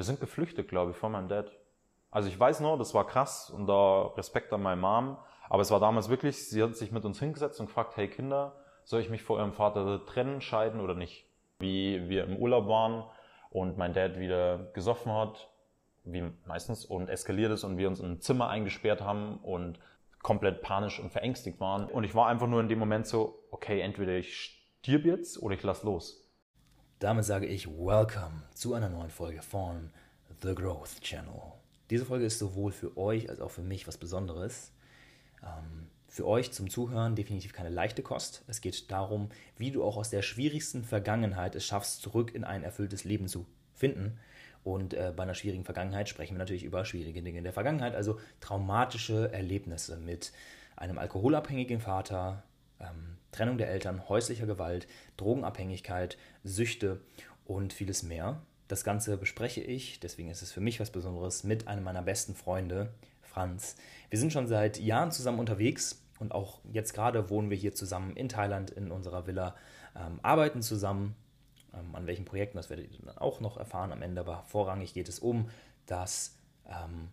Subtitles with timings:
[0.00, 1.52] Wir sind geflüchtet, glaube ich, von meinem Dad.
[2.10, 5.18] Also ich weiß nur, das war krass und da Respekt an meine Mom.
[5.50, 8.56] Aber es war damals wirklich, sie hat sich mit uns hingesetzt und gefragt, hey Kinder,
[8.82, 11.26] soll ich mich vor ihrem Vater trennen, scheiden oder nicht?
[11.58, 13.04] Wie wir im Urlaub waren
[13.50, 15.50] und mein Dad wieder gesoffen hat,
[16.04, 19.80] wie meistens, und eskaliert ist und wir uns in ein Zimmer eingesperrt haben und
[20.22, 21.84] komplett panisch und verängstigt waren.
[21.84, 24.34] Und ich war einfach nur in dem Moment so, okay, entweder ich
[24.80, 26.26] stirb jetzt oder ich lass los.
[27.00, 29.88] Damit sage ich Welcome zu einer neuen Folge von
[30.42, 31.40] The Growth Channel.
[31.88, 34.70] Diese Folge ist sowohl für euch als auch für mich was Besonderes.
[35.42, 38.44] Ähm, für euch zum Zuhören definitiv keine leichte Kost.
[38.48, 42.62] Es geht darum, wie du auch aus der schwierigsten Vergangenheit es schaffst, zurück in ein
[42.62, 44.18] erfülltes Leben zu finden.
[44.62, 47.94] Und äh, bei einer schwierigen Vergangenheit sprechen wir natürlich über schwierige Dinge in der Vergangenheit,
[47.94, 50.34] also traumatische Erlebnisse mit
[50.76, 52.42] einem alkoholabhängigen Vater,
[52.80, 57.00] ähm, Trennung der Eltern, häuslicher Gewalt, Drogenabhängigkeit, Süchte
[57.44, 58.42] und vieles mehr.
[58.68, 62.34] Das Ganze bespreche ich, deswegen ist es für mich was Besonderes, mit einem meiner besten
[62.34, 63.76] Freunde, Franz.
[64.10, 68.16] Wir sind schon seit Jahren zusammen unterwegs und auch jetzt gerade wohnen wir hier zusammen
[68.16, 69.56] in Thailand in unserer Villa,
[69.96, 71.16] ähm, arbeiten zusammen.
[71.72, 74.92] Ähm, an welchen Projekten, das werdet ihr dann auch noch erfahren am Ende, aber vorrangig
[74.94, 75.48] geht es um
[75.86, 76.36] das,
[76.66, 77.08] ähm,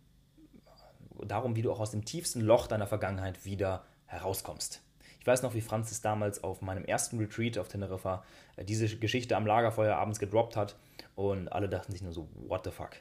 [1.25, 4.81] darum, wie du auch aus dem tiefsten Loch deiner Vergangenheit wieder herauskommst.
[5.27, 8.23] Ich weiß noch, wie Franz es damals auf meinem ersten Retreat auf Teneriffa
[8.55, 10.77] äh, diese Geschichte am Lagerfeuer abends gedroppt hat
[11.17, 12.91] und alle dachten sich nur so, what the fuck?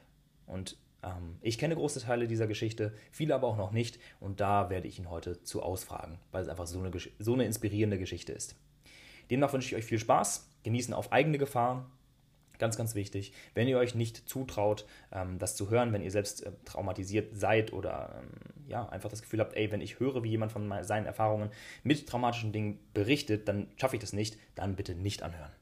[0.44, 4.70] Und ähm, ich kenne große Teile dieser Geschichte, viele aber auch noch nicht und da
[4.70, 8.32] werde ich ihn heute zu ausfragen, weil es einfach so eine, so eine inspirierende Geschichte
[8.32, 8.56] ist.
[9.30, 11.88] Demnach wünsche ich euch viel Spaß, genießen auf eigene Gefahr,
[12.58, 13.32] Ganz, ganz wichtig.
[13.54, 17.72] Wenn ihr euch nicht zutraut, ähm, das zu hören, wenn ihr selbst äh, traumatisiert seid
[17.72, 18.30] oder ähm,
[18.68, 21.50] ja, einfach das Gefühl habt, ey, wenn ich höre, wie jemand von seinen Erfahrungen
[21.82, 25.52] mit traumatischen Dingen berichtet, dann schaffe ich das nicht, dann bitte nicht anhören.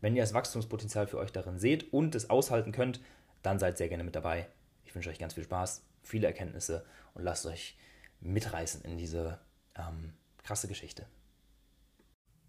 [0.00, 3.00] Wenn ihr das Wachstumspotenzial für euch darin seht und es aushalten könnt,
[3.42, 4.46] dann seid sehr gerne mit dabei.
[4.84, 7.76] Ich wünsche euch ganz viel Spaß, viele Erkenntnisse und lasst euch
[8.20, 9.38] mitreißen in diese
[9.76, 11.06] ähm, krasse Geschichte.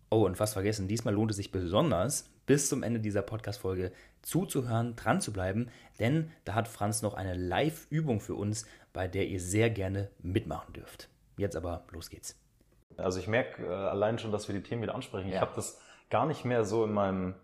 [0.09, 3.91] Oh, und fast vergessen, diesmal lohnt es sich besonders, bis zum Ende dieser Podcast-Folge
[4.23, 5.69] zuzuhören, dran zu bleiben,
[5.99, 10.73] denn da hat Franz noch eine Live-Übung für uns, bei der ihr sehr gerne mitmachen
[10.73, 11.09] dürft.
[11.37, 12.35] Jetzt aber, los geht's.
[12.97, 15.27] Also ich merke äh, allein schon, dass wir die Themen wieder ansprechen.
[15.29, 15.35] Ja.
[15.35, 17.35] Ich habe das gar nicht mehr so in meinem,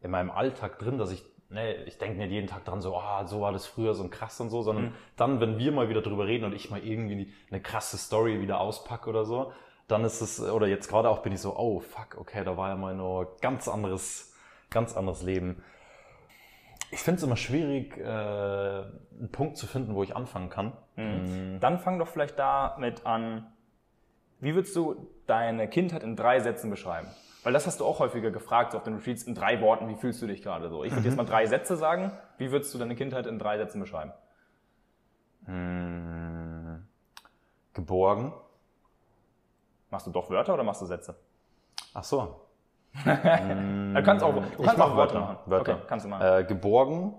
[0.00, 3.26] in meinem Alltag drin, dass ich ne, ich denke nicht jeden Tag dran, so, ah,
[3.26, 4.94] so war das früher, so ein krass und so, sondern mhm.
[5.16, 8.60] dann, wenn wir mal wieder drüber reden und ich mal irgendwie eine krasse Story wieder
[8.60, 9.52] auspacke oder so,
[9.88, 12.70] dann ist es, oder jetzt gerade auch bin ich so, oh fuck, okay, da war
[12.70, 14.34] ja mal nur ganz anderes,
[14.70, 15.62] ganz anderes Leben.
[16.90, 20.72] Ich finde es immer schwierig, äh, einen Punkt zu finden, wo ich anfangen kann.
[20.96, 21.54] Mhm.
[21.54, 21.60] Mhm.
[21.60, 23.52] Dann fang doch vielleicht damit an,
[24.40, 27.08] wie würdest du deine Kindheit in drei Sätzen beschreiben?
[27.42, 29.94] Weil das hast du auch häufiger gefragt, so auf den Retreats, in drei Worten, wie
[29.94, 30.84] fühlst du dich gerade so?
[30.84, 31.06] Ich würde mhm.
[31.06, 32.10] jetzt mal drei Sätze sagen.
[32.38, 34.12] Wie würdest du deine Kindheit in drei Sätzen beschreiben?
[35.46, 36.86] Hm.
[37.72, 38.32] Geborgen.
[39.90, 41.16] Machst du doch Wörter oder machst du Sätze?
[41.94, 42.45] Ach so.
[43.04, 45.36] du kannst auch, du kannst ich mach Wörter machen.
[45.46, 45.74] Wörter.
[45.74, 46.26] Okay, kannst du machen.
[46.26, 47.14] Äh, geborgen.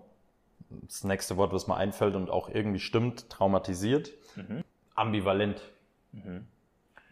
[0.70, 4.12] Das nächste Wort, was mir einfällt und auch irgendwie stimmt, traumatisiert.
[4.36, 4.64] Mhm.
[4.96, 5.62] Ambivalent.
[6.12, 6.48] Mhm.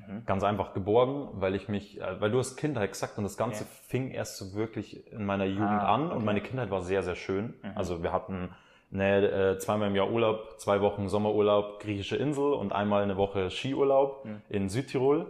[0.07, 0.25] Mhm.
[0.25, 3.63] Ganz einfach geborgen, weil ich mich, äh, weil du hast Kindheit gesagt und das Ganze
[3.63, 3.69] ja.
[3.87, 6.15] fing erst so wirklich in meiner Jugend ah, an okay.
[6.15, 7.53] und meine Kindheit war sehr, sehr schön.
[7.61, 7.71] Mhm.
[7.75, 8.49] Also wir hatten
[8.91, 13.49] ne, äh, zweimal im Jahr Urlaub, zwei Wochen Sommerurlaub, griechische Insel und einmal eine Woche
[13.49, 14.41] Skiurlaub mhm.
[14.49, 15.27] in Südtirol.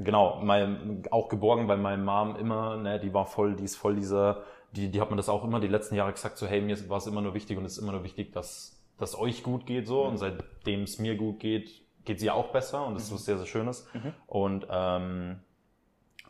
[0.00, 3.96] Genau, mein, auch geborgen bei meinem Mom immer, ne, die war voll, die ist voll
[3.96, 4.42] dieser,
[4.72, 6.98] die, die hat mir das auch immer die letzten Jahre gesagt, so hey, mir war
[6.98, 9.86] es immer nur wichtig und es ist immer nur wichtig, dass, dass euch gut geht
[9.86, 10.10] so mhm.
[10.10, 13.06] und seitdem es mir gut geht, geht sie auch besser und das mhm.
[13.08, 13.88] ist was sehr, sehr Schönes.
[13.92, 14.14] Mhm.
[14.26, 15.40] Und ähm,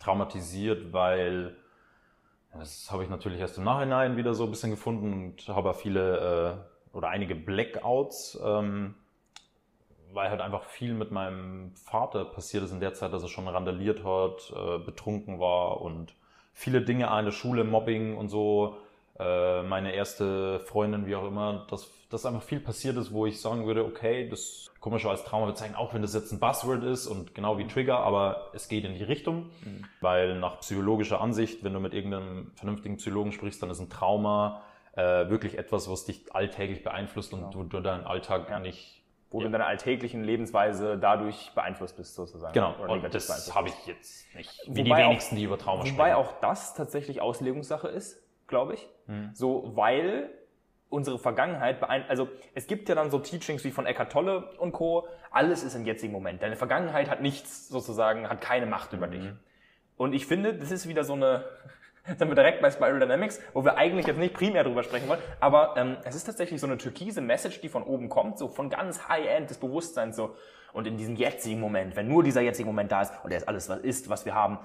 [0.00, 1.56] traumatisiert, weil
[2.56, 6.65] das habe ich natürlich erst im Nachhinein wieder so ein bisschen gefunden und habe viele
[6.93, 8.95] äh, oder einige Blackouts, ähm,
[10.13, 13.49] weil halt einfach viel mit meinem Vater passiert ist in der Zeit, dass er schon
[13.49, 16.15] randaliert hat, äh, betrunken war und
[16.53, 18.79] viele Dinge an der Schule, Mobbing und so
[19.19, 23.41] äh, meine erste Freundin, wie auch immer, dass, dass einfach viel passiert ist, wo ich
[23.41, 26.38] sagen würde, okay, das kann man schon als Trauma bezeichnen, auch wenn das jetzt ein
[26.38, 29.85] Buzzword ist und genau wie Trigger, aber es geht in die Richtung, mhm.
[30.00, 34.62] weil nach psychologischer Ansicht, wenn du mit irgendeinem vernünftigen Psychologen sprichst, dann ist ein Trauma
[34.94, 37.65] äh, wirklich etwas, was dich alltäglich beeinflusst und genau.
[37.65, 38.61] du, du deinen Alltag ja.
[38.61, 39.43] nicht wo ja.
[39.43, 42.55] du in deiner alltäglichen Lebensweise dadurch beeinflusst bist sozusagen.
[42.55, 45.83] Genau, und das habe ich jetzt nicht, wie wobei die wenigsten, auch, die über Trauma
[45.83, 45.99] sprechen.
[45.99, 48.89] Wobei auch das tatsächlich Auslegungssache ist glaube ich.
[49.07, 49.31] Mhm.
[49.35, 50.31] So, weil
[50.89, 54.73] unsere Vergangenheit beeinflusst, also es gibt ja dann so Teachings wie von Eckhart Tolle und
[54.73, 55.07] Co.
[55.31, 56.43] Alles ist im jetzigen Moment.
[56.43, 59.13] Deine Vergangenheit hat nichts sozusagen, hat keine Macht über mhm.
[59.13, 59.31] dich.
[59.97, 61.45] Und ich finde, das ist wieder so eine,
[62.16, 65.20] sind wir direkt bei Spiral Dynamics, wo wir eigentlich jetzt nicht primär drüber sprechen wollen,
[65.40, 68.70] aber ähm, es ist tatsächlich so eine türkise Message, die von oben kommt, so von
[68.70, 70.34] ganz High-End des Bewusstseins so.
[70.72, 73.49] Und in diesem jetzigen Moment, wenn nur dieser jetzige Moment da ist und er ist
[73.49, 74.58] alles, was ist, was wir haben,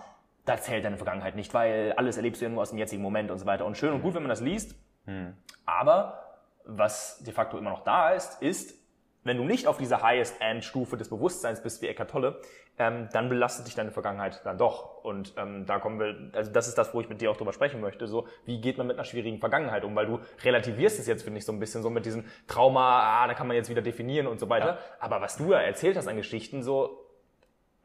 [0.45, 3.31] da zählt deine Vergangenheit nicht, weil alles erlebst du ja nur aus dem jetzigen Moment
[3.31, 3.65] und so weiter.
[3.65, 4.75] Und schön und gut, wenn man das liest,
[5.05, 5.33] hm.
[5.65, 6.19] aber
[6.65, 8.82] was de facto immer noch da ist, ist,
[9.23, 12.41] wenn du nicht auf dieser Highest-End-Stufe des Bewusstseins bist wie Eckart Tolle,
[12.79, 15.03] ähm, dann belastet dich deine Vergangenheit dann doch.
[15.03, 17.53] Und ähm, da kommen wir, also das ist das, wo ich mit dir auch drüber
[17.53, 18.07] sprechen möchte.
[18.07, 19.95] So, wie geht man mit einer schwierigen Vergangenheit um?
[19.95, 23.27] Weil du relativierst es jetzt, finde ich, so ein bisschen so mit diesem Trauma, ah,
[23.27, 24.67] da kann man jetzt wieder definieren und so weiter.
[24.67, 24.77] Ja.
[24.99, 27.02] Aber was du ja erzählt hast an Geschichten, so,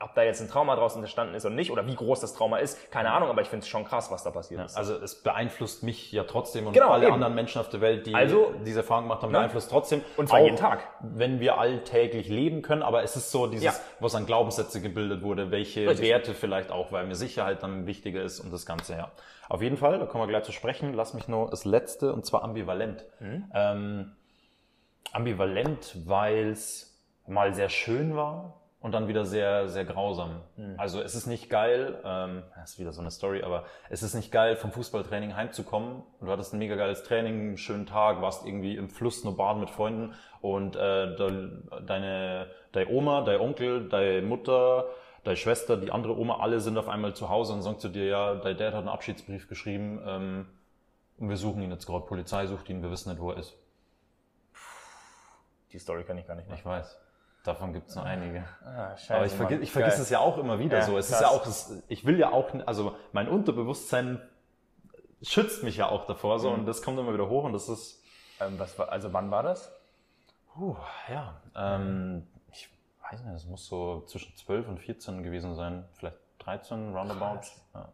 [0.00, 2.59] ob da jetzt ein Trauma draußen entstanden ist oder nicht, oder wie groß das Trauma
[2.59, 4.77] ist, keine Ahnung, aber ich finde es schon krass, was da passiert ja, ist.
[4.77, 7.15] Also es beeinflusst mich ja trotzdem und genau, alle eben.
[7.15, 9.41] anderen Menschen auf der Welt, die also, diese Erfahrung gemacht haben, ja.
[9.41, 10.03] beeinflusst trotzdem.
[10.17, 10.87] Und zwar jeden Tag.
[11.00, 13.75] Wenn wir alltäglich leben können, aber es ist so dieses, ja.
[13.99, 16.09] was an Glaubenssätze gebildet wurde, welche Richtig.
[16.09, 19.11] Werte vielleicht auch, weil mir Sicherheit dann wichtiger ist und das Ganze, ja.
[19.49, 20.94] Auf jeden Fall, da kommen wir gleich zu sprechen.
[20.94, 23.05] Lass mich nur das Letzte, und zwar ambivalent.
[23.19, 23.51] Mhm.
[23.55, 24.12] Ähm,
[25.12, 30.41] ambivalent, weil es mal sehr schön war, und dann wieder sehr, sehr grausam.
[30.57, 30.75] Mhm.
[30.79, 34.15] Also es ist nicht geil, ähm, das ist wieder so eine Story, aber es ist
[34.15, 38.21] nicht geil, vom Fußballtraining heimzukommen und du hattest ein mega geiles Training, einen schönen Tag,
[38.21, 43.89] warst irgendwie im Fluss nur baden mit Freunden und äh, deine, deine Oma, dein Onkel,
[43.89, 44.87] deine Mutter,
[45.25, 48.05] deine Schwester, die andere Oma, alle sind auf einmal zu Hause und sagen zu dir,
[48.05, 50.47] ja, dein Dad hat einen Abschiedsbrief geschrieben ähm,
[51.19, 53.57] und wir suchen ihn jetzt gerade, Polizei sucht ihn, wir wissen nicht, wo er ist.
[55.73, 56.57] Die Story kann ich gar nicht mehr.
[56.57, 57.07] Ich weiß.
[57.44, 58.44] Davon gibt es noch einige.
[58.64, 60.99] Ah, scheiße, Aber ich, vergiss, ich vergesse es ja auch immer wieder Ja, so.
[60.99, 61.20] Es krass.
[61.20, 64.20] ist ja auch, ich will ja auch, also mein Unterbewusstsein
[65.23, 66.61] schützt mich ja auch davor so Mhm.
[66.61, 68.02] und das kommt immer wieder hoch und das ist,
[68.40, 69.73] Ähm, was war, also wann war das?
[70.55, 70.76] puh,
[71.08, 72.69] ja, ähm, ich
[73.11, 77.41] weiß nicht, es muss so zwischen 12 und 14 gewesen sein, vielleicht 13, roundabout.
[77.75, 77.88] Ja.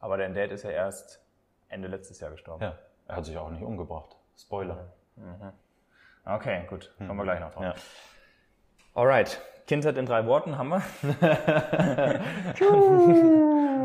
[0.00, 1.22] Aber dein Dad ist ja erst
[1.68, 2.62] Ende letztes Jahr gestorben.
[2.62, 2.74] ja,
[3.06, 4.16] er hat sich auch nicht umgebracht.
[4.38, 4.86] Spoiler.
[6.24, 6.92] Okay, gut.
[6.98, 7.62] Kommen wir gleich noch drauf.
[7.62, 7.74] Ja.
[8.96, 9.40] Alright.
[9.66, 10.82] Kindheit in drei Worten haben wir.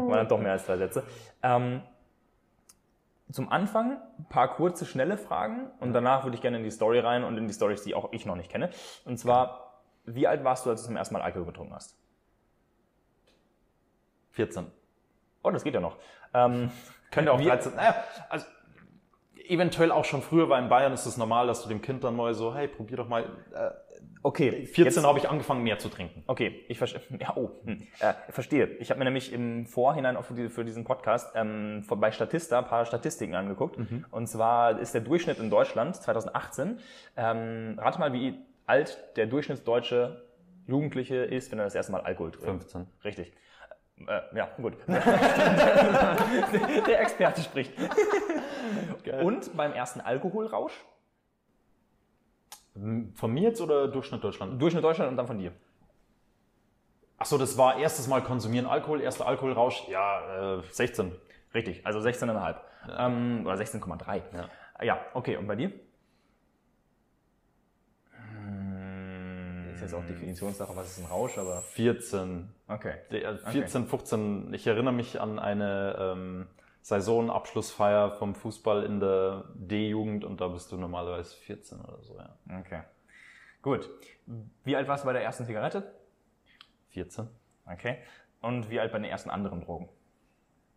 [0.08, 1.04] Waren dann doch mehr als drei Sätze.
[1.44, 1.82] Ähm,
[3.30, 7.00] zum Anfang ein paar kurze, schnelle Fragen und danach würde ich gerne in die Story
[7.00, 8.70] rein und in die Stories, die auch ich noch nicht kenne.
[9.04, 11.98] Und zwar, wie alt warst du, als du zum ersten Mal Alkohol getrunken hast?
[14.32, 14.72] 14.
[15.44, 15.98] Oh, das geht ja noch.
[16.34, 16.72] Ähm,
[17.10, 17.76] Könnte auch Wie- 13.
[17.76, 17.96] Naja,
[18.30, 18.46] also
[19.52, 22.16] eventuell auch schon früher, weil in Bayern ist es normal, dass du dem Kind dann
[22.16, 23.24] mal so, hey, probier doch mal.
[23.54, 23.70] Äh,
[24.24, 26.24] okay, 14 jetzt- habe ich angefangen, mehr zu trinken.
[26.28, 27.02] Okay, ich verstehe.
[27.20, 27.88] Ja, oh, hm.
[28.00, 28.68] äh, verstehe.
[28.80, 32.60] Ich habe mir nämlich im Vorhinein auch für, die, für diesen Podcast ähm, bei Statista
[32.60, 33.78] ein paar Statistiken angeguckt.
[34.12, 36.80] Und zwar ist der Durchschnitt in Deutschland 2018.
[37.18, 40.24] Ähm, rate mal, wie alt der durchschnittsdeutsche
[40.68, 42.46] Jugendliche ist, wenn er das erste Mal Alkohol trinkt.
[42.64, 42.88] 15.
[43.04, 43.34] Richtig.
[44.08, 44.74] Äh, ja, gut.
[44.88, 46.18] der
[47.02, 47.74] Experte spricht.
[49.22, 50.74] Und beim ersten Alkoholrausch?
[52.74, 54.62] Von mir jetzt oder Durchschnitt Deutschland?
[54.62, 55.52] Durchschnitt Deutschland und dann von dir.
[57.18, 61.12] Ach so, das war erstes Mal konsumieren Alkohol, erster Alkoholrausch, ja, äh, 16.
[61.54, 62.56] Richtig, also 16,5.
[62.98, 64.22] Ähm, oder 16,3.
[64.34, 64.50] Ja.
[64.84, 65.38] ja, okay.
[65.38, 65.72] Und bei dir?
[69.86, 72.50] Ist jetzt auch Definitionssache, was ist ein Rausch, aber 14.
[72.68, 72.96] okay.
[73.12, 74.54] Der- 14, 15.
[74.54, 76.48] Ich erinnere mich an eine ähm,
[76.82, 82.38] Saisonabschlussfeier vom Fußball in der D-Jugend und da bist du normalerweise 14 oder so, ja.
[82.60, 82.82] Okay.
[83.62, 83.90] Gut.
[84.64, 85.94] Wie alt warst du bei der ersten Zigarette?
[86.90, 87.28] 14.
[87.72, 87.98] Okay.
[88.42, 89.90] Und wie alt bei den ersten anderen Drogen?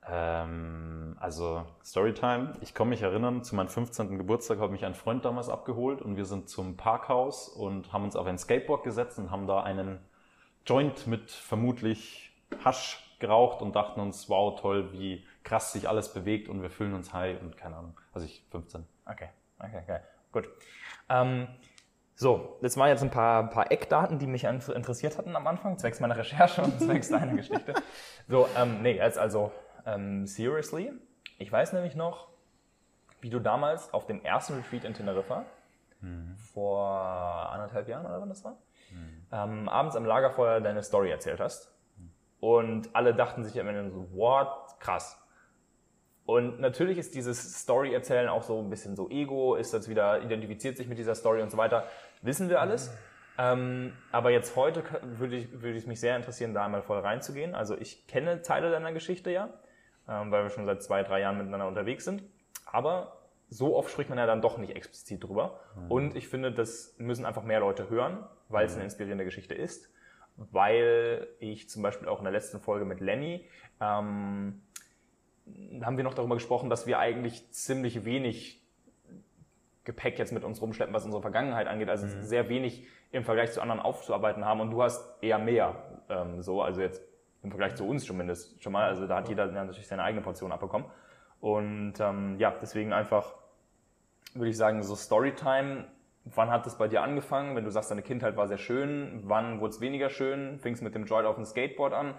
[0.07, 2.53] Ähm, also Storytime.
[2.61, 4.19] Ich kann mich erinnern, zu meinem 15.
[4.19, 8.17] Geburtstag hat mich ein Freund damals abgeholt und wir sind zum Parkhaus und haben uns
[8.17, 9.99] auf ein Skateboard gesetzt und haben da einen
[10.67, 12.33] Joint mit vermutlich
[12.65, 16.95] Hasch geraucht und dachten uns, wow, toll, wie krass sich alles bewegt und wir fühlen
[16.95, 17.99] uns high und keine Ahnung.
[18.13, 18.85] Also ich 15.
[19.07, 20.01] Okay, okay, okay.
[20.33, 20.49] Gut.
[21.09, 21.49] Ähm,
[22.17, 26.01] so, das waren jetzt ein paar, paar Eckdaten, die mich interessiert hatten am Anfang, zwecks
[26.01, 27.75] meiner Recherche und zwecks deiner Geschichte.
[28.29, 29.53] So, ähm, nee, jetzt also,
[29.87, 30.93] ähm, seriously,
[31.39, 32.29] ich weiß nämlich noch,
[33.21, 35.45] wie du damals auf dem ersten Retreat in Teneriffa,
[36.53, 36.91] vor
[37.53, 38.59] anderthalb Jahren oder wann das war,
[39.33, 41.73] ähm, abends am Lagerfeuer deine Story erzählt hast.
[42.41, 45.19] Und alle dachten sich am Ende so, what, krass.
[46.27, 50.77] Und natürlich ist dieses Story-Erzählen auch so ein bisschen so Ego, ist das wieder, identifiziert
[50.77, 51.85] sich mit dieser Story und so weiter.
[52.23, 52.95] Wissen wir alles.
[53.37, 57.55] Ähm, aber jetzt heute würde ich, würde ich mich sehr interessieren, da einmal voll reinzugehen.
[57.55, 59.49] Also ich kenne Teile deiner Geschichte ja,
[60.09, 62.23] ähm, weil wir schon seit zwei, drei Jahren miteinander unterwegs sind.
[62.67, 63.19] Aber
[63.49, 65.61] so oft spricht man ja dann doch nicht explizit drüber.
[65.89, 69.91] Und ich finde, das müssen einfach mehr Leute hören, weil es eine inspirierende Geschichte ist.
[70.37, 73.47] Weil ich zum Beispiel auch in der letzten Folge mit Lenny
[73.81, 74.63] ähm,
[75.83, 78.63] haben wir noch darüber gesprochen, dass wir eigentlich ziemlich wenig
[79.85, 82.23] Gepäck jetzt mit uns rumschleppen, was unsere Vergangenheit angeht, also mhm.
[82.23, 86.63] sehr wenig im Vergleich zu anderen aufzuarbeiten haben und du hast eher mehr, ähm, so,
[86.63, 87.03] also jetzt
[87.45, 90.51] im Vergleich zu uns zumindest schon mal, also da hat jeder natürlich seine eigene Portion
[90.51, 90.89] abbekommen
[91.41, 93.35] und ähm, ja, deswegen einfach
[94.35, 95.87] würde ich sagen, so Storytime,
[96.25, 99.61] wann hat das bei dir angefangen, wenn du sagst, deine Kindheit war sehr schön, wann
[99.61, 102.15] wurde es weniger schön, fing es mit dem Joy auf dem Skateboard an,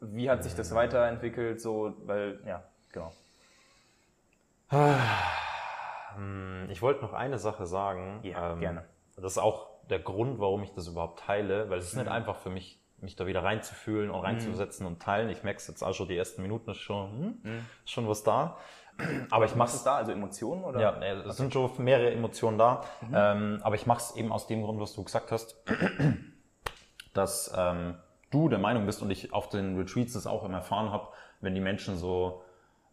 [0.00, 3.10] wie hat sich das weiterentwickelt, so, weil, ja, genau.
[6.14, 8.20] Hm, ich wollte noch eine Sache sagen.
[8.22, 8.84] Ja, ähm, gerne.
[9.16, 12.02] Das ist auch der Grund, warum ich das überhaupt teile, weil es ist mhm.
[12.02, 14.92] nicht einfach für mich, mich da wieder reinzufühlen und reinzusetzen mhm.
[14.92, 15.30] und teilen.
[15.30, 17.58] Ich merke es jetzt auch schon, die ersten Minuten ist schon, hm, mhm.
[17.84, 18.56] ist schon was da.
[19.30, 20.80] Aber ich mache es da, also Emotionen oder?
[20.80, 21.32] Ja, es okay.
[21.32, 22.82] sind schon mehrere Emotionen da.
[23.00, 23.14] Mhm.
[23.14, 25.56] Ähm, aber ich mache es eben aus dem Grund, was du gesagt hast,
[27.14, 27.94] dass ähm,
[28.30, 31.08] du der Meinung bist und ich auf den Retreats das auch immer erfahren habe,
[31.40, 32.42] wenn die Menschen so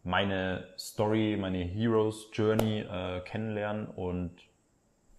[0.04, 4.36] meine Story, meine Heroes Journey äh, kennenlernen und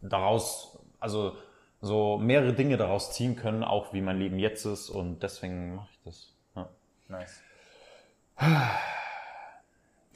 [0.01, 1.36] daraus, also
[1.81, 5.89] so mehrere Dinge daraus ziehen können, auch wie mein Leben jetzt ist und deswegen mache
[5.91, 6.34] ich das.
[6.55, 6.69] Ja.
[7.07, 7.41] Nice.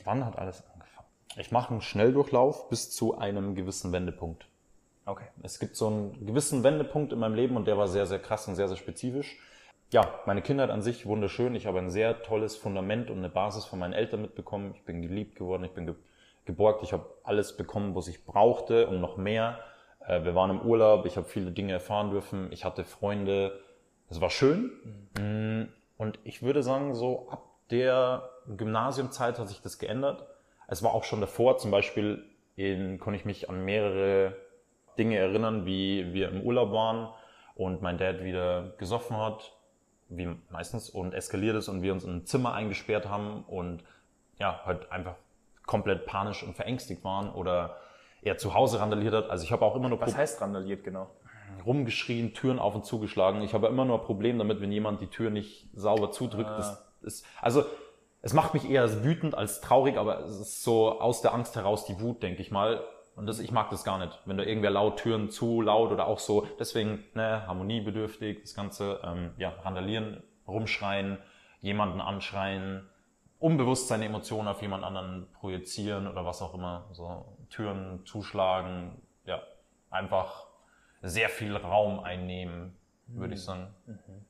[0.04, 1.08] Wann hat alles angefangen?
[1.38, 4.48] Ich mache einen Schnelldurchlauf bis zu einem gewissen Wendepunkt.
[5.06, 5.28] Okay.
[5.44, 8.48] Es gibt so einen gewissen Wendepunkt in meinem Leben und der war sehr, sehr krass
[8.48, 9.38] und sehr, sehr spezifisch
[9.92, 11.54] ja, meine Kindheit an sich wunderschön.
[11.54, 14.74] Ich habe ein sehr tolles Fundament und eine Basis von meinen Eltern mitbekommen.
[14.76, 15.96] Ich bin geliebt geworden, ich bin ge
[16.44, 19.60] geborgt, ich habe alles bekommen, was ich brauchte und noch mehr.
[20.08, 23.60] Äh, wir waren im Urlaub, ich habe viele Dinge erfahren dürfen, ich hatte Freunde.
[24.10, 24.72] Es war schön.
[25.18, 25.70] Mhm.
[25.98, 30.26] Und ich würde sagen, so ab der Gymnasiumzeit hat sich das geändert.
[30.68, 34.36] Es war auch schon davor, zum Beispiel in, konnte ich mich an mehrere
[34.98, 37.14] Dinge erinnern, wie wir im Urlaub waren
[37.56, 39.54] und mein Dad wieder gesoffen hat
[40.12, 43.84] wie meistens, und eskaliert ist und wir uns in ein Zimmer eingesperrt haben und
[44.40, 45.16] ja, halt einfach
[45.66, 47.78] komplett panisch und verängstigt waren oder
[48.22, 49.30] er zu Hause randaliert hat.
[49.30, 50.00] Also ich habe auch immer nur...
[50.00, 51.10] Was heißt randaliert genau?
[51.66, 53.42] Rumgeschrien, Türen auf und zugeschlagen.
[53.42, 56.50] Ich habe immer nur ein Problem damit, wenn jemand die Tür nicht sauber zudrückt.
[56.50, 56.58] Ah.
[56.58, 57.64] Das ist, also
[58.22, 61.86] es macht mich eher wütend als traurig, aber es ist so aus der Angst heraus
[61.86, 62.84] die Wut, denke ich mal.
[63.16, 66.08] Und das, ich mag das gar nicht, wenn da irgendwer laut Türen zu laut oder
[66.08, 66.48] auch so.
[66.60, 71.18] Deswegen ne, harmoniebedürftig, das Ganze, ähm, ja, randalieren, rumschreien,
[71.60, 72.90] jemanden anschreien,
[73.40, 76.86] unbewusst seine Emotionen auf jemand anderen projizieren oder was auch immer.
[76.94, 79.42] So Türen zuschlagen, ja,
[79.92, 80.48] einfach
[81.02, 82.76] sehr viel Raum einnehmen,
[83.08, 83.34] würde mhm.
[83.34, 83.76] ich sagen.
[83.86, 84.26] Mhm.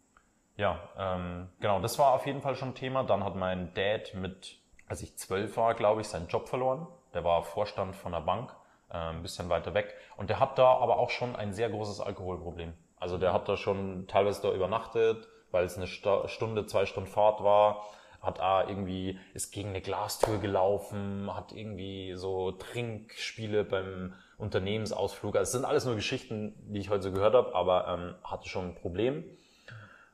[0.57, 3.03] Ja, ähm, genau, das war auf jeden Fall schon Thema.
[3.03, 6.87] Dann hat mein Dad mit, als ich zwölf war, glaube ich, seinen Job verloren.
[7.13, 8.53] Der war Vorstand von der Bank
[8.89, 9.95] äh, ein bisschen weiter weg.
[10.17, 12.73] Und der hat da aber auch schon ein sehr großes Alkoholproblem.
[12.99, 17.43] Also der hat da schon teilweise da übernachtet, weil es eine Stunde, zwei Stunden Fahrt
[17.43, 17.83] war,
[18.21, 25.35] hat da irgendwie, ist gegen eine Glastür gelaufen, hat irgendwie so Trinkspiele beim Unternehmensausflug.
[25.35, 28.47] Also es sind alles nur Geschichten, die ich heute so gehört habe, aber ähm, hatte
[28.47, 29.23] schon ein Problem.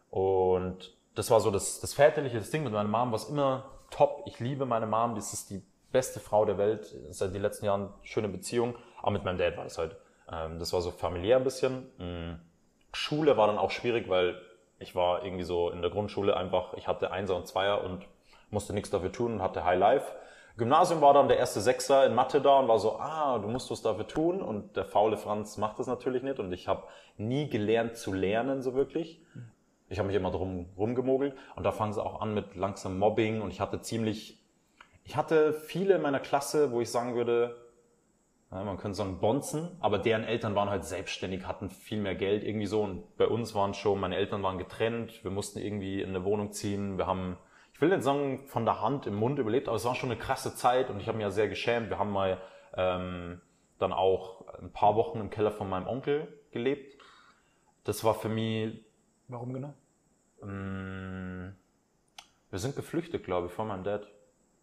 [0.09, 4.23] Und das war so das, das väterliche das Ding mit meiner Mom, was immer top.
[4.25, 5.61] Ich liebe meine Mom, das ist die
[5.91, 8.75] beste Frau der Welt, seit den letzten Jahren schöne Beziehung.
[9.01, 9.95] Aber mit meinem Dad war das halt.
[10.31, 11.87] Ähm, das war so familiär ein bisschen.
[11.97, 12.39] Mhm.
[12.93, 14.41] Schule war dann auch schwierig, weil
[14.79, 18.05] ich war irgendwie so in der Grundschule einfach, ich hatte Einser und Zweier und
[18.49, 20.11] musste nichts dafür tun und hatte High Life.
[20.57, 23.69] Gymnasium war dann der erste Sechser in Mathe da und war so, ah, du musst
[23.69, 26.83] was dafür tun und der faule Franz macht das natürlich nicht und ich habe
[27.17, 29.21] nie gelernt zu lernen so wirklich.
[29.89, 33.41] Ich habe mich immer drum rumgemogelt und da fangen sie auch an mit langsam Mobbing
[33.41, 34.37] und ich hatte ziemlich
[35.07, 37.55] ich hatte viele in meiner Klasse, wo ich sagen würde,
[38.49, 42.65] man könnte sagen Bonzen, aber deren Eltern waren halt selbstständig, hatten viel mehr Geld irgendwie
[42.65, 42.81] so.
[42.81, 46.53] Und bei uns waren schon, meine Eltern waren getrennt, wir mussten irgendwie in eine Wohnung
[46.53, 46.97] ziehen.
[46.97, 47.37] Wir haben,
[47.73, 50.19] ich will nicht sagen, von der Hand im Mund überlebt, aber es war schon eine
[50.19, 51.89] krasse Zeit und ich habe mich ja sehr geschämt.
[51.89, 52.41] Wir haben mal
[52.75, 53.41] ähm,
[53.79, 57.01] dann auch ein paar Wochen im Keller von meinem Onkel gelebt.
[57.83, 58.83] Das war für mich.
[59.27, 59.73] Warum genau?
[60.41, 61.53] Ähm,
[62.49, 64.07] wir sind geflüchtet, glaube ich, von meinem Dad.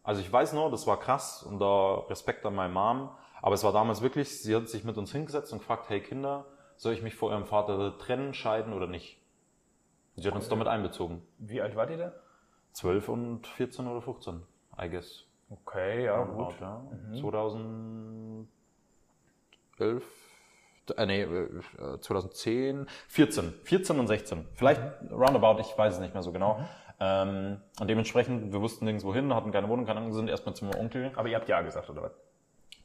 [0.03, 3.11] Also ich weiß noch, das war krass und da Respekt an meine Mom.
[3.45, 6.47] Aber es war damals wirklich, sie hat sich mit uns hingesetzt und gefragt, hey Kinder,
[6.77, 9.21] soll ich mich vor eurem Vater trennen, scheiden oder nicht?
[10.17, 11.21] Sie hat uns damit einbezogen.
[11.37, 12.13] Wie alt wart ihr da?
[12.73, 14.41] 12 und 14 oder 15,
[14.81, 15.27] I guess.
[15.51, 16.47] Okay, ja, gut.
[16.47, 16.83] Out, ja.
[17.11, 17.17] Mhm.
[17.19, 18.49] 2011,
[20.97, 21.29] äh, nee,
[22.01, 24.49] 2010, 14, 14 und 16.
[24.55, 25.15] Vielleicht mhm.
[25.15, 26.61] roundabout, ich weiß es nicht mehr so genau.
[26.61, 26.65] Mhm.
[26.99, 30.65] Ähm, und dementsprechend, wir wussten nirgendwo hin, hatten keine Wohnung, keine Ahnung, sind erstmal zu
[30.65, 31.13] meinem Onkel.
[31.15, 32.24] Aber ihr habt Ja gesagt, oder was?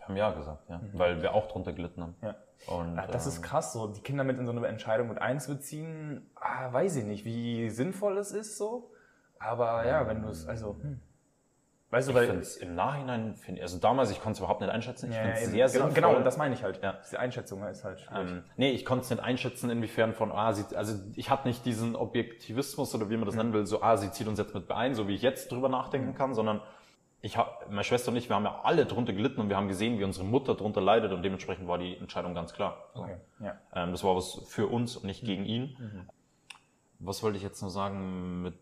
[0.10, 0.80] Haben Ja gesagt, ja.
[0.80, 0.90] Mhm.
[0.94, 2.16] Weil wir auch drunter gelitten haben.
[2.22, 2.36] Ja.
[2.68, 5.20] Und, ja, das ähm, ist krass, so die Kinder mit in so eine Entscheidung mit
[5.22, 8.92] einzubeziehen, ah, weiß ich nicht, wie sinnvoll es ist so.
[9.40, 10.76] Aber ja, wenn du es, also.
[10.82, 11.00] Hm.
[11.92, 14.62] Weißt du, Ich weil finde es im Nachhinein, find, also damals, ich konnte es überhaupt
[14.62, 15.10] nicht einschätzen.
[15.10, 15.52] Ich Ja, finde es eben.
[15.54, 16.12] sehr genau, sinnvoll.
[16.12, 16.84] genau, das meine ich halt.
[16.84, 17.00] Ja.
[17.12, 18.30] Die Einschätzung ist halt schwierig.
[18.30, 21.66] Ähm, nee, ich konnte es nicht einschätzen, inwiefern von, ah, sie, also ich hatte nicht
[21.66, 24.70] diesen Objektivismus oder wie man das nennen will, so, ah, sie zieht uns jetzt mit
[24.70, 26.62] ein, so wie ich jetzt drüber nachdenken kann, sondern
[27.22, 29.68] ich hab, meine Schwester und ich, wir haben ja alle drunter gelitten und wir haben
[29.68, 32.90] gesehen, wie unsere Mutter drunter leidet und dementsprechend war die Entscheidung ganz klar.
[32.94, 33.02] So.
[33.02, 33.58] Okay, ja.
[33.74, 35.76] Ähm, das war was für uns und nicht gegen ihn.
[37.00, 38.58] Was wollte ich jetzt noch sagen mit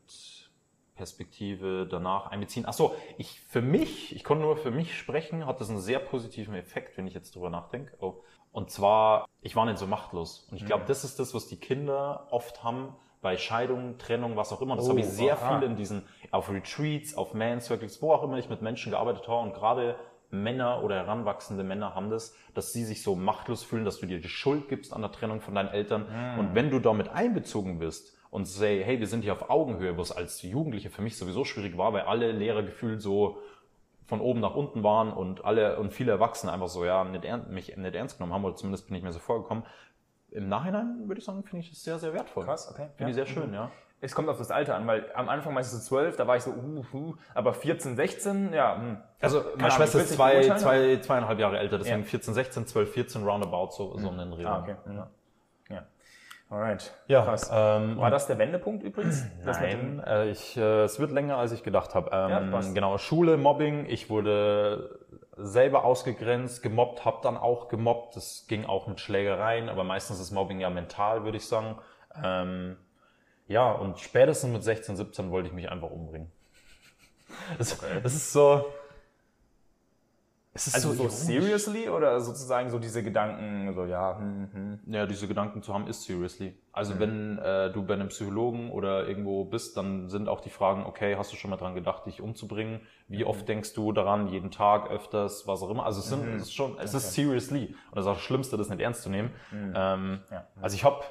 [0.95, 2.65] Perspektive danach einbeziehen?
[2.67, 5.99] Ach so, ich für mich, ich konnte nur für mich sprechen, hat das einen sehr
[5.99, 7.95] positiven Effekt, wenn ich jetzt drüber nachdenke.
[7.99, 8.23] Oh.
[8.51, 10.47] Und zwar, ich war nicht so machtlos.
[10.49, 14.51] Und ich glaube, das ist das, was die Kinder oft haben bei Scheidungen, Trennung, was
[14.53, 14.75] auch immer.
[14.75, 15.59] Das Oh, habe ich sehr aha.
[15.59, 19.27] viel in diesen, auf Retreats, auf Man Circles, wo auch immer ich mit Menschen gearbeitet
[19.27, 19.95] habe und gerade
[20.29, 24.19] Männer oder heranwachsende Männer haben das, dass sie sich so machtlos fühlen, dass du dir
[24.19, 26.05] die Schuld gibst an der Trennung von deinen Eltern.
[26.37, 30.11] Und wenn du damit einbezogen bist und say, hey, wir sind hier auf Augenhöhe, was
[30.11, 33.37] als Jugendliche für mich sowieso schwierig war, weil alle Lehrer gefühlt so
[34.05, 37.49] von oben nach unten waren und alle und viele Erwachsene einfach so, ja, nicht ernst,
[37.49, 39.63] mich nicht ernst genommen haben oder zumindest bin ich mir so vorgekommen.
[40.31, 42.43] Im Nachhinein würde ich sagen, finde ich das sehr, sehr wertvoll.
[42.45, 42.89] Krass, okay.
[42.95, 43.25] Finde ich Ja.
[43.25, 43.71] sehr schön, ja.
[43.99, 46.43] Es kommt auf das Alter an, weil am Anfang meistens so 12, da war ich
[46.43, 48.97] so, uh, uh, aber 14, 16, ja, hm.
[49.19, 52.05] Also meine Schwester ich ist zwei, zwei, zweieinhalb Jahre älter, deswegen Ja.
[52.05, 54.45] 14, 16, 12, 14, roundabout, so, so einen Dreh.
[54.45, 54.75] Ah, okay.
[54.85, 55.09] Ja.
[55.69, 55.87] ja.
[56.49, 56.93] Alright.
[57.07, 57.49] Ja, Krass.
[57.51, 59.25] ähm, War das der Wendepunkt übrigens?
[59.43, 62.09] Nein, äh, ich, äh, es wird länger, als ich gedacht habe.
[62.13, 63.85] Ähm, Ja, genau, Schule, Mobbing.
[63.87, 64.96] Ich wurde
[65.37, 68.15] selber ausgegrenzt, gemobbt, habe dann auch gemobbt.
[68.15, 71.77] Das ging auch mit Schlägereien, aber meistens ist Mobbing ja mental, würde ich sagen.
[72.21, 72.77] Ähm,
[73.47, 76.31] ja, und spätestens mit 16, 17 wollte ich mich einfach umbringen.
[77.57, 78.65] Das, das ist so...
[80.73, 81.13] Also so ironisch.
[81.13, 84.79] seriously oder sozusagen so diese Gedanken, so ja, hm, hm.
[84.93, 86.57] Ja, diese Gedanken zu haben, ist seriously.
[86.71, 90.85] Also wenn äh, du bei einem Psychologen oder irgendwo bist, dann sind auch die Fragen,
[90.85, 92.81] okay, hast du schon mal dran gedacht, dich umzubringen?
[93.07, 95.85] Wie oft denkst du daran, jeden Tag, öfters, was auch immer?
[95.85, 97.75] Also es, sind, es ist schon, es ist seriously.
[97.89, 99.31] Und das ist auch das Schlimmste, das nicht ernst zu nehmen.
[99.53, 100.47] Ähm, Ja.
[100.61, 101.03] Also ich habe,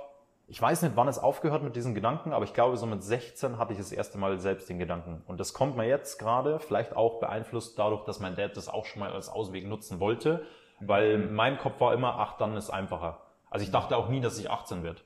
[0.49, 3.59] ich weiß nicht, wann es aufgehört mit diesen Gedanken, aber ich glaube, so mit 16
[3.59, 5.23] hatte ich das erste Mal selbst den Gedanken.
[5.27, 8.87] Und das kommt mir jetzt gerade, vielleicht auch beeinflusst dadurch, dass mein Dad das auch
[8.87, 10.47] schon mal als Ausweg nutzen wollte,
[10.81, 13.23] weil in meinem Kopf war immer, ach, dann ist einfacher.
[13.51, 15.01] Also ich dachte auch nie, dass ich 18 werde.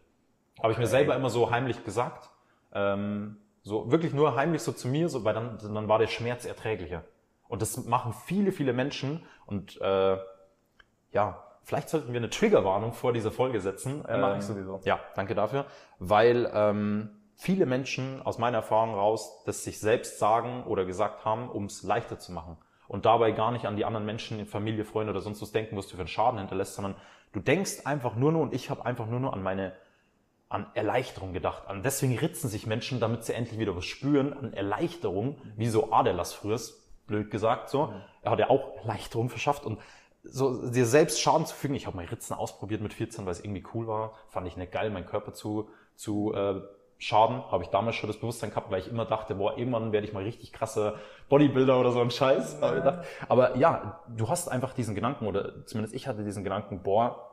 [0.63, 2.29] Habe ich mir selber immer so heimlich gesagt.
[2.73, 6.45] Ähm, so wirklich nur heimlich so zu mir, so, weil dann, dann war der Schmerz
[6.45, 7.05] erträglicher.
[7.49, 9.25] Und das machen viele, viele Menschen.
[9.47, 10.19] Und äh,
[11.13, 14.05] ja, vielleicht sollten wir eine Triggerwarnung vor dieser Folge setzen.
[14.09, 14.81] Ja, mach ich Ähm, sowieso.
[14.83, 15.67] Ja, danke dafür.
[16.01, 21.49] Weil ähm, viele Menschen aus meiner Erfahrung raus das sich selbst sagen oder gesagt haben,
[21.49, 22.57] um es leichter zu machen.
[22.89, 25.87] Und dabei gar nicht an die anderen Menschen, Familie, Freunde oder sonst was denken, was
[25.87, 26.97] du für einen Schaden hinterlässt, sondern
[27.33, 29.73] du denkst einfach nur nur und ich habe einfach nur nur an meine
[30.49, 31.69] an Erleichterung gedacht.
[31.69, 35.93] An deswegen ritzen sich Menschen, damit sie endlich wieder was spüren, an Erleichterung, wie so
[35.93, 36.59] Adelas früher,
[37.07, 37.95] blöd gesagt so.
[38.23, 39.79] Er hat ja auch Erleichterung verschafft und
[40.23, 41.75] so dir selbst Schaden zu fügen.
[41.75, 44.15] Ich habe mal Ritzen ausprobiert mit 14, weil es irgendwie cool war.
[44.29, 46.61] Fand ich nicht geil, meinen Körper zu, zu äh,
[46.99, 47.43] schaden.
[47.51, 50.13] Habe ich damals schon das Bewusstsein gehabt, weil ich immer dachte, boah, irgendwann werde ich
[50.13, 50.97] mal richtig krasser
[51.29, 52.61] Bodybuilder oder so ein Scheiß.
[52.61, 53.07] Gedacht.
[53.29, 57.31] Aber ja, du hast einfach diesen Gedanken, oder zumindest ich hatte diesen Gedanken, boah,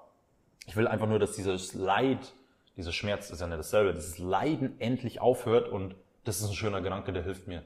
[0.65, 2.33] ich will einfach nur, dass dieses Leid,
[2.75, 6.81] dieser Schmerz ist ja nicht dasselbe, dieses Leiden endlich aufhört und das ist ein schöner
[6.81, 7.63] Gedanke, der hilft mir.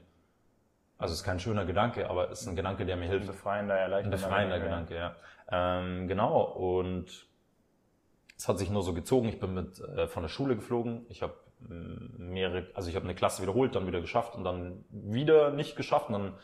[1.02, 3.26] Also es ist kein schöner Gedanke, aber es ist ein Gedanke, der mir hilft.
[3.26, 4.16] befreiender, Ein erleichternder.
[4.16, 5.16] befreiender Gedanke, ja.
[5.50, 7.26] Ähm, genau, und
[8.36, 9.28] es hat sich nur so gezogen.
[9.28, 11.04] Ich bin mit äh, von der Schule geflogen.
[11.08, 11.34] Ich habe
[11.68, 16.08] mehrere, also ich habe eine Klasse wiederholt, dann wieder geschafft und dann wieder nicht geschafft.
[16.08, 16.34] Und dann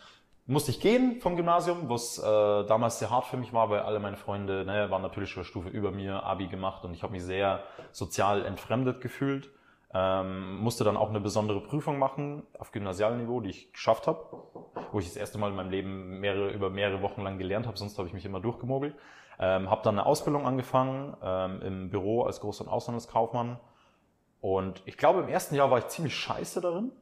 [0.46, 3.98] musste ich gehen vom Gymnasium, was äh, damals sehr hart für mich war, weil alle
[4.00, 7.12] meine Freunde ne, waren natürlich schon eine Stufe über mir, Abi gemacht und ich habe
[7.12, 9.50] mich sehr sozial entfremdet gefühlt.
[9.94, 14.20] Ähm, musste dann auch eine besondere Prüfung machen auf Gymnasialniveau, die ich geschafft habe,
[14.92, 17.78] wo ich das erste Mal in meinem Leben mehrere, über mehrere Wochen lang gelernt habe,
[17.78, 18.94] sonst habe ich mich immer durchgemogelt.
[19.40, 23.58] Ähm, habe dann eine Ausbildung angefangen ähm, im Büro als Groß- und Auslandskaufmann.
[24.40, 26.92] Und ich glaube, im ersten Jahr war ich ziemlich scheiße darin,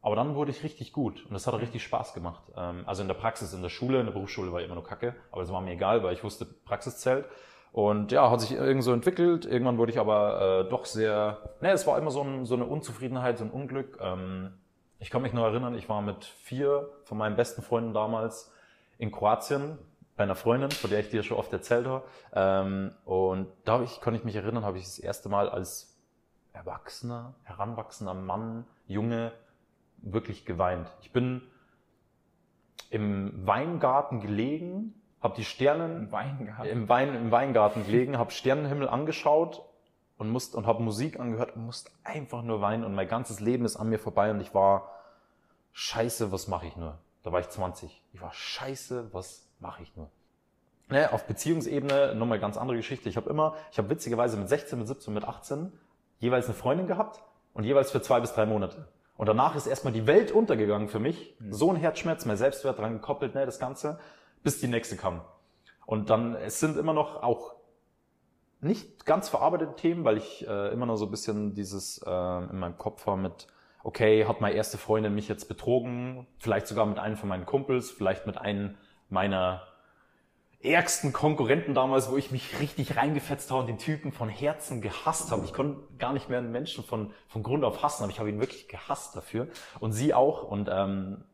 [0.00, 2.42] aber dann wurde ich richtig gut und das hat richtig Spaß gemacht.
[2.56, 4.84] Ähm, also in der Praxis, in der Schule, in der Berufsschule war ich immer nur
[4.84, 7.26] kacke, aber das war mir egal, weil ich wusste, Praxis zählt.
[7.72, 9.46] Und ja, hat sich irgend so entwickelt.
[9.46, 12.66] Irgendwann wurde ich aber äh, doch sehr, ne, es war immer so, ein, so eine
[12.66, 13.98] Unzufriedenheit, so ein Unglück.
[14.00, 14.52] Ähm,
[14.98, 18.52] ich kann mich nur erinnern, ich war mit vier von meinen besten Freunden damals
[18.98, 19.78] in Kroatien
[20.16, 22.04] bei einer Freundin, von der ich dir schon oft erzählt habe.
[22.34, 25.98] Ähm, und da hab ich, kann ich mich erinnern, habe ich das erste Mal als
[26.52, 29.32] erwachsener, heranwachsender Mann, Junge,
[30.02, 30.92] wirklich geweint.
[31.00, 31.40] Ich bin
[32.90, 36.68] im Weingarten gelegen, habe die Sternen Wein gehabt.
[36.68, 39.64] im, Wein, im Weingarten gelegen, habe Sternenhimmel angeschaut
[40.18, 43.64] und musste und habe Musik angehört und musste einfach nur weinen und mein ganzes Leben
[43.64, 44.90] ist an mir vorbei und ich war
[45.72, 46.98] scheiße, was mache ich nur?
[47.22, 48.02] Da war ich 20.
[48.12, 50.10] Ich war scheiße, was mache ich nur?
[50.88, 53.08] Ne, auf Beziehungsebene nochmal ganz andere Geschichte.
[53.08, 55.72] Ich habe immer, ich habe witzigerweise mit 16, mit 17, mit 18
[56.18, 57.22] jeweils eine Freundin gehabt
[57.54, 58.88] und jeweils für zwei bis drei Monate.
[59.16, 61.34] Und danach ist erstmal die Welt untergegangen für mich.
[61.38, 61.52] Mhm.
[61.52, 63.98] So ein Herzschmerz, mein Selbstwert dran gekoppelt, ne, das Ganze,
[64.42, 65.22] bis die nächste kam.
[65.86, 67.54] Und dann, es sind immer noch auch
[68.60, 72.58] nicht ganz verarbeitete Themen, weil ich äh, immer noch so ein bisschen dieses äh, in
[72.58, 73.48] meinem Kopf war mit,
[73.82, 77.90] okay, hat meine erste Freundin mich jetzt betrogen, vielleicht sogar mit einem von meinen Kumpels,
[77.90, 78.76] vielleicht mit einem
[79.08, 79.62] meiner
[80.62, 85.32] ärgsten Konkurrenten damals, wo ich mich richtig reingefetzt habe und den Typen von Herzen gehasst
[85.32, 85.44] habe.
[85.44, 88.30] Ich konnte gar nicht mehr einen Menschen von, von Grund auf hassen, aber ich habe
[88.30, 89.48] ihn wirklich gehasst dafür.
[89.80, 90.44] Und sie auch.
[90.44, 91.24] Und ähm,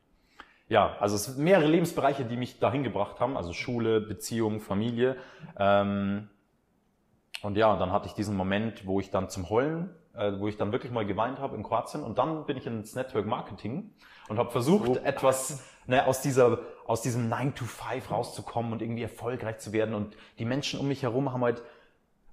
[0.68, 5.16] ja, also es sind mehrere Lebensbereiche, die mich dahin gebracht haben, also Schule, Beziehung, Familie.
[5.58, 6.28] Ähm,
[7.42, 10.56] und ja, dann hatte ich diesen Moment, wo ich dann zum Heulen, äh, wo ich
[10.56, 12.02] dann wirklich mal geweint habe in Kroatien.
[12.02, 13.92] Und dann bin ich ins Network Marketing
[14.28, 14.96] und habe versucht, so.
[14.96, 19.94] etwas ne, aus dieser aus diesem 9 to 5 rauszukommen und irgendwie erfolgreich zu werden.
[19.94, 21.62] Und die Menschen um mich herum haben halt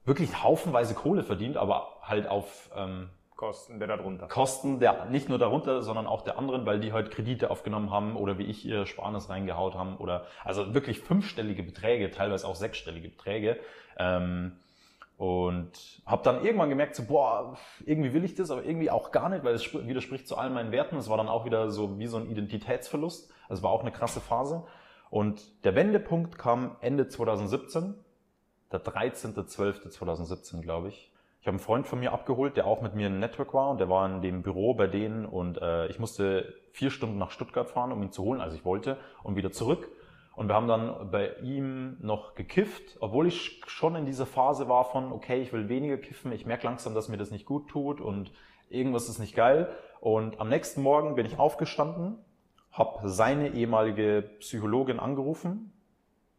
[0.06, 4.28] wirklich haufenweise Kohle verdient, aber halt auf ähm, Kosten der darunter.
[4.28, 8.16] Kosten der nicht nur darunter, sondern auch der anderen, weil die halt Kredite aufgenommen haben
[8.16, 13.10] oder wie ich ihr Sparnis reingehaut haben oder also wirklich fünfstellige Beträge, teilweise auch sechsstellige
[13.10, 13.60] Beträge.
[13.98, 14.54] Ähm,
[15.18, 19.30] und habe dann irgendwann gemerkt, so, boah, irgendwie will ich das, aber irgendwie auch gar
[19.30, 20.98] nicht, weil es widerspricht zu all meinen Werten.
[20.98, 23.32] Es war dann auch wieder so wie so ein Identitätsverlust.
[23.50, 24.66] Es war auch eine krasse Phase.
[25.10, 27.96] Und der Wendepunkt kam Ende 2017,
[28.72, 31.15] der 13.12.2017, glaube ich.
[31.46, 33.80] Ich habe einen Freund von mir abgeholt, der auch mit mir im Network war und
[33.80, 37.70] der war in dem Büro bei denen und äh, ich musste vier Stunden nach Stuttgart
[37.70, 39.88] fahren, um ihn zu holen, also ich wollte, und wieder zurück.
[40.36, 44.86] Und wir haben dann bei ihm noch gekifft, obwohl ich schon in dieser Phase war
[44.86, 48.02] von, okay, ich will weniger kiffen, ich merke langsam, dass mir das nicht gut tut
[48.02, 48.32] und
[48.70, 49.70] irgendwas ist nicht geil.
[50.00, 52.18] Und am nächsten Morgen bin ich aufgestanden,
[52.72, 55.74] habe seine ehemalige Psychologin angerufen,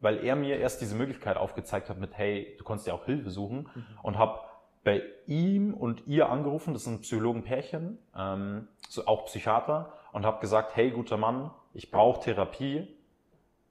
[0.00, 3.30] weil er mir erst diese Möglichkeit aufgezeigt hat mit, hey, du kannst ja auch Hilfe
[3.30, 3.86] suchen mhm.
[4.02, 4.40] und habe
[4.87, 10.77] bei ihm und ihr angerufen, das sind Psychologenpärchen, ähm, so auch Psychiater, und habe gesagt,
[10.77, 12.87] hey, guter Mann, ich brauche Therapie,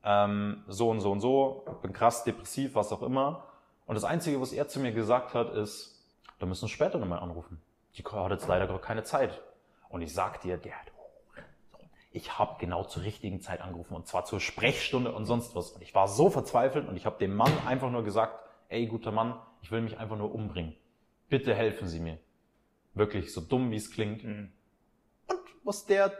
[0.04, 3.46] ähm, so und so und so, bin krass depressiv, was auch immer.
[3.86, 6.06] Und das Einzige, was er zu mir gesagt hat, ist,
[6.40, 7.62] da müssen wir später nochmal anrufen.
[7.96, 9.42] Die hat jetzt leider gerade keine Zeit.
[9.88, 10.92] Und ich sag dir, der hat
[12.12, 15.72] ich habe genau zur richtigen Zeit angerufen und zwar zur Sprechstunde und sonst was.
[15.72, 19.12] Und ich war so verzweifelt und ich habe dem Mann einfach nur gesagt, ey guter
[19.12, 20.78] Mann, ich will mich einfach nur umbringen.
[21.30, 22.20] Bitte helfen Sie mir.
[22.94, 24.24] Wirklich so dumm wie es klingt.
[24.24, 24.52] Mhm.
[25.28, 26.12] Und was der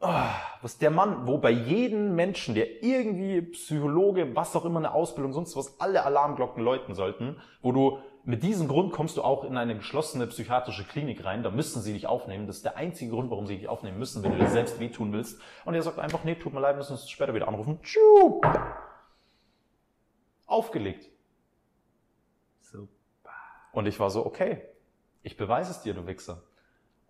[0.00, 0.30] Oh,
[0.62, 5.32] was der Mann, wo bei jedem Menschen, der irgendwie Psychologe, was auch immer eine Ausbildung,
[5.32, 9.56] sonst was, alle Alarmglocken läuten sollten, wo du mit diesem Grund kommst du auch in
[9.56, 12.46] eine geschlossene psychiatrische Klinik rein, da müssen sie dich aufnehmen.
[12.46, 15.12] Das ist der einzige Grund, warum sie dich aufnehmen müssen, wenn du dir selbst wehtun
[15.12, 15.40] willst.
[15.64, 17.80] Und er sagt einfach, nee, tut mir leid, müssen uns später wieder anrufen.
[17.82, 18.40] Tschuh.
[20.46, 21.08] Aufgelegt.
[23.78, 24.60] Und ich war so, okay,
[25.22, 26.42] ich beweise es dir, du Wichser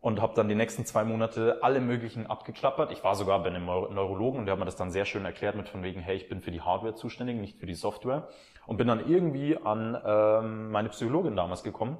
[0.02, 2.92] und habe dann die nächsten zwei Monate alle möglichen abgeklappert.
[2.92, 5.56] Ich war sogar bei einem Neurologen und der hat mir das dann sehr schön erklärt
[5.56, 8.28] mit von wegen, hey, ich bin für die Hardware zuständig, nicht für die Software.
[8.66, 11.96] Und bin dann irgendwie an ähm, meine Psychologin damals gekommen,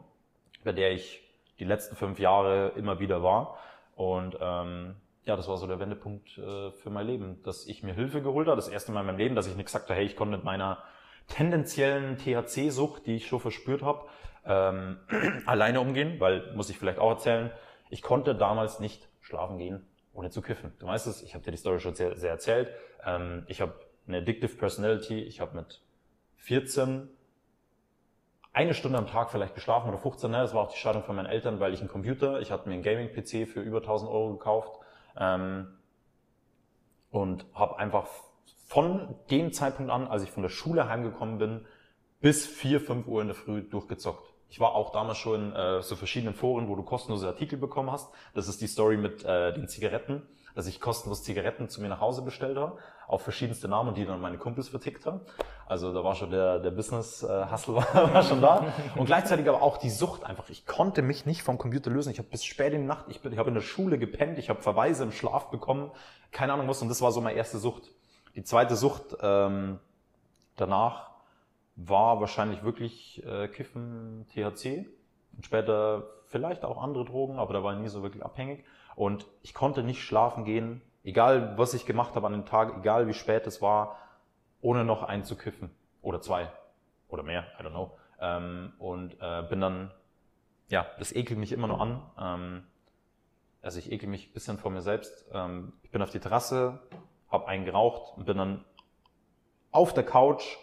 [0.65, 1.23] bei der ich
[1.59, 3.57] die letzten fünf Jahre immer wieder war.
[3.97, 7.95] Und ähm, ja, das war so der Wendepunkt äh, für mein Leben, dass ich mir
[7.95, 8.57] Hilfe geholt habe.
[8.57, 10.45] Das erste Mal in meinem Leben, dass ich nicht gesagt habe, hey, ich konnte mit
[10.45, 10.85] meiner
[11.27, 14.07] tendenziellen THC-Sucht, die ich schon verspürt habe,
[14.49, 14.99] ähm,
[15.47, 17.53] alleine umgehen, weil, muss ich vielleicht auch erzählen,
[17.91, 20.73] ich konnte damals nicht schlafen gehen, ohne zu kiffen.
[20.79, 22.71] Du weißt es, ich habe dir die Story schon sehr, sehr erzählt.
[23.05, 23.75] Ähm, ich habe
[24.07, 25.23] eine Addictive Personality.
[25.23, 25.83] Ich habe mit
[26.37, 27.09] 14
[28.53, 30.31] eine Stunde am Tag vielleicht geschlafen oder 15.
[30.31, 30.39] Ne?
[30.39, 32.75] Das war auch die Scheidung von meinen Eltern, weil ich einen Computer, ich hatte mir
[32.75, 34.81] einen Gaming-PC für über 1000 Euro gekauft
[35.17, 35.79] ähm,
[37.11, 38.09] und habe einfach
[38.67, 41.67] von dem Zeitpunkt an, als ich von der Schule heimgekommen bin,
[42.21, 44.28] bis 4, 5 Uhr in der Früh durchgezockt.
[44.51, 47.91] Ich war auch damals schon in äh, so verschiedenen Foren, wo du kostenlose Artikel bekommen
[47.91, 48.11] hast.
[48.35, 50.23] Das ist die Story mit äh, den Zigaretten,
[50.55, 54.21] dass ich kostenlos Zigaretten zu mir nach Hause bestellt habe, auf verschiedenste Namen die dann
[54.21, 55.21] meine Kumpels vertickt haben.
[55.67, 58.73] Also da war schon der, der Business-Hustle war, war schon da.
[58.97, 60.49] Und gleichzeitig aber auch die Sucht einfach.
[60.49, 62.11] Ich konnte mich nicht vom Computer lösen.
[62.11, 64.39] Ich habe bis spät in die Nacht, ich, bin, ich habe in der Schule gepennt,
[64.39, 65.91] ich habe Verweise im Schlaf bekommen,
[66.33, 66.81] keine Ahnung was.
[66.81, 67.91] Und das war so meine erste Sucht.
[68.35, 69.79] Die zweite Sucht ähm,
[70.57, 71.08] danach
[71.81, 74.87] war wahrscheinlich wirklich äh, Kiffen, THC
[75.37, 78.65] und später vielleicht auch andere Drogen, aber da war ich nie so wirklich abhängig.
[78.97, 83.07] Und ich konnte nicht schlafen gehen, egal was ich gemacht habe an dem Tag, egal
[83.07, 83.97] wie spät es war,
[84.61, 85.71] ohne noch einen zu kiffen.
[86.03, 86.51] Oder zwei.
[87.09, 87.97] Oder mehr, I don't know.
[88.21, 89.93] Ähm, und äh, bin dann,
[90.69, 92.03] ja, das ekelt mich immer noch an.
[92.19, 92.67] Ähm,
[93.63, 95.27] also ich ekel mich ein bisschen vor mir selbst.
[95.33, 96.81] Ähm, ich bin auf die Terrasse,
[97.31, 98.65] habe einen geraucht und bin dann
[99.71, 100.57] auf der Couch,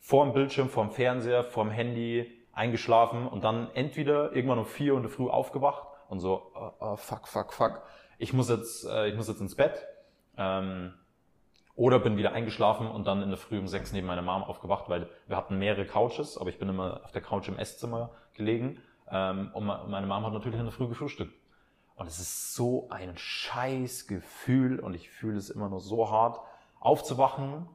[0.00, 4.66] vor dem Bildschirm, vor dem Fernseher, vor dem Handy eingeschlafen und dann entweder irgendwann um
[4.66, 7.82] vier in der Früh aufgewacht und so, oh, oh, fuck, fuck, fuck,
[8.18, 9.86] ich muss jetzt, äh, ich muss jetzt ins Bett.
[10.36, 10.94] Ähm,
[11.74, 14.88] oder bin wieder eingeschlafen und dann in der Früh um sechs neben meiner Mom aufgewacht,
[14.88, 18.80] weil wir hatten mehrere Couches, aber ich bin immer auf der Couch im Esszimmer gelegen.
[19.10, 21.34] Ähm, und meine Mom hat natürlich in der Früh gefrühstückt.
[21.96, 26.40] Und es ist so ein scheiß Gefühl und ich fühle es immer nur so hart,
[26.80, 27.68] aufzuwachen,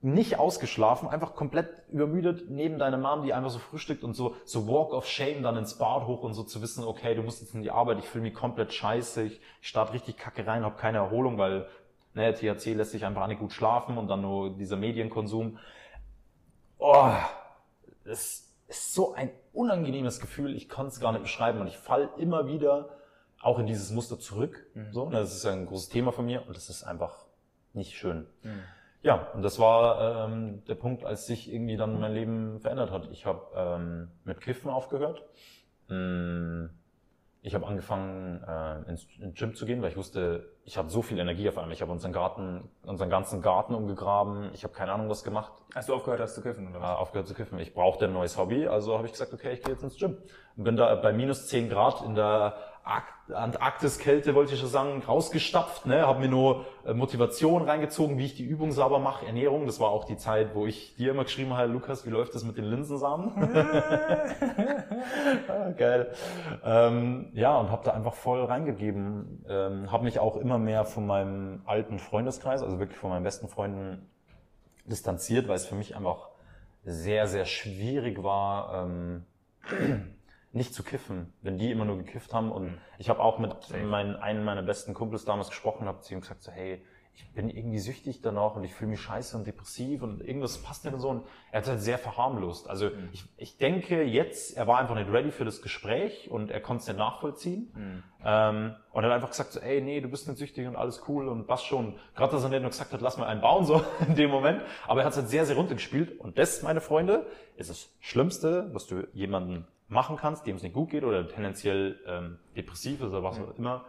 [0.00, 4.68] nicht ausgeschlafen, einfach komplett übermüdet neben deiner Mom, die einfach so frühstückt und so, so
[4.68, 7.54] Walk of Shame dann ins Bad hoch und so zu wissen, okay, du musst jetzt
[7.54, 10.98] in die Arbeit, ich fühle mich komplett scheiße, ich starte richtig kacke rein, habe keine
[10.98, 11.66] Erholung, weil
[12.14, 15.58] ne, THC lässt sich einfach nicht gut schlafen und dann nur dieser Medienkonsum.
[16.78, 17.12] Oh,
[18.04, 22.08] das ist so ein unangenehmes Gefühl, ich kann es gar nicht beschreiben und ich fall
[22.18, 22.90] immer wieder
[23.40, 24.64] auch in dieses Muster zurück.
[24.74, 24.92] Mhm.
[24.92, 27.26] So, das ist ein großes Thema von mir und das ist einfach
[27.72, 28.26] nicht schön.
[28.42, 28.62] Mhm.
[29.02, 33.08] Ja, und das war ähm, der Punkt, als sich irgendwie dann mein Leben verändert hat.
[33.12, 35.24] Ich habe ähm, mit Kiffen aufgehört.
[35.88, 36.66] Mm,
[37.42, 41.02] ich habe angefangen, äh, ins, ins Gym zu gehen, weil ich wusste, ich habe so
[41.02, 41.72] viel Energie auf einmal.
[41.72, 44.50] Ich habe unseren Garten, unseren ganzen Garten umgegraben.
[44.52, 45.52] Ich habe keine Ahnung was gemacht.
[45.74, 46.90] Hast du aufgehört hast zu kiffen oder was?
[46.90, 47.58] Äh, aufgehört zu kiffen.
[47.60, 50.18] Ich brauchte ein neues Hobby, also habe ich gesagt, okay, ich gehe jetzt ins Gym.
[50.56, 52.56] Und bin da bei minus 10 Grad in der
[53.34, 58.34] Antarktiskälte, wollte ich schon sagen, rausgestapft, ne, habe mir nur äh, Motivation reingezogen, wie ich
[58.34, 59.66] die Übung sauber mache, Ernährung.
[59.66, 62.44] Das war auch die Zeit, wo ich dir immer geschrieben habe, Lukas, wie läuft das
[62.44, 63.32] mit den Linsensamen?
[65.48, 66.12] ah, geil.
[66.64, 69.44] Ähm, ja, und habe da einfach voll reingegeben.
[69.48, 73.48] Ähm, habe mich auch immer mehr von meinem alten Freundeskreis, also wirklich von meinen besten
[73.48, 74.08] Freunden
[74.86, 76.30] distanziert, weil es für mich einfach
[76.84, 79.26] sehr, sehr schwierig war, ähm,
[80.52, 82.50] nicht zu kiffen, wenn die immer nur gekifft haben.
[82.50, 82.78] Und mhm.
[82.98, 83.52] ich habe auch mit
[83.84, 86.82] meinen, einem meiner besten Kumpels damals gesprochen, habe zu ihm gesagt, so, hey,
[87.18, 90.84] ich bin irgendwie süchtig danach und ich fühle mich scheiße und depressiv und irgendwas passt
[90.84, 91.08] nicht und so.
[91.08, 92.70] Und er hat halt sehr verharmlost.
[92.70, 93.08] Also mhm.
[93.12, 96.82] ich, ich denke jetzt, er war einfach nicht ready für das Gespräch und er konnte
[96.82, 97.72] es nicht nachvollziehen.
[97.74, 98.02] Mhm.
[98.24, 101.02] Ähm, und er hat einfach gesagt so, ey, nee, du bist nicht süchtig und alles
[101.08, 101.96] cool und passt schon.
[102.14, 104.62] Gerade dass er nicht nur gesagt hat, lass mal einen bauen, so in dem Moment.
[104.86, 106.20] Aber er hat es halt sehr, sehr runtergespielt.
[106.20, 110.74] Und das, meine Freunde, ist das Schlimmste, was du jemanden machen kannst, dem es nicht
[110.74, 113.84] gut geht oder tendenziell ähm, depressiv ist oder was auch immer,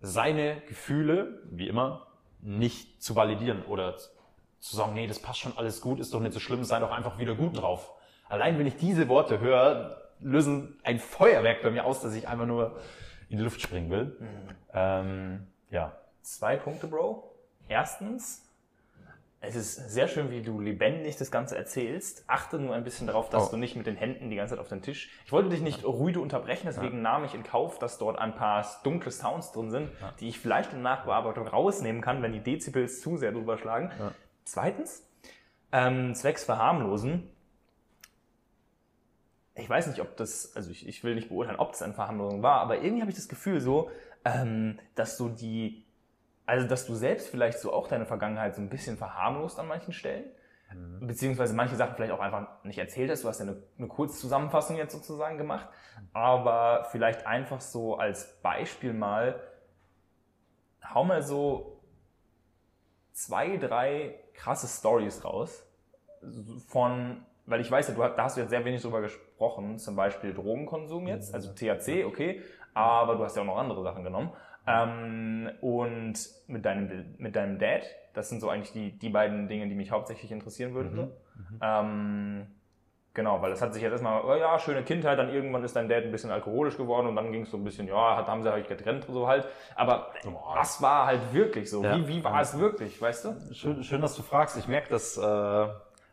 [0.00, 2.06] seine Gefühle, wie immer,
[2.40, 6.32] nicht zu validieren oder zu sagen, nee, das passt schon alles gut, ist doch nicht
[6.32, 7.92] so schlimm, sei doch einfach wieder gut drauf.
[8.28, 12.46] Allein wenn ich diese Worte höre, lösen ein Feuerwerk bei mir aus, dass ich einfach
[12.46, 12.78] nur
[13.28, 14.16] in die Luft springen will.
[14.20, 14.54] Mhm.
[14.72, 15.96] Ähm, ja.
[16.22, 17.34] Zwei Punkte, Bro.
[17.68, 18.47] Erstens,
[19.40, 22.24] es ist sehr schön, wie du lebendig das Ganze erzählst.
[22.26, 23.50] Achte nur ein bisschen darauf, dass oh.
[23.52, 25.10] du nicht mit den Händen die ganze Zeit auf den Tisch.
[25.24, 27.02] Ich wollte dich nicht rüde unterbrechen, deswegen ja.
[27.02, 30.12] nahm ich in Kauf, dass dort ein paar dunkle Sounds drin sind, ja.
[30.18, 33.92] die ich vielleicht in Nachbearbeitung rausnehmen kann, wenn die Dezibels zu sehr drüber schlagen.
[33.98, 34.12] Ja.
[34.44, 35.06] Zweitens,
[35.70, 37.30] ähm, zwecks Verharmlosen.
[39.54, 42.42] Ich weiß nicht, ob das, also ich, ich will nicht beurteilen, ob das eine Verharmlosung
[42.42, 43.90] war, aber irgendwie habe ich das Gefühl so,
[44.24, 45.84] ähm, dass so die
[46.48, 49.92] also, dass du selbst vielleicht so auch deine Vergangenheit so ein bisschen verharmlost an manchen
[49.92, 50.24] Stellen,
[50.72, 51.06] mhm.
[51.06, 53.22] beziehungsweise manche Sachen vielleicht auch einfach nicht erzählt hast.
[53.22, 55.68] Du hast ja eine, eine Kurzzusammenfassung jetzt sozusagen gemacht,
[56.14, 59.38] aber vielleicht einfach so als Beispiel mal,
[60.94, 61.82] hau mal so
[63.12, 65.66] zwei, drei krasse Stories raus
[66.66, 69.96] von, weil ich weiß ja, du, da hast du jetzt sehr wenig drüber gesprochen, zum
[69.96, 74.32] Beispiel Drogenkonsum jetzt, also THC, okay, aber du hast ja auch noch andere Sachen genommen.
[74.68, 76.14] Ähm, und
[76.46, 77.82] mit deinem, mit deinem Dad,
[78.14, 80.94] das sind so eigentlich die, die beiden Dinge, die mich hauptsächlich interessieren würden.
[80.94, 81.00] Mhm.
[81.00, 81.60] Mhm.
[81.62, 82.46] Ähm,
[83.14, 85.88] genau, weil das hat sich jetzt erstmal, oh ja, schöne Kindheit, dann irgendwann ist dein
[85.88, 88.42] Dad ein bisschen alkoholisch geworden und dann ging es so ein bisschen, ja, hat, haben
[88.42, 89.46] sie halt getrennt so halt.
[89.74, 90.12] Aber
[90.54, 91.82] was war halt wirklich so?
[91.82, 91.96] Ja.
[91.96, 93.54] Wie, wie war es wirklich, weißt du?
[93.54, 94.56] Schön, schön dass du fragst.
[94.56, 95.66] Ich merke das, äh,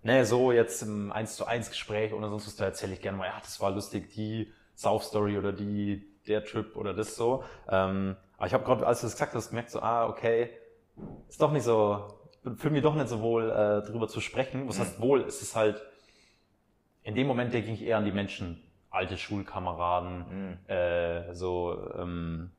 [0.03, 3.17] ne, so jetzt im 1 zu 1 Gespräch oder sonst was, da erzähle ich gerne
[3.17, 7.43] mal, ja, das war lustig, die South Story oder die, der Trip oder das so.
[7.69, 10.49] Ähm, aber ich habe gerade, als du das gesagt hast, gemerkt so, ah, okay,
[11.27, 12.07] ist doch nicht so,
[12.57, 14.67] fühle mich doch nicht so wohl, äh, darüber zu sprechen.
[14.67, 15.21] Was heißt wohl?
[15.21, 15.81] Es ist halt,
[17.03, 20.69] in dem Moment denke ich eher an die Menschen, alte Schulkameraden, mhm.
[20.69, 22.51] äh, so ähm,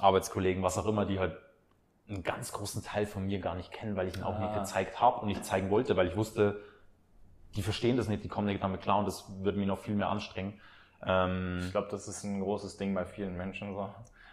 [0.00, 1.36] Arbeitskollegen, was auch immer, die halt
[2.08, 4.40] einen ganz großen Teil von mir gar nicht kennen, weil ich ihn auch ah.
[4.40, 6.60] nicht gezeigt habe und nicht zeigen wollte, weil ich wusste,
[7.56, 9.94] die verstehen das nicht, die kommen nicht damit klar und das würde mich noch viel
[9.94, 10.60] mehr anstrengen.
[11.04, 13.88] Ähm, ich glaube, das ist ein großes Ding bei vielen Menschen so.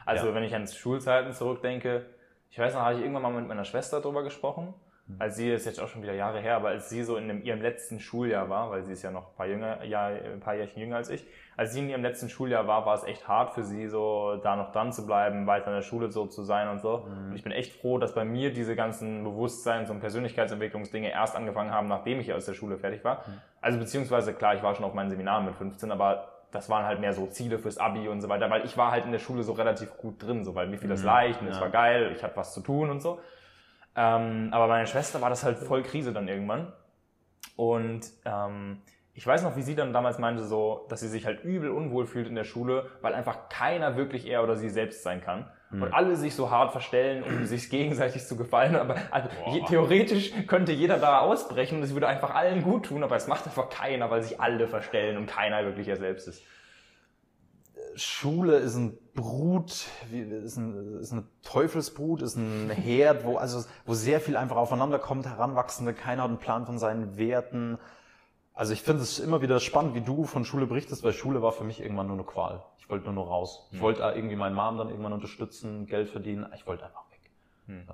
[0.06, 0.36] Also ja.
[0.36, 2.06] wenn ich an Schulzeiten zurückdenke,
[2.50, 4.74] ich weiß noch, habe ich irgendwann mal mit meiner Schwester darüber gesprochen
[5.20, 7.44] als sie, ist jetzt auch schon wieder Jahre her, aber als sie so in dem,
[7.44, 10.56] ihrem letzten Schuljahr war, weil sie ist ja noch ein paar, jünger, ja, ein paar
[10.56, 11.26] Jährchen jünger als ich,
[11.58, 14.56] als sie in ihrem letzten Schuljahr war, war es echt hart für sie, so da
[14.56, 17.06] noch dran zu bleiben, weiter in der Schule so zu sein und so.
[17.06, 17.30] Mhm.
[17.30, 21.72] Und ich bin echt froh, dass bei mir diese ganzen Bewusstseins- und Persönlichkeitsentwicklungsdinge erst angefangen
[21.72, 23.18] haben, nachdem ich aus der Schule fertig war.
[23.28, 23.42] Mhm.
[23.60, 27.00] Also beziehungsweise, klar, ich war schon auf meinen Seminaren mit 15, aber das waren halt
[27.00, 29.44] mehr so Ziele fürs Abi und so weiter, weil ich war halt in der Schule
[29.44, 31.08] so relativ gut drin, so weil mir fiel das mhm.
[31.08, 33.20] leicht und es war geil, ich hatte was zu tun und so.
[33.96, 36.72] Ähm, aber meine Schwester war das halt voll Krise dann irgendwann.
[37.56, 38.82] Und ähm,
[39.14, 42.06] ich weiß noch, wie sie dann damals meinte, so, dass sie sich halt übel unwohl
[42.06, 45.50] fühlt in der Schule, weil einfach keiner wirklich er oder sie selbst sein kann.
[45.82, 48.76] Und alle sich so hart verstellen, um sich gegenseitig zu gefallen.
[48.76, 53.04] Aber also, je, theoretisch könnte jeder da ausbrechen und es würde einfach allen gut tun,
[53.04, 56.44] aber es macht einfach keiner, weil sich alle verstellen und keiner wirklich er selbst ist.
[57.96, 63.94] Schule ist ein Brut, ist ein, ist ein Teufelsbrut, ist ein Herd, wo, also, wo
[63.94, 67.78] sehr viel einfach aufeinander kommt, Heranwachsende, keiner hat einen Plan von seinen Werten.
[68.54, 71.52] Also ich finde es immer wieder spannend, wie du von Schule berichtest, weil Schule war
[71.52, 72.64] für mich irgendwann nur eine Qual.
[72.84, 73.70] Ich wollte nur noch raus.
[73.72, 73.82] Ich hm.
[73.82, 76.46] wollte irgendwie meinen Mom dann irgendwann unterstützen, Geld verdienen.
[76.54, 77.32] Ich wollte einfach weg.
[77.68, 77.88] Hm.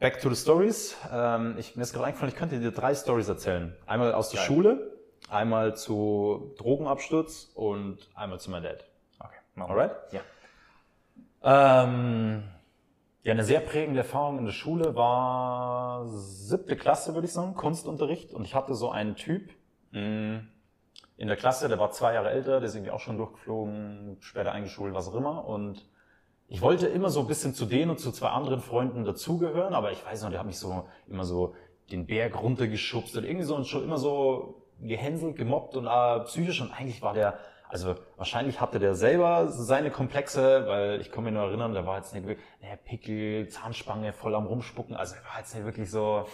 [0.00, 0.96] Back to the Stories.
[1.12, 3.74] Ähm, ich, mir ist gerade eingefallen, ich könnte dir drei Stories erzählen.
[3.86, 4.46] Einmal aus der Geil.
[4.46, 4.96] Schule,
[5.30, 8.84] einmal zu Drogenabsturz und einmal zu meinem Dad.
[9.54, 9.92] Machen Alright?
[10.10, 11.84] Ja.
[11.84, 12.42] Ähm,
[13.22, 18.34] ja, eine sehr prägende Erfahrung in der Schule war siebte Klasse, würde ich sagen, Kunstunterricht.
[18.34, 19.50] Und ich hatte so einen Typ
[19.92, 20.38] mm,
[21.16, 24.52] in der Klasse, der war zwei Jahre älter, der ist irgendwie auch schon durchgeflogen, später
[24.52, 25.46] eingeschult, was auch immer.
[25.46, 25.88] Und
[26.48, 29.92] ich wollte immer so ein bisschen zu denen und zu zwei anderen Freunden dazugehören, aber
[29.92, 31.54] ich weiß noch, der hat mich so immer so
[31.90, 36.60] den Berg runtergeschubst und irgendwie so und schon immer so gehänselt, gemobbt und äh, psychisch
[36.60, 37.38] und eigentlich war der
[37.74, 41.96] also wahrscheinlich hatte der selber seine Komplexe, weil ich kann mich nur erinnern, der war
[41.96, 45.90] jetzt nicht wirklich, der Pickel, Zahnspange voll am rumspucken, also er war jetzt nicht wirklich
[45.90, 46.24] so,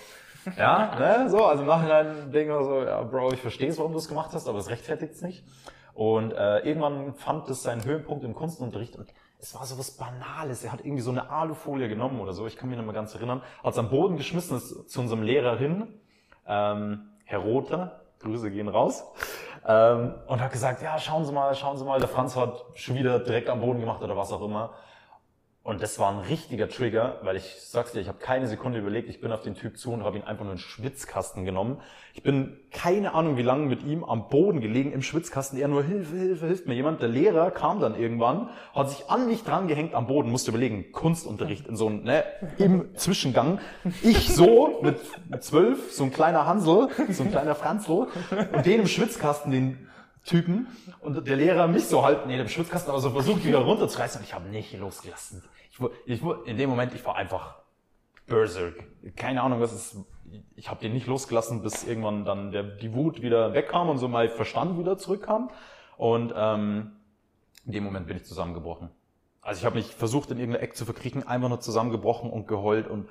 [0.56, 3.98] ja, ne, so, also machen dann Dinge so, ja, Bro, ich verstehe es, warum du
[3.98, 5.44] es gemacht hast, aber es rechtfertigt es nicht.
[5.94, 10.64] Und äh, irgendwann fand es seinen Höhepunkt im Kunstunterricht und es war so was Banales.
[10.64, 13.14] Er hat irgendwie so eine Alufolie genommen oder so, ich kann mich noch mal ganz
[13.14, 15.88] erinnern, hat es am Boden geschmissen, ist zu unserem Lehrer hin,
[16.46, 19.04] ähm, Herr Rother, Grüße gehen raus.
[19.66, 22.96] Ähm, und hat gesagt, ja, schauen Sie mal, schauen Sie mal, der Franz hat schon
[22.96, 24.70] wieder direkt am Boden gemacht oder was auch immer.
[25.62, 29.10] Und das war ein richtiger Trigger, weil ich sag's dir, ich habe keine Sekunde überlegt,
[29.10, 31.82] ich bin auf den Typ zu und habe ihn einfach nur in den Schwitzkasten genommen.
[32.14, 35.58] Ich bin keine Ahnung, wie lange mit ihm am Boden gelegen im Schwitzkasten.
[35.58, 37.02] Er nur Hilfe, Hilfe, hilft mir jemand.
[37.02, 40.92] Der Lehrer kam dann irgendwann, hat sich an mich dran gehängt am Boden, musste überlegen,
[40.92, 42.24] Kunstunterricht in so einem, ne,
[42.56, 43.60] im Zwischengang.
[44.02, 44.98] Ich so mit
[45.44, 48.06] zwölf, so ein kleiner Hansel, so ein kleiner Franzl
[48.54, 49.89] und den im Schwitzkasten, den
[50.24, 50.68] Typen
[51.00, 54.26] und der Lehrer mich so halten nee, dem Schwitzkasten, aber so versucht wieder runterzureißen und
[54.26, 55.42] ich habe nicht losgelassen.
[55.70, 57.56] Ich, ich, in dem Moment, ich war einfach
[58.26, 58.74] berserk.
[59.16, 59.96] Keine Ahnung, was ist.
[60.54, 64.06] Ich habe den nicht losgelassen, bis irgendwann dann der, die Wut wieder wegkam und so
[64.06, 65.50] mein Verstand wieder zurückkam.
[65.96, 66.92] Und ähm,
[67.66, 68.90] in dem Moment bin ich zusammengebrochen.
[69.42, 72.86] Also ich habe mich versucht, in irgendeine Eck zu verkriechen, einfach nur zusammengebrochen und geheult
[72.86, 73.08] und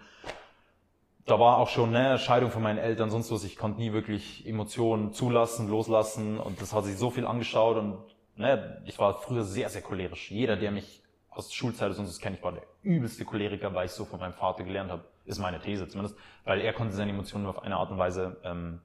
[1.29, 3.43] da war auch schon ne, Scheidung von meinen Eltern, sonst was.
[3.43, 6.39] Ich konnte nie wirklich Emotionen zulassen, loslassen.
[6.39, 7.77] Und das hat sich so viel angeschaut.
[7.77, 7.97] Und
[8.35, 10.31] ne, ich war früher sehr, sehr cholerisch.
[10.31, 13.85] Jeder, der mich aus der Schulzeit sonst das kenne, ich war der übelste Choleriker, weil
[13.85, 17.11] ich so von meinem Vater gelernt habe, ist meine These zumindest, weil er konnte seine
[17.11, 18.81] Emotionen nur auf eine Art und Weise ähm,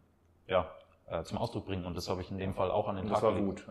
[0.46, 0.68] ja,
[1.06, 1.86] äh, zum Ausdruck bringen.
[1.86, 3.66] Und das habe ich in dem Fall auch an den und Tag Das war Wut.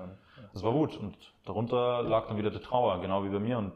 [0.53, 3.57] Das war Wut und darunter lag dann wieder die Trauer, genau wie bei mir.
[3.57, 3.73] Und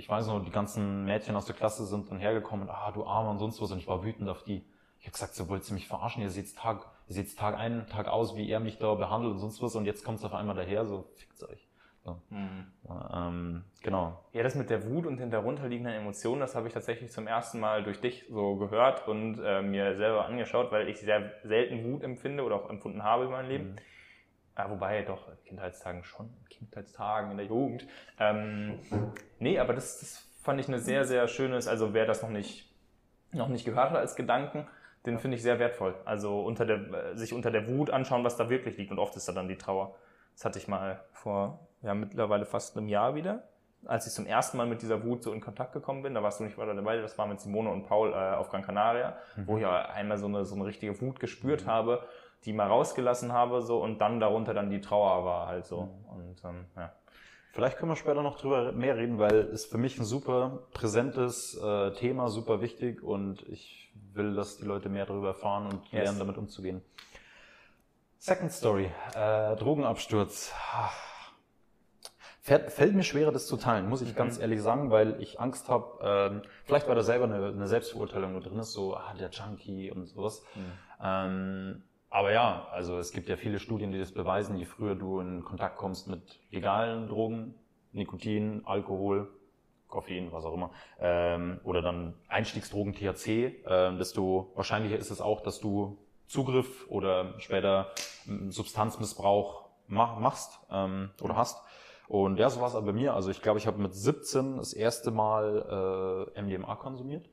[0.00, 3.04] ich, weiß noch, die ganzen Mädchen aus der Klasse sind dann hergekommen und, ah, du
[3.06, 4.64] Armer und sonst was und ich war wütend auf die.
[4.98, 7.86] Ich habe gesagt, so wollt ihr mich verarschen, ihr seht Tag, ihr seht Tag ein,
[7.86, 10.34] Tag aus, wie er mich da behandelt und sonst was und jetzt kommt es auf
[10.34, 11.70] einmal daher, so fickt euch.
[12.04, 12.20] So.
[12.30, 12.66] Mhm.
[13.12, 14.18] Ähm, genau.
[14.32, 17.60] Ja, das mit der Wut und den darunterliegenden Emotionen, das habe ich tatsächlich zum ersten
[17.60, 22.02] Mal durch dich so gehört und äh, mir selber angeschaut, weil ich sehr selten Wut
[22.02, 23.70] empfinde oder auch empfunden habe in meinem Leben.
[23.72, 23.76] Mhm.
[24.60, 27.86] Ah, wobei, doch, Kindheitstagen schon, Kindheitstagen in der Jugend.
[28.18, 28.78] Ähm,
[29.38, 32.70] nee, aber das, das fand ich eine sehr, sehr schönes, also wer das noch nicht,
[33.32, 34.66] noch nicht gehört hat als Gedanken,
[35.06, 35.94] den finde ich sehr wertvoll.
[36.04, 38.90] Also unter der, sich unter der Wut anschauen, was da wirklich liegt.
[38.90, 39.94] Und oft ist da dann die Trauer.
[40.34, 43.44] Das hatte ich mal vor ja, mittlerweile fast einem Jahr wieder.
[43.86, 46.38] Als ich zum ersten Mal mit dieser Wut so in Kontakt gekommen bin, da warst
[46.38, 49.46] du nicht weiter dabei, das war mit Simone und Paul äh, auf Gran Canaria, mhm.
[49.46, 51.70] wo ich einmal so eine, so eine richtige Wut gespürt mhm.
[51.70, 52.06] habe,
[52.44, 55.82] die mal rausgelassen habe, so, und dann darunter dann die Trauer war halt so.
[55.82, 56.06] Mhm.
[56.08, 56.92] Und, ähm, ja.
[57.52, 61.56] Vielleicht können wir später noch drüber mehr reden, weil es für mich ein super präsentes
[61.60, 66.04] äh, Thema, super wichtig und ich will, dass die Leute mehr darüber erfahren und yes.
[66.04, 66.80] lernen, damit umzugehen.
[68.18, 70.52] Second Story, äh, Drogenabsturz.
[72.42, 75.68] Fällt, fällt mir schwerer, das zu teilen, muss ich ganz ehrlich sagen, weil ich Angst
[75.68, 79.30] habe, ähm, vielleicht weil da selber eine, eine Selbstverurteilung nur drin ist, so, ah, der
[79.30, 80.42] Junkie und sowas.
[81.02, 85.20] Ähm, aber ja, also es gibt ja viele Studien, die das beweisen, je früher du
[85.20, 87.54] in Kontakt kommst mit legalen Drogen,
[87.92, 89.28] Nikotin, Alkohol,
[89.86, 93.28] Koffein, was auch immer, ähm, oder dann Einstiegsdrogen THC,
[93.64, 97.90] äh, desto wahrscheinlicher ist es auch, dass du Zugriff oder später
[98.28, 101.62] ähm, Substanzmissbrauch ma machst ähm, oder hast.
[102.08, 103.14] Und ja, so war es aber bei mir.
[103.14, 107.28] Also ich glaube, ich habe mit 17 das erste Mal äh, MDMA konsumiert.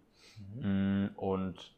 [0.56, 1.12] Mhm.
[1.16, 1.77] Und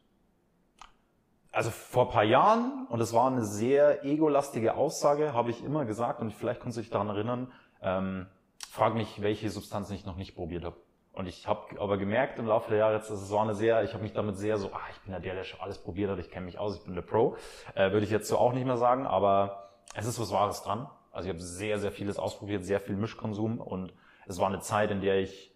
[1.52, 5.86] also vor ein paar Jahren, und es war eine sehr egolastige Aussage, habe ich immer
[5.86, 8.28] gesagt, und vielleicht kannst du dich daran erinnern, ähm,
[8.70, 10.76] frag mich, welche Substanzen ich noch nicht probiert habe.
[11.12, 13.94] Und ich habe aber gemerkt im Laufe der Jahre, jetzt, es war eine sehr, ich
[13.94, 16.20] habe mich damit sehr so, ah, ich bin ja der, der schon alles probiert hat,
[16.20, 17.36] ich kenne mich aus, ich bin der Pro.
[17.74, 20.88] Äh, Würde ich jetzt so auch nicht mehr sagen, aber es ist was Wahres dran.
[21.12, 23.92] Also ich habe sehr, sehr vieles ausprobiert, sehr viel Mischkonsum und
[24.28, 25.52] es war eine Zeit, in der ich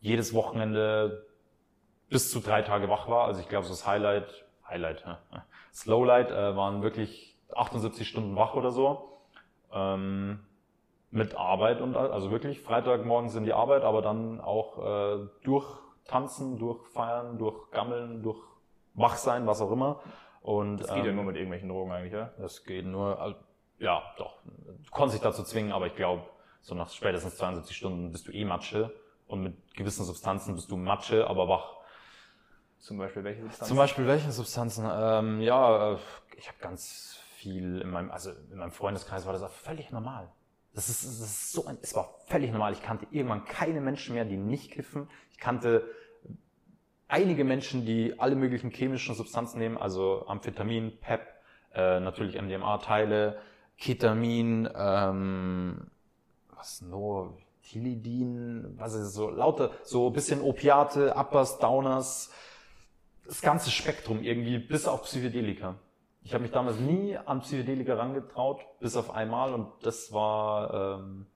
[0.00, 1.26] jedes Wochenende
[2.08, 3.26] bis zu drei Tage wach war.
[3.26, 5.04] Also ich glaube, so das Highlight, Highlight,
[5.72, 9.20] Slowlight äh, waren wirklich 78 Stunden wach oder so.
[9.72, 10.40] Ähm,
[11.10, 15.66] mit Arbeit und also wirklich Freitagmorgens in die Arbeit, aber dann auch äh, durch
[16.06, 18.40] Tanzen, durch Feiern, durch Gammeln, durch
[18.94, 20.00] Wachsein, was auch immer.
[20.40, 22.30] Und, das geht ähm, ja nur mit irgendwelchen Drogen eigentlich, ja?
[22.38, 23.36] Das geht nur,
[23.78, 24.38] ja, doch.
[24.44, 26.22] Du konntest dich dazu zwingen, aber ich glaube,
[26.62, 28.92] so nach spätestens 72 Stunden bist du eh Matsche
[29.26, 31.76] und mit gewissen Substanzen bist du Matsche, aber wach.
[32.82, 33.68] Zum Beispiel welche Substanzen?
[33.68, 34.88] Zum Beispiel welche Substanzen?
[34.92, 36.00] Ähm, ja,
[36.36, 40.28] ich habe ganz viel in meinem, also in meinem Freundeskreis war das auch völlig normal.
[40.74, 42.72] Das ist, das ist so ein, es war völlig normal.
[42.72, 45.08] Ich kannte irgendwann keine Menschen mehr, die nicht kiffen.
[45.30, 45.84] Ich kannte
[47.06, 51.20] einige Menschen, die alle möglichen chemischen Substanzen nehmen, also Amphetamin, PEP,
[51.74, 53.38] äh, natürlich MDMA-Teile,
[53.78, 55.86] Ketamin, ähm,
[56.56, 62.32] was nur, Tilidin, was ist so, lauter, so bisschen Opiate, Uppers, Downers,
[63.32, 65.76] das ganze Spektrum irgendwie, bis auf Psychedelika.
[66.22, 71.26] Ich habe mich damals nie an Psychedelika rangetraut, bis auf einmal und das war ähm,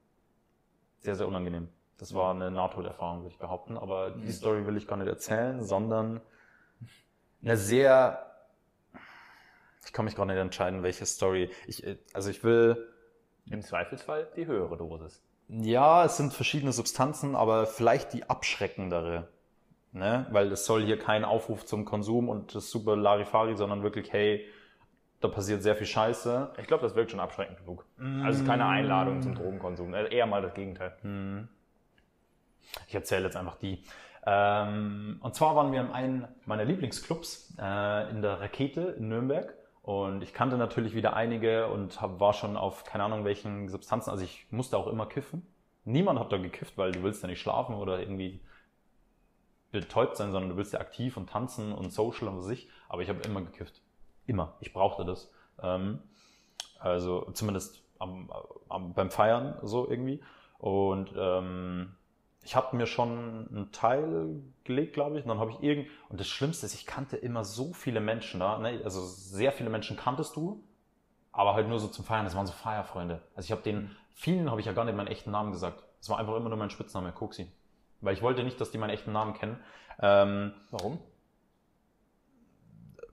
[0.98, 1.68] sehr, sehr unangenehm.
[1.96, 3.78] Das war eine Nahtoderfahrung, würde ich behaupten.
[3.78, 6.20] Aber die Story will ich gar nicht erzählen, sondern
[7.42, 8.30] eine sehr,
[9.82, 11.50] ich kann mich gar nicht entscheiden, welche Story.
[11.66, 11.82] Ich,
[12.12, 12.92] also ich will.
[13.48, 15.22] Im Zweifelsfall die höhere Dosis.
[15.48, 19.28] Ja, es sind verschiedene Substanzen, aber vielleicht die abschreckendere.
[19.96, 20.26] Ne?
[20.30, 24.46] Weil es soll hier kein Aufruf zum Konsum und das super Larifari, sondern wirklich, hey,
[25.20, 26.52] da passiert sehr viel Scheiße.
[26.60, 27.86] Ich glaube, das wirkt schon abschreckend genug.
[27.96, 28.22] Mm.
[28.22, 30.92] Also keine Einladung zum Drogenkonsum, äh, eher mal das Gegenteil.
[31.02, 31.48] Mm.
[32.86, 33.82] Ich erzähle jetzt einfach die.
[34.26, 39.54] Ähm, und zwar waren wir in einem meiner Lieblingsclubs äh, in der Rakete in Nürnberg.
[39.80, 44.10] Und ich kannte natürlich wieder einige und hab, war schon auf keine Ahnung welchen Substanzen.
[44.10, 45.46] Also ich musste auch immer kiffen.
[45.84, 48.40] Niemand hat da gekifft, weil du willst ja nicht schlafen oder irgendwie
[49.72, 52.68] betäubt sein, sondern du willst ja aktiv und tanzen und social und was ich.
[52.88, 53.82] Aber ich habe immer gekifft.
[54.26, 54.54] Immer.
[54.60, 55.30] Ich brauchte das.
[55.62, 56.00] Ähm,
[56.78, 58.30] also zumindest am,
[58.68, 60.22] am, beim Feiern so irgendwie.
[60.58, 61.94] Und ähm,
[62.42, 66.20] ich habe mir schon einen Teil gelegt, glaube ich, und dann habe ich irgend und
[66.20, 68.80] das Schlimmste ist, ich kannte immer so viele Menschen da, ne?
[68.84, 70.62] also sehr viele Menschen kanntest du,
[71.32, 72.24] aber halt nur so zum Feiern.
[72.24, 73.20] Das waren so Feierfreunde.
[73.34, 75.82] Also ich habe den vielen habe ich ja gar nicht meinen echten Namen gesagt.
[76.00, 77.50] Es war einfach immer nur mein Spitzname, Koksi,
[78.00, 79.58] weil ich wollte nicht, dass die meinen echten Namen kennen.
[80.00, 80.98] Ähm, Warum?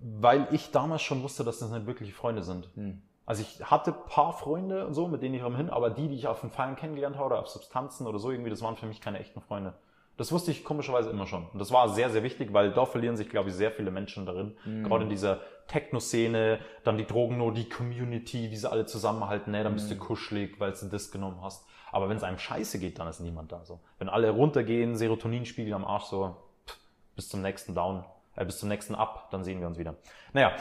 [0.04, 2.70] weil ich damals schon wusste, dass das nicht wirkliche Freunde sind.
[2.76, 3.02] Hm.
[3.26, 6.28] Also ich hatte paar Freunde und so, mit denen ich hin, aber die, die ich
[6.28, 9.00] auf den Feiern kennengelernt habe oder auf Substanzen oder so irgendwie, das waren für mich
[9.00, 9.74] keine echten Freunde.
[10.18, 11.48] Das wusste ich komischerweise immer schon.
[11.48, 14.26] Und das war sehr, sehr wichtig, weil da verlieren sich, glaube ich, sehr viele Menschen
[14.26, 14.58] darin.
[14.66, 14.84] Mhm.
[14.84, 19.64] Gerade in dieser Techno-Szene, dann die Drogen nur, die Community, wie sie alle zusammenhalten, ne,
[19.64, 20.02] dann bist du hm.
[20.02, 21.66] kuschelig, weil du das genommen hast.
[21.94, 23.80] Aber wenn es einem scheiße geht, dann ist niemand da so.
[24.00, 26.36] Wenn alle runtergehen, Serotoninspiegel am Arsch so,
[26.68, 26.78] pff,
[27.16, 28.04] bis zum nächsten Down
[28.36, 29.96] äh, bis zum nächsten Up, dann sehen wir uns wieder.
[30.34, 30.54] Naja,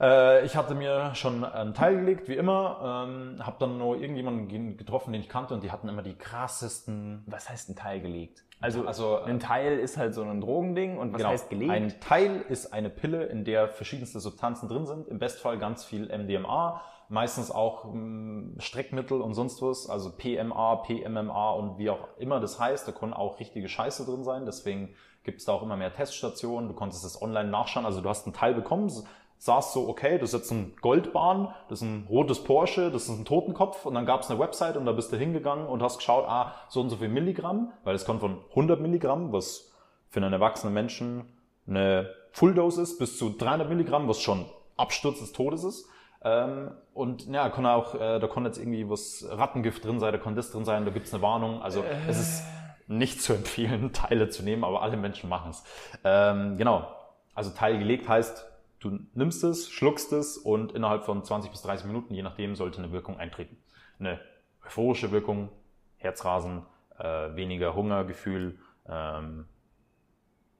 [0.00, 4.76] äh, ich hatte mir schon einen Teil gelegt, wie immer, ähm, habe dann nur irgendjemanden
[4.76, 7.22] getroffen, den ich kannte und die hatten immer die krassesten...
[7.26, 8.44] Was heißt ein Teil gelegt?
[8.60, 11.70] Also, also ein Teil ist halt so ein Drogending und was genau, heißt gelegt?
[11.70, 15.06] Ein Teil ist eine Pille, in der verschiedenste Substanzen drin sind.
[15.06, 21.50] Im Bestfall ganz viel MDMA, meistens auch hm, Streckmittel und sonst was, also PMA, PMMA
[21.52, 22.86] und wie auch immer das heißt.
[22.86, 24.46] Da können auch richtige Scheiße drin sein.
[24.46, 24.94] Deswegen
[25.24, 26.68] gibt es da auch immer mehr Teststationen.
[26.68, 27.86] Du konntest es online nachschauen.
[27.86, 28.90] Also du hast einen Teil bekommen,
[29.38, 33.10] saß so, okay, das ist jetzt ein Goldbahn, das ist ein rotes Porsche, das ist
[33.10, 35.98] ein Totenkopf und dann gab es eine Website und da bist du hingegangen und hast
[35.98, 39.72] geschaut, ah, so und so viel Milligramm, weil es kommt von 100 Milligramm, was
[40.10, 41.32] für einen erwachsenen Menschen
[41.68, 44.46] eine Fulldose ist, bis zu 300 Milligramm, was schon
[44.76, 45.88] Absturz des Todes ist.
[46.22, 50.18] Ähm, und ja, kann auch, äh, da kann jetzt irgendwie was Rattengift drin sein, da
[50.18, 51.62] kann das drin sein, da gibt's eine Warnung.
[51.62, 52.08] Also äh.
[52.08, 52.44] es ist
[52.88, 55.62] nicht zu empfehlen, Teile zu nehmen, aber alle Menschen machen es.
[56.04, 56.92] Ähm, genau.
[57.34, 58.46] Also Teil gelegt heißt,
[58.80, 62.78] du nimmst es, schluckst es und innerhalb von 20 bis 30 Minuten, je nachdem, sollte
[62.78, 63.56] eine Wirkung eintreten.
[64.00, 64.20] Eine
[64.64, 65.50] euphorische Wirkung,
[65.96, 66.66] Herzrasen,
[66.98, 68.58] äh, weniger Hungergefühl,
[68.88, 69.46] ähm,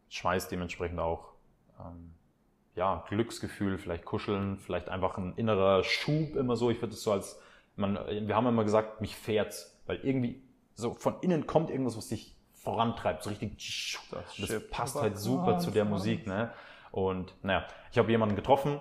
[0.08, 1.32] Schweiß dementsprechend auch.
[1.80, 2.14] Ähm,
[2.78, 6.70] ja, Glücksgefühl, vielleicht kuscheln, vielleicht einfach ein innerer Schub immer so.
[6.70, 7.40] Ich würde es so als,
[7.76, 10.42] man, wir haben immer gesagt, mich fährt's, weil irgendwie
[10.74, 14.06] so von innen kommt irgendwas, was dich vorantreibt, so richtig.
[14.10, 16.52] Das, das passt halt super zu der Musik, ne?
[16.92, 18.80] Und naja, ich habe jemanden getroffen,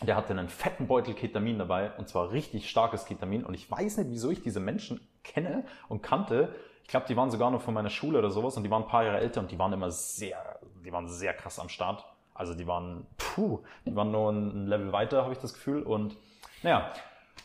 [0.00, 3.98] der hatte einen fetten Beutel Ketamin dabei und zwar richtig starkes Ketamin und ich weiß
[3.98, 6.54] nicht, wieso ich diese Menschen kenne und kannte.
[6.82, 8.88] Ich glaube, die waren sogar noch von meiner Schule oder sowas und die waren ein
[8.88, 12.04] paar Jahre älter und die waren immer sehr, die waren sehr krass am Start.
[12.34, 15.82] Also die waren, puh, die waren nur ein Level weiter, habe ich das Gefühl.
[15.82, 16.16] Und
[16.62, 16.92] naja,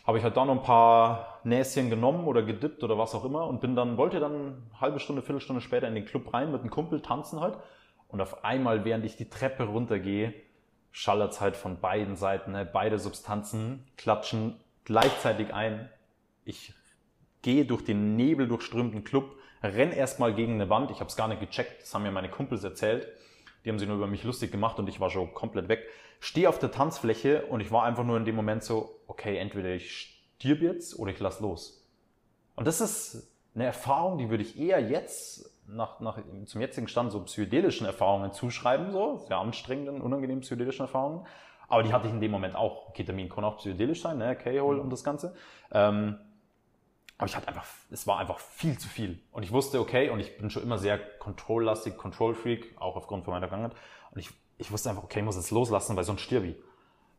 [0.06, 3.46] habe ich halt da noch ein paar Näschen genommen oder gedippt oder was auch immer
[3.48, 6.62] und bin dann, wollte dann eine halbe Stunde, Viertelstunde später in den Club rein mit
[6.62, 7.58] einem Kumpel tanzen halt.
[8.08, 10.34] Und auf einmal, während ich die Treppe runtergehe,
[10.92, 12.66] schallert's halt von beiden Seiten, ne?
[12.66, 15.90] beide Substanzen klatschen gleichzeitig ein.
[16.46, 16.74] Ich
[17.42, 20.90] gehe durch den Nebel durchströmten Club, renn erstmal gegen eine Wand.
[20.92, 23.08] Ich habe es gar nicht gecheckt, das haben mir meine Kumpels erzählt.
[23.64, 25.88] Die haben sich nur über mich lustig gemacht und ich war schon komplett weg.
[26.20, 29.70] Stehe auf der Tanzfläche und ich war einfach nur in dem Moment so, okay, entweder
[29.70, 31.86] ich stirb jetzt oder ich lass los.
[32.56, 37.12] Und das ist eine Erfahrung, die würde ich eher jetzt nach, nach, zum jetzigen Stand
[37.12, 41.26] so psychedelischen Erfahrungen zuschreiben, so sehr anstrengenden, unangenehmen psychedelischen Erfahrungen.
[41.68, 42.94] Aber die hatte ich in dem Moment auch.
[42.94, 44.36] Ketamin kann auch psychedelisch sein, ne?
[44.36, 45.36] K-Hole und das Ganze.
[45.72, 46.18] Ähm,
[47.18, 49.20] aber ich hatte einfach, es war einfach viel zu viel.
[49.32, 53.34] Und ich wusste, okay, und ich bin schon immer sehr control-lastig, Control-Freak, auch aufgrund von
[53.34, 53.78] meiner Vergangenheit.
[54.12, 56.56] Und ich, ich wusste einfach, okay, ich muss es loslassen, weil sonst stirb ich.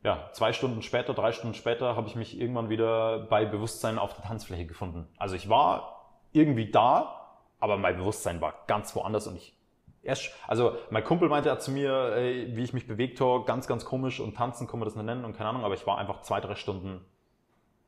[0.05, 4.15] Ja, zwei Stunden später, drei Stunden später habe ich mich irgendwann wieder bei Bewusstsein auf
[4.15, 5.09] der Tanzfläche gefunden.
[5.17, 9.57] Also ich war irgendwie da, aber mein Bewusstsein war ganz woanders und ich
[10.05, 13.85] erst, also mein Kumpel meinte zu mir, ey, wie ich mich bewegt habe, ganz, ganz
[13.85, 16.23] komisch und tanzen kann man das nicht nennen und keine Ahnung, aber ich war einfach
[16.23, 17.05] zwei, drei Stunden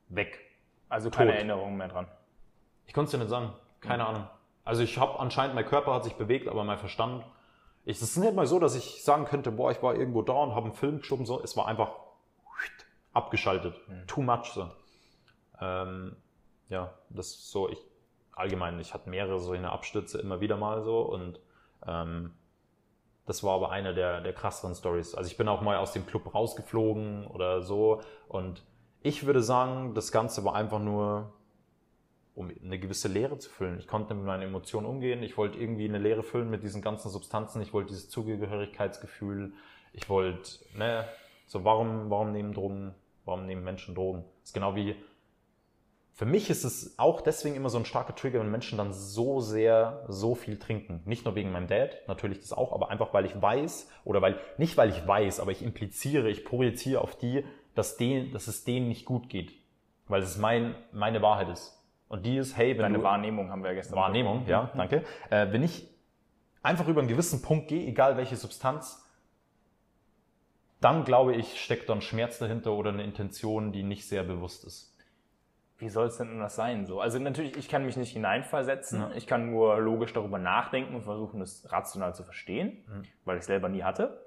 [0.09, 0.50] weg
[0.91, 1.37] also keine Tot.
[1.37, 2.07] Erinnerung mehr dran.
[2.85, 3.53] Ich konnte es dir nicht sagen.
[3.79, 4.09] Keine mhm.
[4.09, 4.27] Ahnung.
[4.63, 7.25] Also ich habe anscheinend, mein Körper hat sich bewegt, aber mein Verstand.
[7.83, 10.33] Ich, es ist nicht mal so, dass ich sagen könnte, boah, ich war irgendwo da
[10.33, 11.25] und habe einen Film geschoben.
[11.25, 11.93] So, es war einfach
[13.13, 13.75] abgeschaltet.
[13.87, 14.07] Mhm.
[14.07, 14.69] Too much so.
[15.59, 16.15] Ähm,
[16.69, 17.79] ja, das ist so, ich
[18.33, 21.39] allgemein, ich hatte mehrere so eine Abstürze immer wieder mal so und
[21.85, 22.33] ähm,
[23.25, 25.15] das war aber eine der, der krasseren Stories.
[25.15, 28.63] Also ich bin auch mal aus dem Club rausgeflogen oder so und
[29.03, 31.33] ich würde sagen, das Ganze war einfach nur,
[32.35, 33.79] um eine gewisse Leere zu füllen.
[33.79, 35.23] Ich konnte mit meinen Emotionen umgehen.
[35.23, 37.61] Ich wollte irgendwie eine Leere füllen mit diesen ganzen Substanzen.
[37.61, 39.53] Ich wollte dieses Zugehörigkeitsgefühl.
[39.93, 41.05] Ich wollte, ne,
[41.47, 42.95] so warum, warum nehmen Drogen,
[43.25, 44.23] warum nehmen Menschen Drogen?
[44.39, 44.95] Das ist genau wie,
[46.13, 49.39] für mich ist es auch deswegen immer so ein starker Trigger, wenn Menschen dann so
[49.39, 51.01] sehr, so viel trinken.
[51.05, 54.39] Nicht nur wegen meinem Dad, natürlich das auch, aber einfach weil ich weiß, oder weil,
[54.57, 57.43] nicht weil ich weiß, aber ich impliziere, ich projiziere auf die,
[57.75, 59.53] dass, denen, dass es denen nicht gut geht.
[60.07, 61.77] Weil es mein, meine Wahrheit ist.
[62.09, 63.95] Und die ist, hey, wenn Deine du, Wahrnehmung haben wir ja gestern.
[63.95, 65.05] Wahrnehmung, ja, danke.
[65.29, 65.87] Äh, wenn ich
[66.61, 69.07] einfach über einen gewissen Punkt gehe, egal welche Substanz,
[70.81, 74.65] dann glaube ich, steckt da ein Schmerz dahinter oder eine Intention, die nicht sehr bewusst
[74.65, 74.97] ist.
[75.77, 76.85] Wie soll es denn anders sein?
[76.85, 78.99] So, also natürlich, ich kann mich nicht hineinversetzen.
[78.99, 79.11] Ja.
[79.15, 83.03] Ich kann nur logisch darüber nachdenken und versuchen, es rational zu verstehen, mhm.
[83.25, 84.19] weil ich es selber nie hatte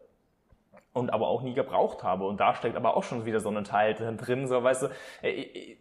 [0.94, 2.24] und aber auch nie gebraucht habe.
[2.24, 4.88] Und da steckt aber auch schon wieder so ein Teil drin, so, weißt du,
[5.20, 5.78] ey,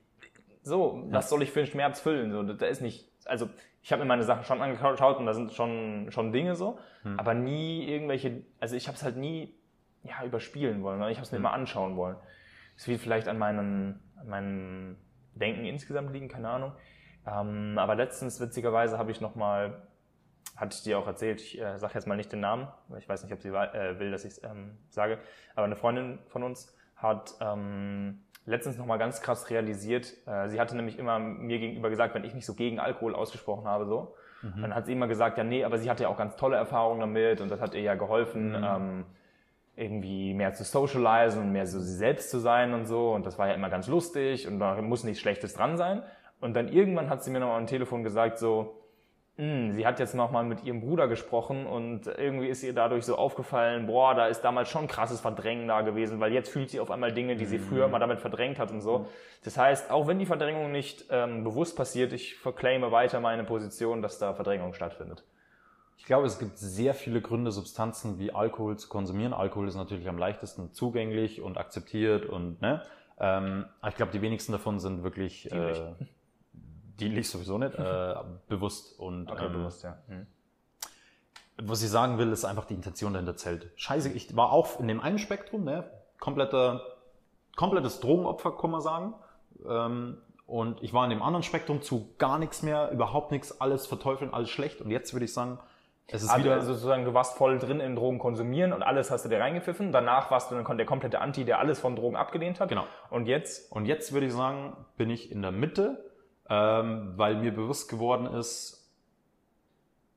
[0.64, 2.32] so, was soll ich für einen Schmerz füllen?
[2.32, 3.49] So, da ist nicht, also
[3.82, 7.20] ich habe mir meine Sachen schon angeschaut und da sind schon, schon Dinge so, hm.
[7.20, 9.53] aber nie irgendwelche, also ich habe es halt nie
[10.03, 11.45] ja, überspielen wollen, ich habe es mir hm.
[11.45, 12.18] immer anschauen wollen.
[12.76, 14.97] Es wird vielleicht an meinem, an meinem
[15.36, 16.72] Denken insgesamt liegen, keine Ahnung.
[17.28, 19.88] Ähm, aber letztens, witzigerweise, habe ich nochmal
[20.55, 23.09] hatte ich dir auch erzählt, ich äh, sage jetzt mal nicht den Namen, weil ich
[23.09, 25.17] weiß nicht, ob sie äh, will, dass ich es ähm, sage,
[25.55, 30.75] aber eine Freundin von uns hat ähm, letztens nochmal ganz krass realisiert, äh, sie hatte
[30.75, 34.61] nämlich immer mir gegenüber gesagt, wenn ich mich so gegen Alkohol ausgesprochen habe, so, mhm.
[34.61, 36.99] dann hat sie immer gesagt, ja nee, aber sie hatte ja auch ganz tolle Erfahrungen
[36.99, 38.63] damit und das hat ihr ja geholfen, mhm.
[38.63, 39.05] ähm,
[39.75, 43.39] irgendwie mehr zu socialisen und mehr so sie selbst zu sein und so und das
[43.39, 46.03] war ja immer ganz lustig und da muss nichts Schlechtes dran sein
[46.41, 48.82] und dann irgendwann hat sie mir nochmal am Telefon gesagt so,
[49.36, 53.88] sie hat jetzt nochmal mit ihrem Bruder gesprochen und irgendwie ist ihr dadurch so aufgefallen,
[53.88, 57.13] boah, da ist damals schon krasses Verdrängen da gewesen, weil jetzt fühlt sie auf einmal
[57.13, 57.63] Dinge, die sie mhm.
[57.63, 58.99] früher mal damit verdrängt hat und so.
[58.99, 59.05] Mhm.
[59.43, 64.03] Das heißt, auch wenn die Verdrängung nicht ähm, bewusst passiert, ich verclaime weiter meine Position,
[64.03, 65.23] dass da Verdrängung stattfindet.
[65.97, 69.34] Ich glaube, es gibt sehr viele Gründe, Substanzen wie Alkohol zu konsumieren.
[69.34, 72.84] Alkohol ist natürlich am leichtesten zugänglich und akzeptiert und ne.
[73.19, 75.51] Ähm, ich glaube, die wenigsten davon sind wirklich.
[75.51, 75.93] Äh,
[76.99, 78.15] dienlich sowieso nicht, äh,
[78.47, 79.97] bewusst und Okay, ähm, bewusst, ja.
[80.07, 80.27] Hm.
[81.57, 83.71] was ich sagen will, ist einfach die Intention dahinter zählt.
[83.75, 85.89] Scheiße, ich war auch in dem einen Spektrum, ne?
[86.19, 86.81] Kompletter,
[87.55, 89.13] komplettes Drogenopfer, kann man sagen.
[89.67, 93.87] Ähm, und ich war in dem anderen Spektrum zu gar nichts mehr, überhaupt nichts, alles
[93.87, 94.81] verteufeln, alles schlecht.
[94.81, 95.57] Und jetzt würde ich sagen,
[96.07, 96.61] es ist Also wieder.
[96.61, 99.91] sozusagen, du warst voll drin in Drogen konsumieren und alles hast du dir reingepfiffen.
[99.91, 102.69] Danach warst du dann der komplette Anti, der alles von Drogen abgelehnt hat.
[102.69, 102.85] Genau.
[103.09, 103.71] Und jetzt?
[103.71, 106.03] Und jetzt würde ich sagen, bin ich in der Mitte,
[106.49, 108.91] ähm, weil mir bewusst geworden ist,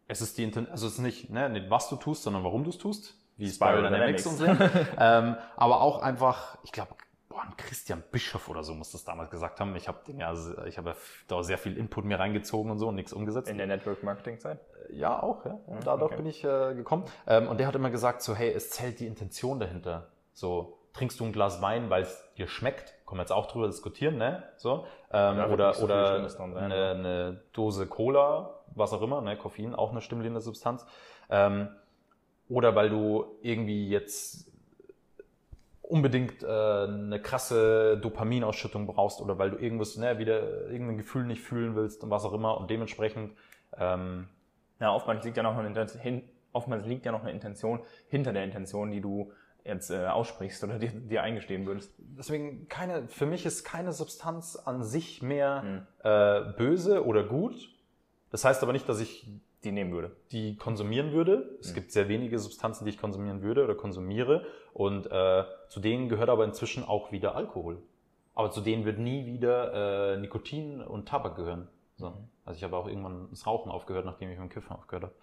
[0.08, 2.64] es ist die Inten also es ist nicht, ne, nicht was du tust, sondern warum
[2.64, 4.44] du es tust, wie Spiral Dynamics und so.
[4.46, 6.94] ähm, aber auch einfach, ich glaube,
[7.56, 9.74] Christian Bischof oder so muss das damals gesagt haben.
[9.76, 10.96] Ich habe ja, ich habe
[11.28, 13.48] da sehr viel Input mir reingezogen und so und nichts umgesetzt.
[13.48, 14.60] In der Network-Marketing-Zeit?
[14.90, 15.58] Ja, auch, ja.
[15.66, 16.16] Und dadurch okay.
[16.16, 17.04] bin ich äh, gekommen.
[17.26, 20.08] Ähm, und der hat immer gesagt, so, hey, es zählt die Intention dahinter.
[20.32, 23.66] So, trinkst du ein Glas Wein, weil es dir schmeckt, können wir jetzt auch drüber
[23.66, 24.42] diskutieren, ne?
[24.56, 24.86] So.
[25.12, 29.36] Ähm, Ja, oder so oder dran eine, eine Dose Cola, was auch immer, ne?
[29.36, 30.86] Koffein, auch eine stimulierende Substanz.
[31.30, 31.68] Ähm,
[32.48, 34.50] oder weil du irgendwie jetzt
[35.82, 41.42] unbedingt äh, eine krasse Dopaminausschüttung brauchst oder weil du irgendwas, ne, wieder irgendein Gefühl nicht
[41.42, 43.36] fühlen willst und was auch immer und dementsprechend
[43.78, 44.28] ähm,
[44.80, 48.44] Ja, oftmals liegt ja noch eine Intention, oftmals liegt ja noch eine Intention hinter der
[48.44, 49.32] Intention, die du
[49.66, 51.92] jetzt äh, aussprichst oder dir, dir eingestehen würdest.
[51.98, 55.86] deswegen keine, für mich ist keine Substanz an sich mehr Hm.
[56.02, 57.54] äh, böse oder gut.
[58.30, 59.28] Das heißt aber nicht, dass ich
[59.64, 60.14] Die nehmen würde.
[60.32, 61.56] die konsumieren würde.
[61.60, 64.44] Es gibt sehr wenige Substanzen, die ich konsumieren würde oder konsumiere.
[64.72, 67.78] Und äh, zu denen gehört aber inzwischen auch wieder Alkohol.
[68.34, 71.68] Aber zu denen wird nie wieder äh, Nikotin und Tabak gehören.
[71.96, 72.12] So.
[72.44, 75.14] Also ich habe auch irgendwann das Rauchen aufgehört, nachdem ich mit dem Kiffen aufgehört habe.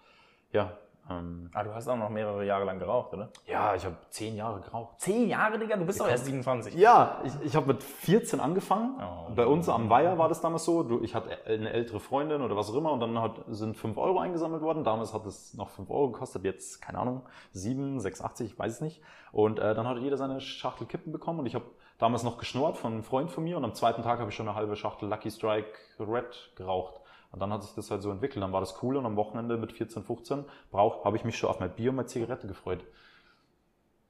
[0.52, 0.76] Ja,
[1.10, 3.28] ähm, Ah, du hast auch noch mehrere Jahre lang geraucht, oder?
[3.46, 5.00] ja, ich habe zehn Jahre geraucht.
[5.00, 5.76] Zehn Jahre, Digga?
[5.76, 6.74] Du bist doch erst 27.
[6.74, 9.00] Ja, ich, ich habe mit 14 angefangen.
[9.00, 9.32] Oh.
[9.34, 10.82] Bei uns am Weiher war das damals so.
[10.82, 13.96] Du, ich hatte eine ältere Freundin oder was auch immer und dann hat, sind 5
[13.98, 14.84] Euro eingesammelt worden.
[14.84, 18.80] Damals hat es noch 5 Euro gekostet, jetzt, keine Ahnung, 7, 6,80, ich weiß es
[18.80, 19.02] nicht.
[19.32, 21.64] Und äh, dann hat jeder seine Schachtel Kippen bekommen und ich habe
[21.98, 24.48] damals noch geschnurrt von einem Freund von mir und am zweiten Tag habe ich schon
[24.48, 27.00] eine halbe Schachtel Lucky Strike Red geraucht.
[27.34, 28.40] Und dann hat sich das halt so entwickelt.
[28.44, 31.50] Dann war das cool und am Wochenende mit 14, 15 brauch, habe ich mich schon
[31.50, 32.84] auf mein Bier und meine Zigarette gefreut.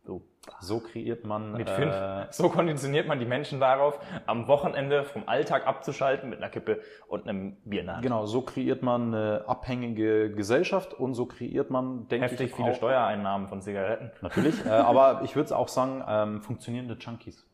[0.02, 0.20] So,
[0.60, 2.34] so kreiert man Mit äh, fünf.
[2.34, 7.26] So konditioniert man die Menschen darauf, am Wochenende vom Alltag abzuschalten mit einer Kippe und
[7.26, 8.02] einem Bier Hand.
[8.02, 12.72] Genau, so kreiert man eine abhängige Gesellschaft und so kreiert man, denke Heftig ich, viele
[12.72, 14.10] auch, Steuereinnahmen von Zigaretten.
[14.20, 17.48] Natürlich, äh, aber ich würde auch sagen, ähm, funktionierende Junkies.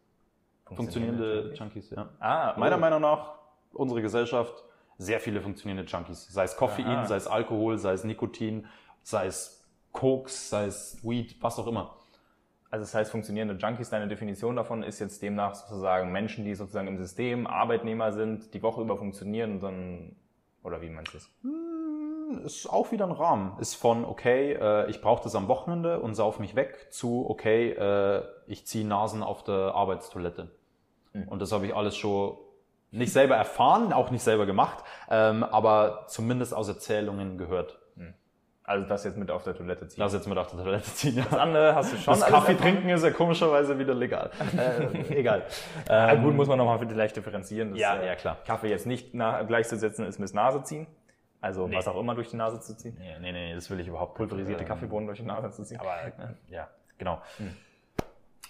[0.67, 2.09] Funktionierende Junkies, ja.
[2.19, 2.81] Ah, Meiner oh.
[2.81, 3.35] Meinung nach,
[3.73, 4.65] unsere Gesellschaft,
[5.01, 6.29] sehr viele funktionierende Junkies.
[6.29, 7.07] Sei es Koffein, Aha.
[7.07, 8.67] sei es Alkohol, sei es Nikotin,
[9.03, 11.97] sei es Koks, sei es Weed, was auch immer.
[12.71, 16.87] Also das heißt, funktionierende Junkies, deine Definition davon ist jetzt demnach sozusagen Menschen, die sozusagen
[16.87, 20.17] im System Arbeitnehmer sind, die Woche über funktionieren und dann,
[20.63, 21.31] oder wie meinst du das?
[22.45, 23.59] ist auch wieder ein Rahmen.
[23.59, 27.71] Ist von, okay, äh, ich brauche das am Wochenende und sauf mich weg, zu, okay,
[27.71, 30.51] äh, ich ziehe Nasen auf der Arbeitstoilette.
[31.27, 32.37] Und das habe ich alles schon
[32.91, 37.79] nicht selber erfahren, auch nicht selber gemacht, ähm, aber zumindest aus Erzählungen gehört.
[38.63, 39.99] Also das jetzt mit auf der Toilette ziehen.
[40.01, 41.17] Lass jetzt mit auf der Toilette ziehen.
[41.17, 41.25] Ja.
[41.29, 42.59] Das andere hast du schon Das Kaffee erfahren?
[42.59, 44.31] trinken ist ja komischerweise wieder legal.
[44.57, 45.45] Äh, egal.
[45.89, 47.71] Ja, Ähm, gut, muss man nochmal vielleicht differenzieren.
[47.73, 48.37] Das, Ja, äh, ja, klar.
[48.47, 50.87] Kaffee jetzt nicht nach, gleichzusetzen ist mit Nase ziehen.
[51.41, 51.75] Also Nee.
[51.75, 52.97] was auch immer durch die Nase zu ziehen.
[52.97, 54.15] nee, nee, nee, das will ich überhaupt.
[54.15, 55.81] Pulverisierte Ähm, Kaffeebohnen durch die Nase zu ziehen.
[55.81, 55.97] Aber,
[56.49, 57.21] ja, genau.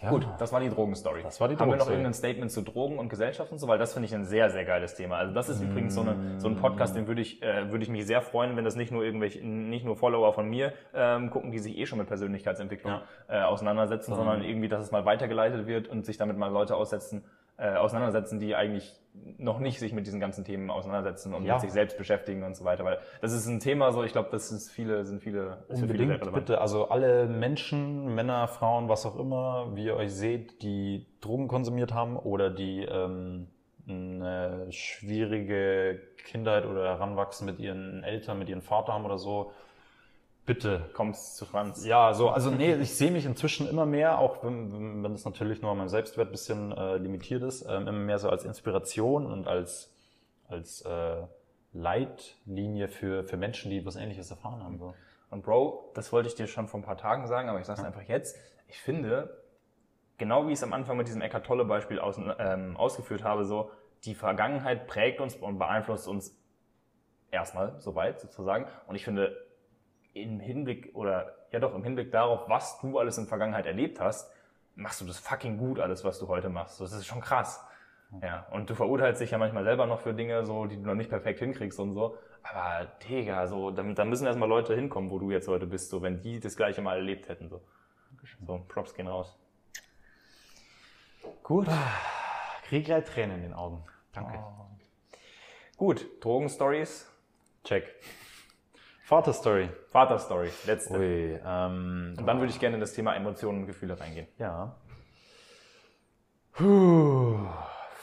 [0.03, 0.09] Ja.
[0.11, 1.23] Gut, das war die Drogenstory.
[1.23, 1.95] Das war die Haben wir noch Drogenstory.
[1.95, 4.65] irgendein Statement zu Drogen und Gesellschaft und so, weil das finde ich ein sehr, sehr
[4.65, 5.17] geiles Thema.
[5.17, 7.91] Also das ist übrigens so, eine, so ein Podcast, den würde ich, äh, würde ich
[7.91, 11.53] mich sehr freuen, wenn das nicht nur irgendwelche, nicht nur Follower von mir ähm, gucken,
[11.53, 15.89] die sich eh schon mit Persönlichkeitsentwicklung äh, auseinandersetzen, sondern irgendwie, dass es mal weitergeleitet wird
[15.89, 17.23] und sich damit mal Leute aussetzen,
[17.61, 18.97] äh, auseinandersetzen, die eigentlich
[19.39, 21.55] noch nicht sich mit diesen ganzen Themen auseinandersetzen und Ja.
[21.55, 22.85] mit sich selbst beschäftigen und so weiter.
[22.85, 25.93] Weil das ist ein Thema, so ich glaube, das ist viele, sind viele, ist viele
[25.93, 26.33] Unbedingt, relevant.
[26.35, 26.61] bitte.
[26.61, 31.93] Also alle Menschen, Männer, Frauen, was auch immer, wie ihr euch seht, die Drogen konsumiert
[31.93, 33.49] haben oder die ähm,
[33.89, 39.51] eine schwierige Kindheit oder Heranwachsen mit ihren Eltern, mit ihrem Vater haben oder so,
[40.47, 40.91] bitte.
[40.95, 41.85] Kommst zu Franz.
[41.85, 45.63] Ja, so, also nee, ich sehe mich inzwischen immer mehr, auch wenn, wenn das natürlich
[45.63, 49.27] nur an meinem Selbstwert ein bisschen äh, limitiert ist, ähm, immer mehr so als Inspiration
[49.27, 49.95] und als,
[50.49, 51.23] als äh,
[51.73, 54.79] Leitlinie für, für Menschen, die was ähnliches erfahren haben.
[54.79, 54.95] So.
[55.31, 57.81] Und Bro, das wollte ich dir schon vor ein paar Tagen sagen, aber ich sage
[57.81, 58.37] es einfach jetzt.
[58.67, 59.43] Ich finde,
[60.19, 63.45] genau wie ich es am Anfang mit diesem Eckart Tolle Beispiel aus, ähm, ausgeführt habe,
[63.45, 63.71] so
[64.05, 66.37] die Vergangenheit prägt uns und beeinflusst uns
[67.31, 68.67] erstmal soweit sozusagen.
[68.87, 69.37] Und ich finde,
[70.13, 74.01] im Hinblick oder ja doch im Hinblick darauf, was du alles in der Vergangenheit erlebt
[74.01, 74.31] hast,
[74.75, 76.81] machst du das fucking gut, alles, was du heute machst.
[76.81, 77.65] Das ist schon krass.
[78.23, 80.97] Ja, und du verurteilst dich ja manchmal selber noch für Dinge, so, die du noch
[80.97, 82.19] nicht perfekt hinkriegst und so.
[82.43, 86.03] Aber, Digga, so, da, da müssen erstmal Leute hinkommen, wo du jetzt heute bist, so,
[86.03, 87.61] wenn die das gleiche mal erlebt hätten, so.
[88.45, 89.39] So, Props gehen raus.
[91.43, 91.69] Gut.
[92.65, 93.85] Krieg gleich Tränen in den Augen.
[94.13, 94.39] Danke.
[94.39, 94.67] Oh.
[95.77, 97.09] Gut, Drogenstories.
[97.65, 97.95] Check.
[99.11, 99.69] Vaterstory.
[99.89, 100.97] Vaterstory, letzte.
[100.97, 104.29] Ui, ähm, Und dann würde ich gerne in das Thema Emotionen und Gefühle reingehen.
[104.39, 104.77] Ja.
[106.53, 107.41] Puh,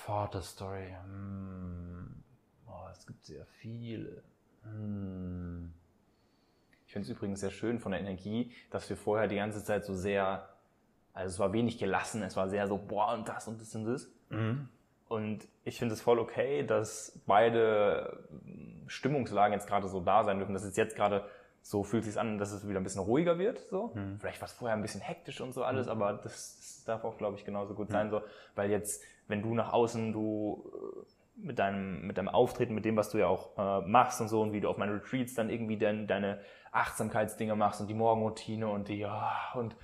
[0.06, 0.98] Vaterstory.
[1.06, 2.24] Hm.
[2.68, 4.22] Oh, es gibt sehr viele.
[4.64, 5.72] Hm.
[6.86, 9.86] Ich finde es übrigens sehr schön von der Energie, dass wir vorher die ganze Zeit
[9.86, 10.50] so sehr,
[11.14, 13.86] also es war wenig gelassen, es war sehr so, boah, und das und das und
[13.86, 14.12] das.
[15.08, 18.28] Und ich finde es voll okay, dass beide
[18.88, 20.54] Stimmungslagen jetzt gerade so da sein dürfen.
[20.54, 21.24] Das ist jetzt gerade
[21.62, 23.60] so, fühlt sich an, dass es wieder ein bisschen ruhiger wird.
[23.70, 23.92] So.
[24.20, 27.18] Vielleicht war es vorher ein bisschen hektisch und so alles, aber das, das darf auch,
[27.18, 28.10] glaube ich, genauso gut sein.
[28.10, 28.22] So.
[28.56, 32.96] Weil jetzt, wenn du nach außen, du äh, mit deinem, mit deinem Auftreten, mit dem,
[32.96, 35.50] was du ja auch äh, machst und so und wie du auf meinen Retreats dann
[35.50, 36.40] irgendwie dein, deine
[36.72, 39.80] Achtsamkeitsdinge machst und die Morgenroutine und die, ja, und hm,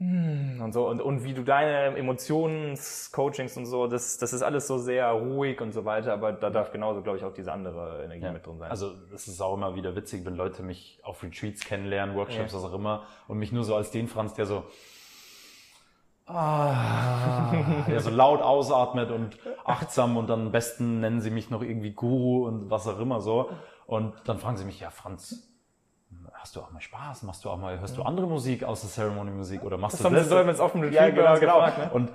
[0.00, 4.76] und so und, und wie du deine Emotionscoachings und so, das, das ist alles so
[4.76, 8.30] sehr ruhig und so weiter, aber da darf genauso, glaube ich, auch diese andere Energie
[8.30, 8.70] mit drin sein.
[8.70, 12.64] Also es ist auch immer wieder witzig, wenn Leute mich auf Retreats kennenlernen, Workshops, was
[12.64, 14.64] auch immer, und mich nur so als den Franz, der so
[16.26, 17.52] ah,
[17.88, 21.92] der so laut ausatmet und achtsam und dann am besten nennen sie mich noch irgendwie
[21.92, 23.50] Guru und was auch immer so.
[23.86, 25.53] Und dann fragen sie mich, ja Franz,
[26.32, 27.22] hast du auch mal Spaß?
[27.22, 30.16] Machst du auch mal, hörst du andere Musik außer Ceremony-Musik oder machst das du haben
[30.22, 31.54] sie Säumens auf dem Retreat Ja, genau, genau.
[31.60, 31.90] gefragt, ne?
[31.92, 32.10] Und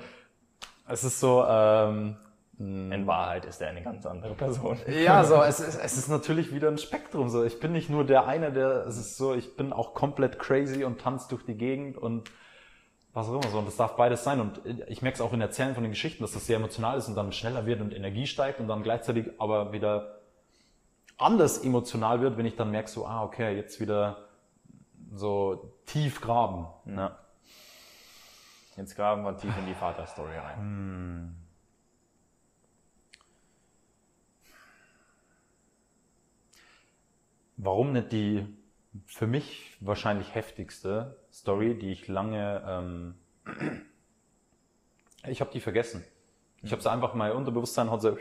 [0.88, 2.18] es ist so, ähm,
[2.58, 4.78] In Wahrheit ist er eine ganz andere Person.
[4.88, 7.30] ja, so, es ist, es ist natürlich wieder ein Spektrum.
[7.30, 10.40] So, ich bin nicht nur der eine, der, es ist so, ich bin auch komplett
[10.40, 12.30] crazy und tanze durch die Gegend und
[13.14, 13.60] was auch immer so.
[13.60, 14.40] Und das darf beides sein.
[14.40, 17.08] Und ich merke es auch in Erzählen von den Geschichten, dass das sehr emotional ist
[17.08, 20.19] und dann schneller wird und Energie steigt und dann gleichzeitig aber wieder
[21.20, 24.30] anders emotional wird, wenn ich dann merke so, ah, okay, jetzt wieder
[25.12, 26.68] so tief graben.
[26.86, 27.20] Ja.
[28.78, 31.36] Jetzt graben wir tief in die Vaterstory rein.
[37.58, 38.48] Warum nicht die
[39.06, 43.16] für mich wahrscheinlich heftigste Story, die ich lange, ähm,
[45.28, 46.06] ich habe die vergessen.
[46.62, 48.18] Ich habe sie einfach mein Unterbewusstsein hat so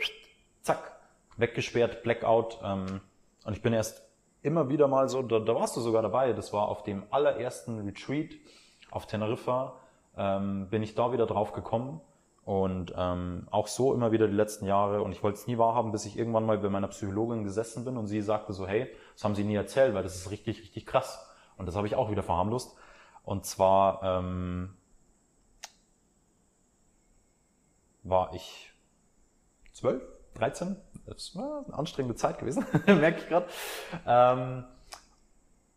[0.61, 0.98] zack
[1.39, 2.59] weggesperrt, Blackout.
[2.63, 3.01] Ähm,
[3.45, 4.03] und ich bin erst
[4.41, 6.33] immer wieder mal so, da, da warst du sogar dabei.
[6.33, 8.31] Das war auf dem allerersten Retreat
[8.91, 9.75] auf Teneriffa.
[10.17, 12.01] Ähm, bin ich da wieder drauf gekommen
[12.45, 15.01] und ähm, auch so immer wieder die letzten Jahre.
[15.01, 17.95] Und ich wollte es nie wahrhaben, bis ich irgendwann mal bei meiner Psychologin gesessen bin
[17.95, 20.85] und sie sagte so, hey, das haben sie nie erzählt, weil das ist richtig, richtig
[20.85, 21.25] krass.
[21.57, 22.75] Und das habe ich auch wieder verharmlost.
[23.23, 24.73] Und zwar ähm,
[28.03, 28.71] war ich
[29.71, 30.01] zwölf,
[30.33, 30.77] 13.
[31.13, 33.47] Das war eine anstrengende Zeit gewesen, merke ich gerade.
[34.05, 34.63] Ähm,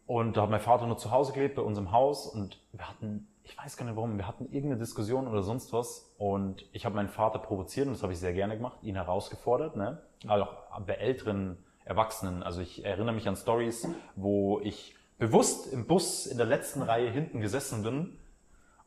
[0.06, 2.26] und da hat mein Vater nur zu Hause gelebt, bei uns im Haus.
[2.26, 6.14] Und wir hatten, ich weiß gar nicht warum, wir hatten irgendeine Diskussion oder sonst was.
[6.18, 9.76] Und ich habe meinen Vater provoziert und das habe ich sehr gerne gemacht, ihn herausgefordert.
[9.76, 10.02] Ne?
[10.26, 12.42] Also auch bei älteren Erwachsenen.
[12.42, 17.10] Also ich erinnere mich an Stories, wo ich bewusst im Bus in der letzten Reihe
[17.10, 18.18] hinten gesessen bin,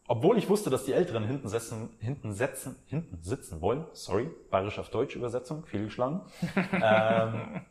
[0.08, 3.86] obwohl ich wusste, dass die Älteren hinten sitzen, hinten sitzen, hinten sitzen wollen.
[3.93, 6.22] Sorry, bayerisch auf Deutsch Übersetzung, fehlgeschlagen.
[6.74, 7.62] ähm,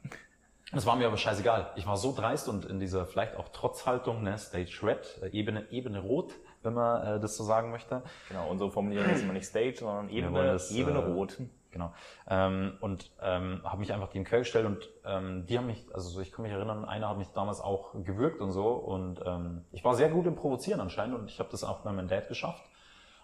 [0.73, 1.71] das war mir aber scheißegal.
[1.77, 5.71] Ich war so dreist und in dieser vielleicht auch Trotzhaltung, ne, Stage Red, äh, Ebene,
[5.71, 8.03] Ebene Rot, wenn man äh, das so sagen möchte.
[8.29, 11.39] Genau, und so formulieren wir es immer nicht Stage, sondern Ebene, das, Ebene äh, rot.
[11.75, 11.93] Genau.
[12.29, 16.09] Ähm, und ähm, habe mich einfach dem Quell gestellt und ähm, die haben mich, also
[16.09, 19.65] so, ich kann mich erinnern, einer hat mich damals auch gewürgt und so und ähm,
[19.73, 22.29] ich war sehr gut im Provozieren anscheinend und ich habe das auch bei meinem Dad
[22.29, 22.63] geschafft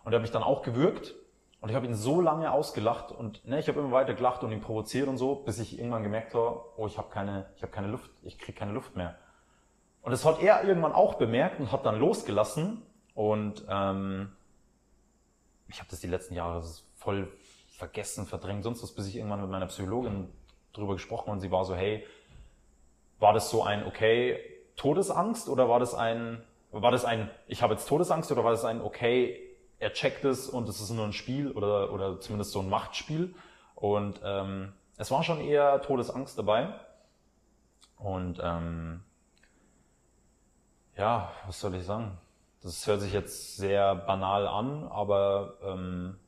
[0.03, 1.15] und er hat mich dann auch gewürgt
[1.61, 4.51] und ich habe ihn so lange ausgelacht und ne, ich habe immer weiter gelacht und
[4.51, 7.71] ihn provoziert und so, bis ich irgendwann gemerkt habe, oh, ich habe keine, ich habe
[7.71, 9.15] keine Luft, ich krieg keine Luft mehr.
[10.03, 12.83] Und das hat er irgendwann auch bemerkt und hat dann losgelassen
[13.15, 14.33] und ähm,
[15.69, 16.65] ich habe das die letzten Jahre
[16.97, 17.31] voll
[17.81, 20.29] vergessen, verdrängt, sonst was, bis ich irgendwann mit meiner Psychologin
[20.75, 22.07] drüber gesprochen und sie war so, hey,
[23.19, 24.39] war das so ein, okay,
[24.77, 28.65] Todesangst oder war das ein, war das ein, ich habe jetzt Todesangst oder war das
[28.65, 29.41] ein, okay,
[29.79, 33.35] er checkt es und es ist nur ein Spiel oder, oder zumindest so ein Machtspiel
[33.75, 36.75] und ähm, es war schon eher Todesangst dabei
[37.97, 39.03] und ähm,
[40.97, 42.19] ja, was soll ich sagen?
[42.63, 46.19] Das hört sich jetzt sehr banal an, aber ähm,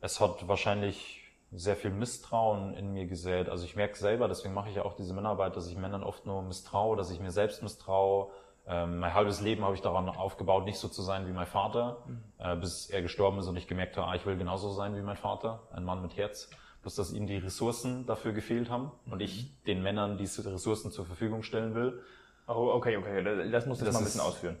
[0.00, 1.18] es hat wahrscheinlich
[1.52, 3.48] sehr viel Misstrauen in mir gesät.
[3.48, 6.26] Also ich merke selber, deswegen mache ich ja auch diese Männerarbeit, dass ich Männern oft
[6.26, 8.30] nur misstraue, dass ich mir selbst misstraue,
[8.66, 12.04] Ähm, mein halbes Leben habe ich daran aufgebaut, nicht so zu sein wie mein Vater,
[12.06, 12.22] mhm.
[12.38, 15.02] äh, bis er gestorben ist und ich gemerkt habe, ah, ich will genauso sein wie
[15.02, 16.50] mein Vater, ein Mann mit Herz.
[16.82, 19.12] Bloß, dass ihm die Ressourcen dafür gefehlt haben mhm.
[19.12, 22.00] und ich den Männern diese Ressourcen zur Verfügung stellen will.
[22.46, 24.56] Oh, okay, okay, das muss ich mal ein bisschen ausführen.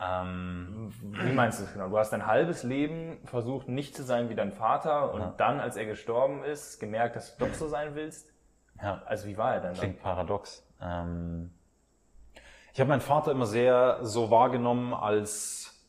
[0.00, 1.88] Ähm, wie meinst du das genau?
[1.88, 5.34] Du hast dein halbes Leben versucht, nicht zu sein wie dein Vater und ja.
[5.36, 8.32] dann, als er gestorben ist, gemerkt, dass du doch so sein willst?
[8.80, 9.02] Ja.
[9.06, 9.74] Also wie war er denn?
[9.74, 10.02] Klingt dann?
[10.02, 10.64] paradox.
[10.80, 11.50] Ähm,
[12.72, 15.84] ich habe meinen Vater immer sehr so wahrgenommen als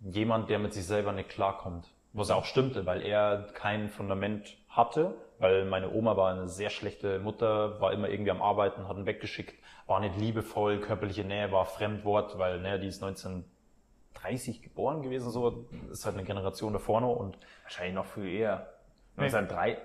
[0.00, 1.88] jemand, der mit sich selber nicht klarkommt.
[2.12, 7.18] Was auch stimmte, weil er kein Fundament hatte, weil meine Oma war eine sehr schlechte
[7.18, 9.54] Mutter, war immer irgendwie am Arbeiten, hat ihn weggeschickt,
[9.86, 15.66] war nicht liebevoll, körperliche Nähe war Fremdwort, weil ne, die ist 1930 geboren gewesen, so
[15.90, 18.68] ist halt eine Generation davor noch und wahrscheinlich noch viel eher.
[19.16, 19.78] 1903.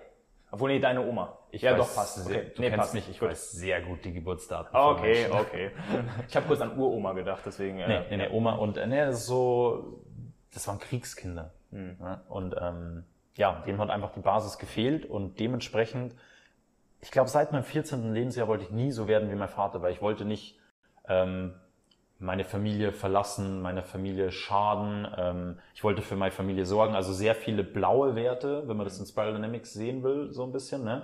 [0.51, 1.37] Obwohl, nee, deine Oma.
[1.51, 2.25] Ich ja, doch, passt.
[2.25, 2.51] Sehr, okay.
[2.55, 2.93] Du nee, kennst passt.
[2.93, 3.29] mich, ich gut.
[3.29, 4.75] weiß sehr gut die Geburtsdaten.
[4.75, 5.71] Okay, okay.
[6.27, 7.77] ich habe kurz an Uroma gedacht, deswegen.
[7.77, 10.01] Nee, äh, nee, nee, Oma und äh, nee, das ist so,
[10.53, 11.53] das waren Kriegskinder.
[11.71, 11.97] Mhm.
[12.27, 16.15] Und ähm, ja, dem hat einfach die Basis gefehlt und dementsprechend,
[17.01, 18.13] ich glaube, seit meinem 14.
[18.13, 20.59] Lebensjahr wollte ich nie so werden wie mein Vater, weil ich wollte nicht
[21.07, 21.53] ähm,
[22.19, 25.07] meine Familie verlassen, meiner Familie schaden.
[25.17, 26.93] Ähm, ich wollte für meine Familie sorgen.
[26.93, 30.51] Also sehr viele blaue Werte, wenn man das in Spiral Dynamics sehen will, so ein
[30.51, 30.83] bisschen.
[30.83, 31.03] Ne?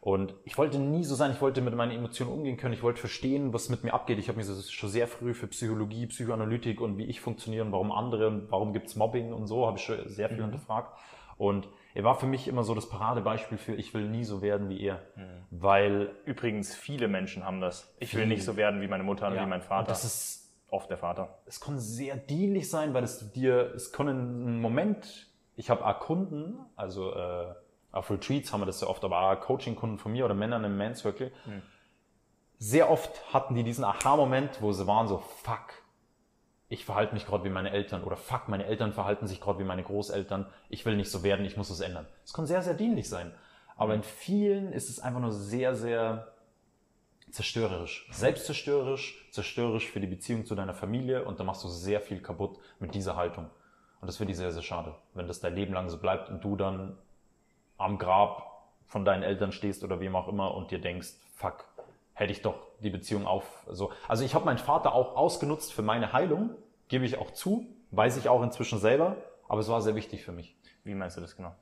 [0.00, 3.00] Und ich wollte nie so sein, ich wollte mit meinen Emotionen umgehen können, ich wollte
[3.00, 4.18] verstehen, was mit mir abgeht.
[4.18, 7.72] Ich habe mich so schon sehr früh für Psychologie, Psychoanalytik und wie ich funktioniere und
[7.72, 10.50] warum andere und warum gibt's Mobbing und so, habe ich schon sehr viel mhm.
[10.50, 10.98] hinterfragt.
[11.36, 11.68] Und
[11.98, 14.80] er war für mich immer so das Paradebeispiel für, ich will nie so werden wie
[14.80, 15.02] er.
[15.16, 15.46] Mhm.
[15.50, 16.14] Weil.
[16.26, 17.92] Übrigens, viele Menschen haben das.
[17.98, 19.88] Ich will nicht so werden wie meine Mutter und ja, wie mein Vater.
[19.88, 21.40] das ist oft der Vater.
[21.46, 25.26] Es kann sehr dienlich sein, weil es dir, es kann einen Moment,
[25.56, 27.52] ich habe auch Kunden, also äh,
[27.90, 30.76] auf Retreats haben wir das sehr oft, aber auch Coaching-Kunden von mir oder Männern im
[30.76, 31.32] Man Circle.
[31.46, 31.62] Mhm.
[32.58, 35.82] Sehr oft hatten die diesen Aha-Moment, wo sie waren so, fuck,
[36.68, 39.64] ich verhalte mich gerade wie meine Eltern oder fuck, meine Eltern verhalten sich gerade wie
[39.64, 42.06] meine Großeltern, ich will nicht so werden, ich muss es ändern.
[42.24, 43.32] Es kann sehr, sehr dienlich sein.
[43.76, 46.32] Aber in vielen ist es einfach nur sehr, sehr
[47.30, 48.08] zerstörerisch.
[48.10, 52.58] Selbstzerstörerisch, zerstörerisch für die Beziehung zu deiner Familie und da machst du sehr viel kaputt
[52.80, 53.50] mit dieser Haltung.
[54.00, 56.44] Und das finde ich sehr, sehr schade, wenn das dein Leben lang so bleibt und
[56.44, 56.98] du dann
[57.78, 61.64] am Grab von deinen Eltern stehst oder wem auch immer und dir denkst, fuck,
[62.18, 63.64] hätte ich doch die Beziehung auf.
[63.68, 63.92] So.
[64.08, 66.50] Also ich habe meinen Vater auch ausgenutzt für meine Heilung,
[66.88, 69.16] gebe ich auch zu, weiß ich auch inzwischen selber,
[69.48, 70.56] aber es war sehr wichtig für mich.
[70.84, 71.54] Wie meinst du das genau?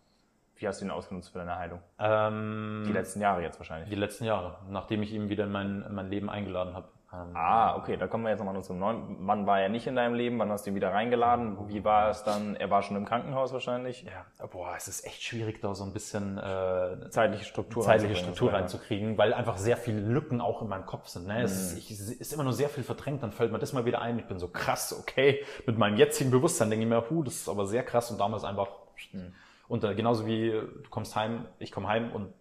[0.57, 1.81] Wie hast du ihn ausgenutzt für deine Heilung?
[1.99, 3.91] Ähm, die letzten Jahre jetzt wahrscheinlich.
[3.91, 6.89] Die letzten Jahre, nachdem ich ihn wieder in mein, in mein Leben eingeladen habe.
[7.13, 9.17] Ähm, ah, okay, da kommen wir jetzt nochmal zum neuen.
[9.21, 10.41] Wann war er nicht in deinem Leben?
[10.41, 11.57] Wann hast du ihn wieder reingeladen?
[11.69, 12.57] Wie war es dann?
[12.57, 14.05] Er war schon im Krankenhaus wahrscheinlich?
[14.05, 18.53] Ja, boah, es ist echt schwierig, da so ein bisschen äh, zeitliche Struktur, zeitliche Struktur
[18.53, 21.29] reinzukriegen, weil einfach sehr viele Lücken auch in meinem Kopf sind.
[21.29, 21.43] Ne?
[21.43, 21.79] Es, mhm.
[21.79, 24.01] ist, ich, es ist immer nur sehr viel verdrängt, dann fällt mir das mal wieder
[24.01, 24.19] ein.
[24.19, 27.49] Ich bin so krass, okay, mit meinem jetzigen Bewusstsein denke ich mir, hu, das ist
[27.49, 28.69] aber sehr krass und damals einfach
[29.13, 29.33] mhm.
[29.69, 32.33] unter, genauso wie du kommst heim, ich komme heim und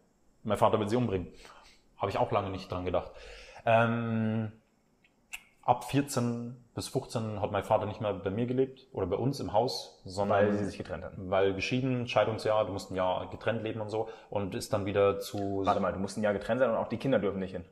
[0.43, 1.27] mein Vater will sie umbringen.
[1.97, 3.11] Habe ich auch lange nicht dran gedacht.
[3.65, 4.51] Ähm,
[5.63, 9.39] ab 14 bis 15 hat mein Vater nicht mehr bei mir gelebt oder bei uns
[9.39, 11.29] im Haus, sondern weil sie sich getrennt hatten.
[11.31, 15.19] Weil geschieden, Scheidungsjahr, du musst ein Jahr getrennt leben und so und ist dann wieder
[15.19, 15.61] zu.
[15.65, 17.65] Warte mal, du musst ein Jahr getrennt sein und auch die Kinder dürfen nicht hin.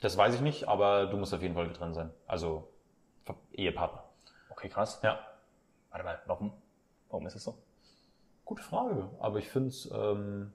[0.00, 2.10] Das weiß ich nicht, aber du musst auf jeden Fall getrennt sein.
[2.26, 2.68] Also
[3.52, 4.04] Ehepartner.
[4.50, 5.00] Okay, krass.
[5.02, 5.18] Ja.
[5.90, 6.52] Warte mal, warum?
[7.08, 7.56] Warum ist es so?
[8.44, 10.52] Gute Frage, aber ich finde es ähm,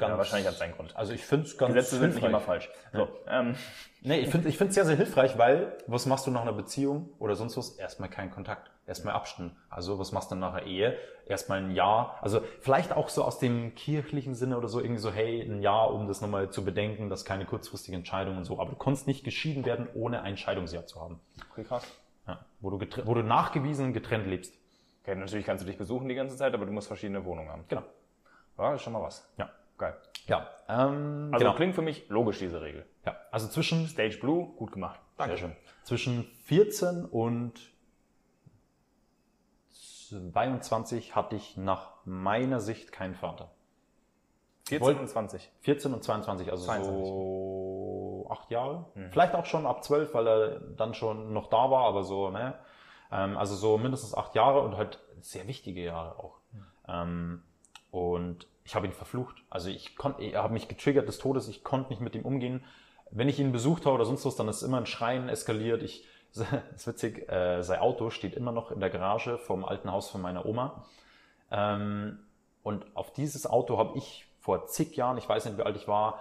[0.00, 0.96] Ganz, ja, wahrscheinlich hat es seinen Grund.
[0.96, 2.70] Also ich finde es ganz Gesetze sind nicht immer falsch.
[2.92, 3.54] So, ähm.
[4.02, 7.10] Nee, ich finde ich finde sehr, sehr hilfreich, weil was machst du nach einer Beziehung
[7.18, 7.72] oder sonst was?
[7.72, 9.52] Erstmal kein Kontakt, erstmal Abstand.
[9.68, 10.96] Also was machst du nach einer Ehe?
[11.26, 12.18] Erstmal ein Jahr.
[12.22, 15.92] Also vielleicht auch so aus dem kirchlichen Sinne oder so irgendwie so, hey, ein Jahr,
[15.92, 18.58] um das nochmal zu bedenken, dass keine kurzfristige Entscheidung und so.
[18.58, 21.20] Aber du konntest nicht geschieden werden, ohne ein Scheidungsjahr zu haben.
[21.52, 21.86] Okay, krass.
[22.26, 24.54] Ja, wo, du wo du nachgewiesen getrennt lebst.
[25.02, 27.64] Okay, natürlich kannst du dich besuchen die ganze Zeit, aber du musst verschiedene Wohnungen haben.
[27.68, 27.82] Genau.
[28.58, 29.26] Ja, ist schon mal was.
[29.38, 29.50] Ja.
[29.80, 29.96] Geil.
[30.26, 30.46] Ja.
[30.68, 31.56] Ähm, also genau.
[31.56, 32.84] klingt für mich logisch, diese Regel.
[33.06, 33.16] Ja.
[33.30, 35.00] Also zwischen Stage Blue, gut gemacht.
[35.16, 35.36] Danke.
[35.36, 35.56] Sehr schön.
[35.84, 37.54] Zwischen 14 und
[39.72, 43.50] 22 hatte ich nach meiner Sicht keinen Vater.
[44.68, 45.50] 14 und 20?
[45.60, 47.06] 14 und 22, also 22.
[47.06, 48.84] so acht Jahre.
[48.94, 49.10] Mhm.
[49.10, 52.54] Vielleicht auch schon ab 12, weil er dann schon noch da war, aber so, ne?
[53.10, 56.38] Ähm, also so mindestens acht Jahre und halt sehr wichtige Jahre auch.
[56.92, 57.42] Mhm.
[57.90, 59.42] Und ich habe ihn verflucht.
[59.50, 62.64] Also ich konnte, er hat mich getriggert des Todes, ich konnte nicht mit ihm umgehen.
[63.10, 65.82] Wenn ich ihn besucht habe oder sonst was, dann ist immer ein Schreien eskaliert.
[65.82, 70.08] Ich, ist witzig, äh, sein Auto steht immer noch in der Garage vom alten Haus
[70.08, 70.84] von meiner Oma.
[71.50, 72.20] Ähm,
[72.62, 75.88] und auf dieses Auto habe ich vor zig Jahren, ich weiß nicht, wie alt ich
[75.88, 76.20] war,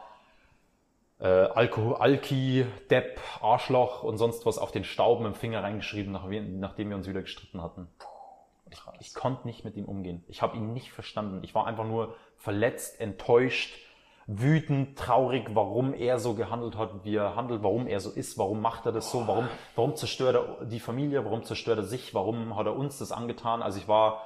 [1.20, 6.26] äh, Alkohol, Alki, Depp, Arschloch und sonst was auf den Stauben im Finger reingeschrieben, nach,
[6.28, 7.88] nachdem wir uns wieder gestritten hatten.
[8.72, 10.24] Ich, ich konnte nicht mit ihm umgehen.
[10.28, 11.44] Ich habe ihn nicht verstanden.
[11.44, 13.78] Ich war einfach nur verletzt, enttäuscht,
[14.28, 18.62] wütend, traurig, warum er so gehandelt hat, wie er handelt, warum er so ist, warum
[18.62, 22.56] macht er das so, warum, warum zerstört er die Familie, warum zerstört er sich, warum
[22.56, 23.64] hat er uns das angetan.
[23.64, 24.22] Also ich war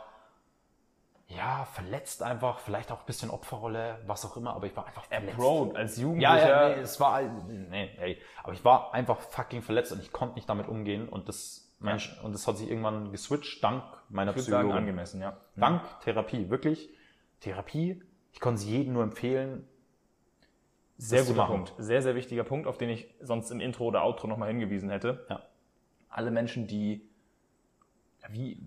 [1.30, 5.06] ja, verletzt einfach, vielleicht auch ein bisschen Opferrolle, was auch immer, aber ich war einfach
[5.06, 5.38] verletzt.
[5.38, 6.38] Bro, als Jugendlicher.
[6.38, 10.12] Ja, ja, nee, es war, nee, hey, aber ich war einfach fucking verletzt und ich
[10.12, 12.24] konnte nicht damit umgehen und das, Mensch, ja.
[12.24, 14.70] und das hat sich irgendwann geswitcht, dank meiner ich Psychologin.
[14.70, 15.38] Sagen, angemessen, ja.
[15.56, 16.90] Dank Therapie, wirklich.
[17.42, 19.68] Therapie, ich konnte sie jedem nur empfehlen.
[20.98, 21.74] Sehr guter Punkt.
[21.78, 25.26] Sehr, sehr wichtiger Punkt, auf den ich sonst im Intro oder Outro nochmal hingewiesen hätte.
[25.30, 25.42] Ja.
[26.10, 27.10] Alle Menschen, die,
[28.30, 28.58] wie,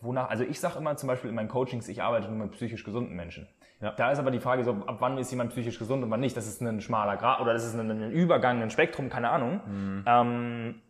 [0.00, 2.84] wonach, also ich sage immer zum Beispiel in meinen Coachings, ich arbeite nur mit psychisch
[2.84, 3.48] gesunden Menschen.
[3.80, 3.92] Ja.
[3.92, 6.36] Da ist aber die Frage so, ab wann ist jemand psychisch gesund und wann nicht.
[6.36, 9.60] Das ist ein schmaler Grad oder das ist ein, ein Übergang, ein Spektrum, keine Ahnung.
[9.66, 10.04] Mhm.
[10.06, 10.82] Ähm,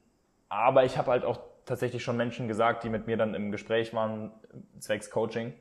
[0.49, 3.93] aber ich habe halt auch tatsächlich schon Menschen gesagt, die mit mir dann im Gespräch
[3.93, 4.33] waren,
[4.79, 5.53] zwecks Coaching,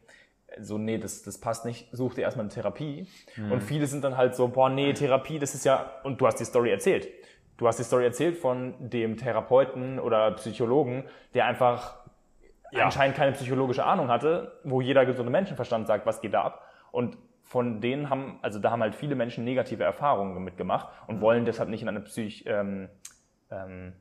[0.59, 3.07] so, nee, das, das passt nicht, such dir erstmal eine Therapie.
[3.35, 3.51] Mhm.
[3.51, 6.39] Und viele sind dann halt so, boah, nee, Therapie, das ist ja, und du hast
[6.39, 7.07] die Story erzählt.
[7.57, 11.97] Du hast die Story erzählt von dem Therapeuten oder Psychologen, der einfach
[12.71, 12.85] ja.
[12.85, 16.67] anscheinend keine psychologische Ahnung hatte, wo jeder gesunde Menschenverstand sagt, was geht da ab.
[16.91, 21.45] Und von denen haben, also da haben halt viele Menschen negative Erfahrungen mitgemacht und wollen
[21.45, 22.89] deshalb nicht in eine Psych, ähm,
[23.51, 23.93] ähm,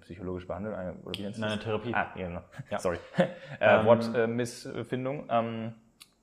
[0.00, 1.94] psychologisch behandeln, eine, oder wie nennt Nein, eine Therapie.
[1.94, 2.42] Ah, ja, genau.
[2.70, 2.78] Ja.
[2.78, 2.98] Sorry.
[3.16, 3.26] äh,
[3.60, 5.28] ähm, Wortmissfindung.
[5.28, 5.74] Äh, ähm,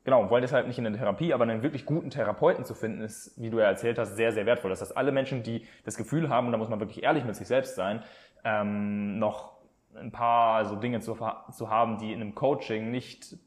[0.04, 3.40] genau, wollen deshalb nicht in eine Therapie, aber einen wirklich guten Therapeuten zu finden, ist,
[3.40, 4.70] wie du ja erzählt hast, sehr, sehr wertvoll.
[4.70, 7.36] Das heißt, alle Menschen, die das Gefühl haben, und da muss man wirklich ehrlich mit
[7.36, 8.04] sich selbst sein,
[8.44, 9.60] ähm, noch
[9.96, 11.18] ein paar so Dinge zu,
[11.52, 13.38] zu haben, die in einem Coaching nicht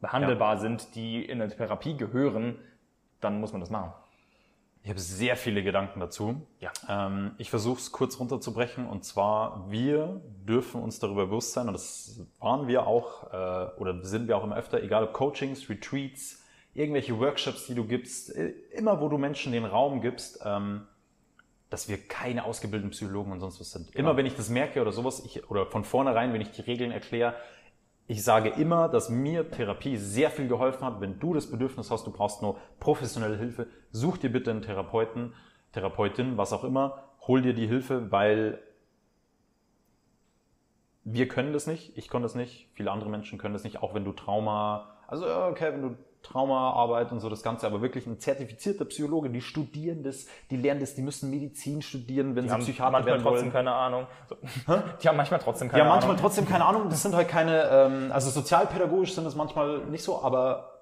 [0.00, 0.60] behandelbar ja.
[0.60, 2.58] sind, die in eine Therapie gehören,
[3.20, 3.92] dann muss man das machen.
[4.86, 6.46] Ich habe sehr viele Gedanken dazu.
[6.60, 6.70] Ja.
[6.88, 11.72] Ähm, ich versuche es kurz runterzubrechen und zwar, wir dürfen uns darüber bewusst sein und
[11.72, 16.44] das waren wir auch äh, oder sind wir auch immer öfter, egal ob Coachings, Retreats,
[16.72, 20.86] irgendwelche Workshops, die du gibst, äh, immer wo du Menschen den Raum gibst, ähm,
[21.68, 23.90] dass wir keine ausgebildeten Psychologen und sonst was sind.
[23.90, 23.98] Genau.
[24.10, 26.92] Immer wenn ich das merke oder sowas, ich, oder von vornherein, wenn ich die Regeln
[26.92, 27.34] erkläre,
[28.08, 31.00] ich sage immer, dass mir Therapie sehr viel geholfen hat.
[31.00, 35.34] Wenn du das Bedürfnis hast, du brauchst nur professionelle Hilfe, such dir bitte einen Therapeuten,
[35.72, 38.60] Therapeutin, was auch immer, hol dir die Hilfe, weil
[41.02, 43.94] wir können das nicht, ich konnte das nicht, viele andere Menschen können das nicht, auch
[43.94, 45.96] wenn du Trauma, also okay, wenn du
[46.26, 50.80] Traumaarbeit und so das Ganze, aber wirklich ein zertifizierter Psychologe, die studieren das, die lernen
[50.80, 53.52] das, die müssen Medizin studieren, wenn die sie haben Psychiater manchmal werden trotzdem wollen.
[53.52, 54.06] keine Ahnung.
[54.28, 54.36] So.
[55.02, 55.94] Die haben manchmal trotzdem keine Ahnung.
[55.94, 56.88] Ja, manchmal trotzdem keine Ahnung.
[56.88, 60.72] Das sind halt keine, ähm, also sozialpädagogisch sind das manchmal nicht so, aber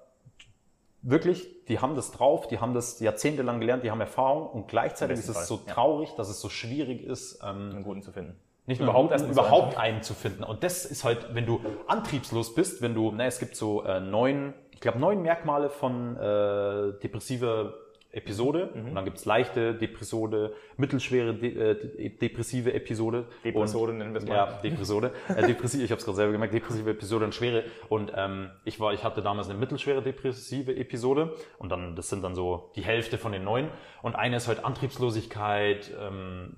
[1.01, 5.19] wirklich, die haben das drauf, die haben das jahrzehntelang gelernt, die haben Erfahrung und gleichzeitig
[5.19, 6.17] ist es so traurig, ja.
[6.17, 8.39] dass es so schwierig ist, ähm, einen guten zu finden.
[8.67, 10.43] Nicht überhaupt, erst überhaupt einen zu finden.
[10.43, 13.99] Und das ist halt, wenn du antriebslos bist, wenn du, na, es gibt so äh,
[13.99, 17.73] neun ich glaube, neun Merkmale von äh, depressive
[18.11, 18.69] Episode.
[18.73, 18.85] Mhm.
[18.87, 23.25] Und dann gibt's leichte Depressode, mittelschwere de äh, depressive Episode.
[23.43, 24.35] Depressode nennen wir es mal.
[24.35, 25.11] Ja, Depressode.
[25.29, 27.63] äh, depressive, ich habe es gerade selber gemerkt, depressive Episode und schwere.
[27.89, 31.35] Und ähm, ich war, ich hatte damals eine mittelschwere depressive Episode.
[31.57, 33.69] Und dann, das sind dann so die Hälfte von den neun.
[34.01, 36.57] Und eine ist halt Antriebslosigkeit, ähm,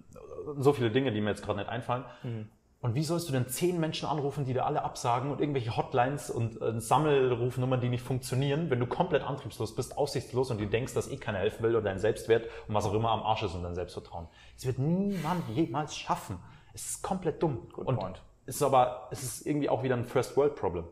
[0.58, 2.06] so viele Dinge, die mir jetzt gerade nicht einfallen.
[2.24, 2.50] Mhm.
[2.88, 6.30] Und wie sollst du denn zehn Menschen anrufen, die dir alle absagen und irgendwelche Hotlines
[6.30, 10.94] und äh, Sammelrufnummern, die nicht funktionieren, wenn du komplett antriebslos bist, aussichtslos und du denkst,
[10.94, 13.56] dass eh keiner helfen will oder dein Selbstwert und was auch immer am Arsch ist
[13.56, 14.28] und dein Selbstvertrauen.
[14.56, 16.40] Es wird niemand jemals schaffen.
[16.74, 17.68] Es ist komplett dumm.
[17.74, 18.22] Good und point.
[18.46, 20.86] es ist aber, es ist irgendwie auch wieder ein First World Problem.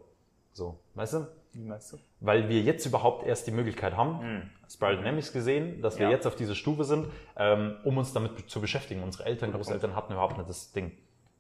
[0.52, 1.28] So, weißt du?
[1.54, 1.98] Wie meinst du?
[2.20, 4.42] Weil wir jetzt überhaupt erst die Möglichkeit haben, mhm.
[4.70, 6.12] Spiral Dynamics gesehen, dass wir ja.
[6.12, 9.02] jetzt auf dieser Stufe sind, ähm, um uns damit zu beschäftigen.
[9.02, 10.92] Unsere Eltern, Großeltern hatten überhaupt nicht das Ding.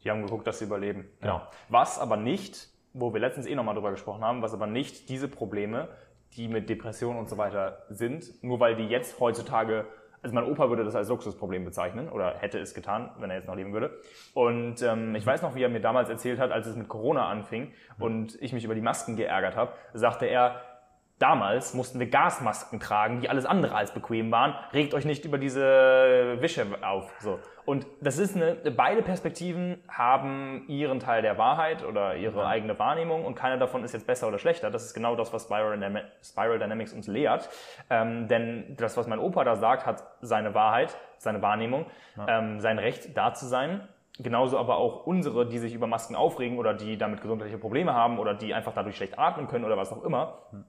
[0.06, 1.10] Die haben geguckt, dass sie überleben.
[1.20, 1.42] Genau.
[1.68, 5.28] Was aber nicht, wo wir letztens eh nochmal drüber gesprochen haben, was aber nicht diese
[5.28, 5.90] Probleme,
[6.34, 9.86] die mit Depressionen und so weiter sind, nur weil die jetzt heutzutage,
[10.22, 13.48] also mein Opa würde das als Luxusproblem bezeichnen oder hätte es getan, wenn er jetzt
[13.48, 13.98] noch leben würde.
[14.34, 17.28] Und ähm, ich weiß noch, wie er mir damals erzählt hat, als es mit Corona
[17.28, 20.62] anfing und ich mich über die Masken geärgert habe, sagte er,
[21.18, 24.54] Damals mussten wir Gasmasken tragen, die alles andere als bequem waren.
[24.74, 27.14] Regt euch nicht über diese Wische auf.
[27.20, 27.40] So.
[27.64, 32.48] Und das ist eine, beide Perspektiven haben ihren Teil der Wahrheit oder ihre ja.
[32.48, 34.70] eigene Wahrnehmung und keiner davon ist jetzt besser oder schlechter.
[34.70, 35.80] Das ist genau das, was Spiral,
[36.22, 37.50] Spiral Dynamics uns lehrt.
[37.90, 41.86] Ähm, denn das, was mein Opa da sagt, hat seine Wahrheit, seine Wahrnehmung,
[42.18, 42.40] ja.
[42.40, 43.88] ähm, sein Recht da zu sein.
[44.20, 48.20] Genauso aber auch unsere, die sich über Masken aufregen oder die damit gesundheitliche Probleme haben
[48.20, 50.40] oder die einfach dadurch schlecht atmen können oder was auch immer.
[50.52, 50.66] Hm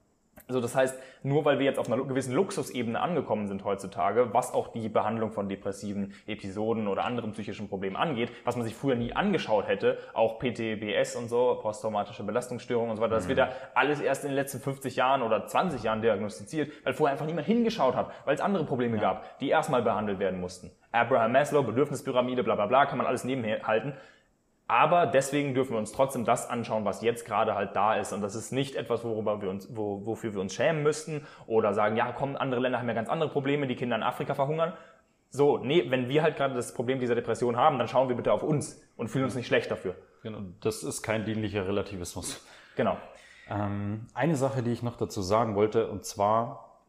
[0.49, 4.55] Also das heißt, nur weil wir jetzt auf einer gewissen Luxusebene angekommen sind heutzutage, was
[4.55, 8.95] auch die Behandlung von depressiven Episoden oder anderen psychischen Problemen angeht, was man sich früher
[8.95, 13.51] nie angeschaut hätte, auch PTBS und so, posttraumatische Belastungsstörungen und so weiter, das wird ja
[13.75, 17.49] alles erst in den letzten 50 Jahren oder 20 Jahren diagnostiziert, weil vorher einfach niemand
[17.49, 20.71] hingeschaut hat, weil es andere Probleme gab, die erstmal behandelt werden mussten.
[20.93, 23.95] Abraham Maslow, Bedürfnispyramide, bla bla bla, kann man alles nebenher halten.
[24.69, 28.13] Aber deswegen dürfen wir uns trotzdem das anschauen, was jetzt gerade halt da ist.
[28.13, 31.73] Und das ist nicht etwas, worüber wir uns, wo, wofür wir uns schämen müssten oder
[31.73, 34.73] sagen, ja, komm, andere Länder haben ja ganz andere Probleme, die Kinder in Afrika verhungern.
[35.31, 38.33] So, nee, wenn wir halt gerade das Problem dieser Depression haben, dann schauen wir bitte
[38.33, 39.95] auf uns und fühlen uns nicht schlecht dafür.
[40.23, 42.45] Genau, das ist kein dienlicher Relativismus.
[42.75, 42.97] Genau.
[43.49, 46.83] Ähm, eine Sache, die ich noch dazu sagen wollte, und zwar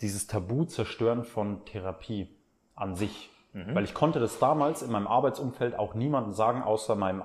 [0.00, 2.28] dieses Tabu zerstören von Therapie
[2.74, 3.30] an sich.
[3.58, 3.74] Mhm.
[3.74, 7.22] Weil ich konnte das damals in meinem Arbeitsumfeld auch niemandem sagen, außer meinem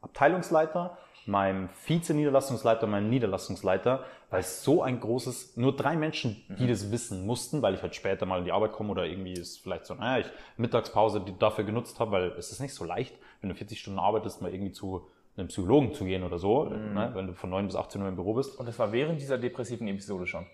[0.00, 0.96] Abteilungsleiter,
[1.26, 6.68] meinem Vize-Niederlassungsleiter, meinem Niederlassungsleiter, weil es so ein großes, nur drei Menschen, die mhm.
[6.68, 9.58] das wissen mussten, weil ich halt später mal in die Arbeit komme oder irgendwie ist
[9.62, 13.14] vielleicht so, naja, ich Mittagspause die dafür genutzt habe, weil es ist nicht so leicht,
[13.40, 15.06] wenn du 40 Stunden arbeitest, mal irgendwie zu
[15.36, 16.94] einem Psychologen zu gehen oder so, mhm.
[16.94, 18.58] ne, wenn du von 9 bis 18 Uhr im Büro bist.
[18.58, 20.46] Und das war während dieser depressiven Episode schon?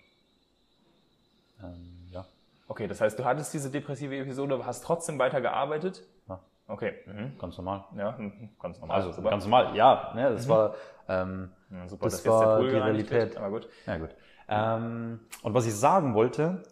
[1.62, 1.97] Ähm,
[2.68, 6.06] Okay, das heißt, du hattest diese depressive Episode, hast trotzdem weitergearbeitet?
[6.28, 6.38] Ja.
[6.66, 6.92] Okay.
[7.06, 7.38] Mhm.
[7.38, 7.84] Ganz normal.
[7.96, 8.50] Ja, mhm.
[8.60, 8.98] ganz normal.
[8.98, 9.30] Also super.
[9.30, 10.12] ganz normal, ja.
[10.14, 10.50] Ne, das mhm.
[10.50, 10.74] war,
[11.08, 13.36] ähm, ja, super, das, das war die Realität.
[13.38, 13.68] aber gut.
[13.86, 14.10] Ja, gut.
[14.48, 16.62] Ähm, und was ich sagen wollte,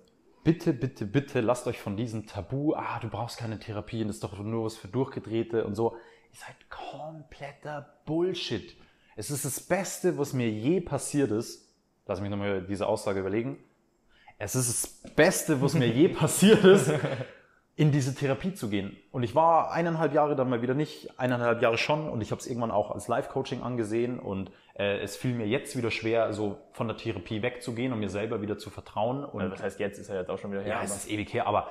[0.44, 4.16] bitte, bitte, bitte lasst euch von diesem Tabu, ah, du brauchst keine Therapie und das
[4.16, 5.96] ist doch nur was für Durchgedrehte und so.
[6.30, 8.76] Ihr seid kompletter Bullshit.
[9.16, 11.74] Es ist das Beste, was mir je passiert ist.
[12.04, 13.58] Lass mich nochmal diese Aussage überlegen
[14.38, 14.68] es ist
[15.04, 16.92] das Beste, was mir je passiert ist,
[17.76, 18.96] in diese Therapie zu gehen.
[19.12, 22.40] Und ich war eineinhalb Jahre dann mal wieder nicht, eineinhalb Jahre schon und ich habe
[22.40, 26.58] es irgendwann auch als Live-Coaching angesehen und äh, es fiel mir jetzt wieder schwer, so
[26.72, 29.24] von der Therapie wegzugehen und mir selber wieder zu vertrauen.
[29.24, 29.98] Und also, was heißt jetzt?
[29.98, 30.76] Ist ja jetzt auch schon wieder her.
[30.76, 31.70] Ja, es ist ewig her, aber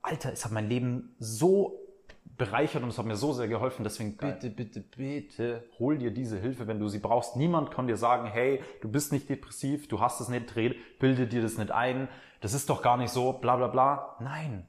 [0.00, 1.81] Alter, es hat mein Leben so
[2.24, 3.84] bereichert und es hat mir so sehr geholfen.
[3.84, 4.38] Deswegen Geil.
[4.40, 7.36] bitte, bitte, bitte hol dir diese Hilfe, wenn du sie brauchst.
[7.36, 11.26] Niemand kann dir sagen, hey, du bist nicht depressiv, du hast es nicht dreht, bilde
[11.26, 12.08] dir das nicht ein,
[12.40, 14.16] das ist doch gar nicht so, bla bla bla.
[14.20, 14.66] Nein.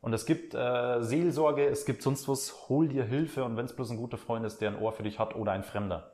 [0.00, 3.74] Und es gibt äh, Seelsorge, es gibt sonst was, hol dir Hilfe und wenn es
[3.74, 6.12] bloß ein guter Freund ist, der ein Ohr für dich hat oder ein Fremder.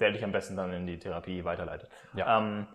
[0.00, 1.90] Der dich am besten dann in die Therapie weiterleitet.
[2.14, 2.66] Ja, ähm,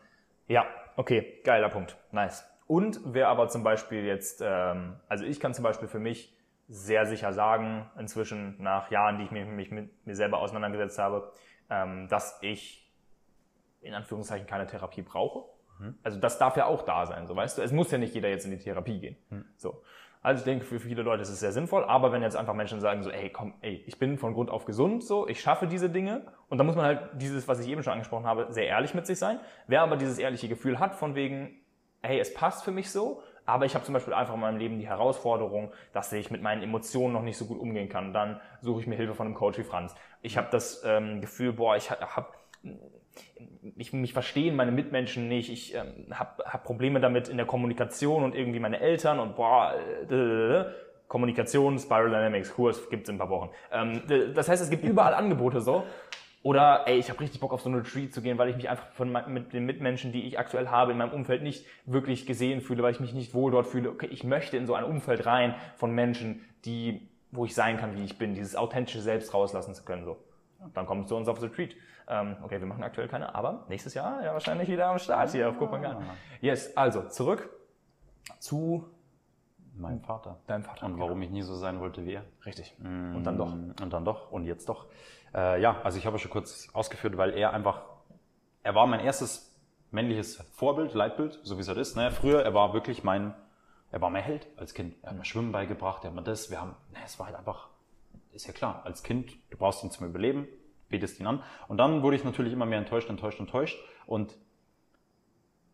[0.47, 1.97] ja okay, geiler Punkt.
[2.11, 2.45] Nice.
[2.69, 7.07] Und wer aber zum Beispiel jetzt, ähm, also ich kann zum Beispiel für mich sehr
[7.07, 11.33] sicher sagen, inzwischen nach Jahren, die ich mich, mich mit mir selber auseinandergesetzt habe,
[11.71, 12.87] ähm, dass ich
[13.81, 15.49] in Anführungszeichen keine Therapie brauche.
[15.79, 15.97] Mhm.
[16.03, 17.63] Also das darf ja auch da sein, so weißt du.
[17.63, 19.17] Es muss ja nicht jeder jetzt in die Therapie gehen.
[19.31, 19.45] Mhm.
[19.57, 19.81] So.
[20.21, 22.81] Also ich denke, für viele Leute ist es sehr sinnvoll, aber wenn jetzt einfach Menschen
[22.81, 25.89] sagen so, ey, komm, ey, ich bin von Grund auf gesund, so, ich schaffe diese
[25.89, 28.93] Dinge und da muss man halt dieses, was ich eben schon angesprochen habe, sehr ehrlich
[28.93, 29.39] mit sich sein.
[29.65, 31.55] Wer aber dieses ehrliche Gefühl hat, von wegen,
[32.01, 34.79] hey, es passt für mich so, aber ich habe zum Beispiel einfach in meinem Leben
[34.79, 38.13] die Herausforderung, dass ich mit meinen Emotionen noch nicht so gut umgehen kann.
[38.13, 39.95] Dann suche ich mir Hilfe von einem Coach wie Franz.
[40.21, 42.27] Ich habe das ähm, Gefühl, boah, ich habe
[43.75, 48.23] ich mich verstehen meine Mitmenschen nicht, ich ähm, habe hab Probleme damit in der Kommunikation
[48.23, 49.73] und irgendwie meine Eltern und boah,
[50.09, 50.65] äh,
[51.07, 53.49] Kommunikation, Spiral Dynamics, Kurs gibt's in ein paar Wochen.
[53.71, 54.03] Ähm,
[54.35, 55.83] das heißt, es gibt überall Angebote so
[56.41, 58.69] oder ey, ich habe richtig Bock auf so eine Retreat zu gehen, weil ich mich
[58.69, 62.61] einfach von mit den Mitmenschen, die ich aktuell habe in meinem Umfeld, nicht wirklich gesehen
[62.61, 63.89] fühle, weil ich mich nicht wohl dort fühle.
[63.89, 67.95] Okay, ich möchte in so ein Umfeld rein von Menschen, die, wo ich sein kann,
[67.97, 70.05] wie ich bin, dieses authentische Selbst rauslassen zu können.
[70.05, 70.17] So.
[70.73, 71.75] Dann kommen zu uns aufs Retreat.
[72.07, 75.49] Ähm, okay, wir machen aktuell keine, aber nächstes Jahr ja wahrscheinlich wieder am Start hier
[75.49, 76.03] auf Kopenhagen.
[76.03, 76.15] Ah.
[76.41, 77.49] Yes, also zurück
[78.39, 78.89] zu
[79.75, 80.39] meinem Vater.
[80.47, 80.85] Deinem Vater.
[80.85, 82.25] Und warum ich nie so sein wollte wie er.
[82.45, 82.75] Richtig.
[82.79, 83.51] Und dann doch.
[83.53, 84.31] Und dann doch.
[84.31, 84.87] Und jetzt doch.
[85.33, 87.81] Äh, ja, also ich habe schon kurz ausgeführt, weil er einfach,
[88.63, 89.55] er war mein erstes
[89.91, 91.95] männliches Vorbild, Leitbild, so wie es halt ist.
[91.95, 92.11] Ne?
[92.11, 93.33] Früher, er war wirklich mein,
[93.91, 94.95] er war mein Held als Kind.
[95.01, 97.35] Er hat mir Schwimmen beigebracht, er hat mir das, wir haben, ne, es war halt
[97.35, 97.69] einfach,
[98.31, 100.47] ist ja klar, als Kind, du brauchst ihn zum Überleben,
[100.89, 101.43] betest ihn an.
[101.67, 103.79] Und dann wurde ich natürlich immer mehr enttäuscht, enttäuscht, enttäuscht.
[104.05, 104.35] Und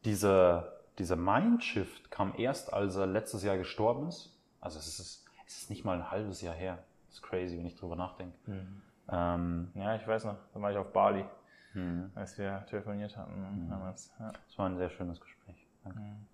[0.03, 4.37] dieser, dieser Mindshift kam erst, als er letztes Jahr gestorben ist.
[4.61, 6.83] Also es ist, es ist nicht mal ein halbes Jahr her.
[7.07, 8.37] Das ist crazy, wenn ich drüber nachdenke.
[8.45, 8.81] Mhm.
[9.09, 11.25] Ähm, ja, ich weiß noch, da war ich auf Bali,
[11.73, 12.11] mhm.
[12.15, 13.69] als wir telefoniert hatten mhm.
[13.69, 14.13] damals.
[14.19, 14.31] Ja.
[14.31, 15.67] Das war ein sehr schönes Gespräch.
[15.83, 15.99] Danke.
[15.99, 16.27] Mhm.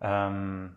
[0.00, 0.76] Ähm,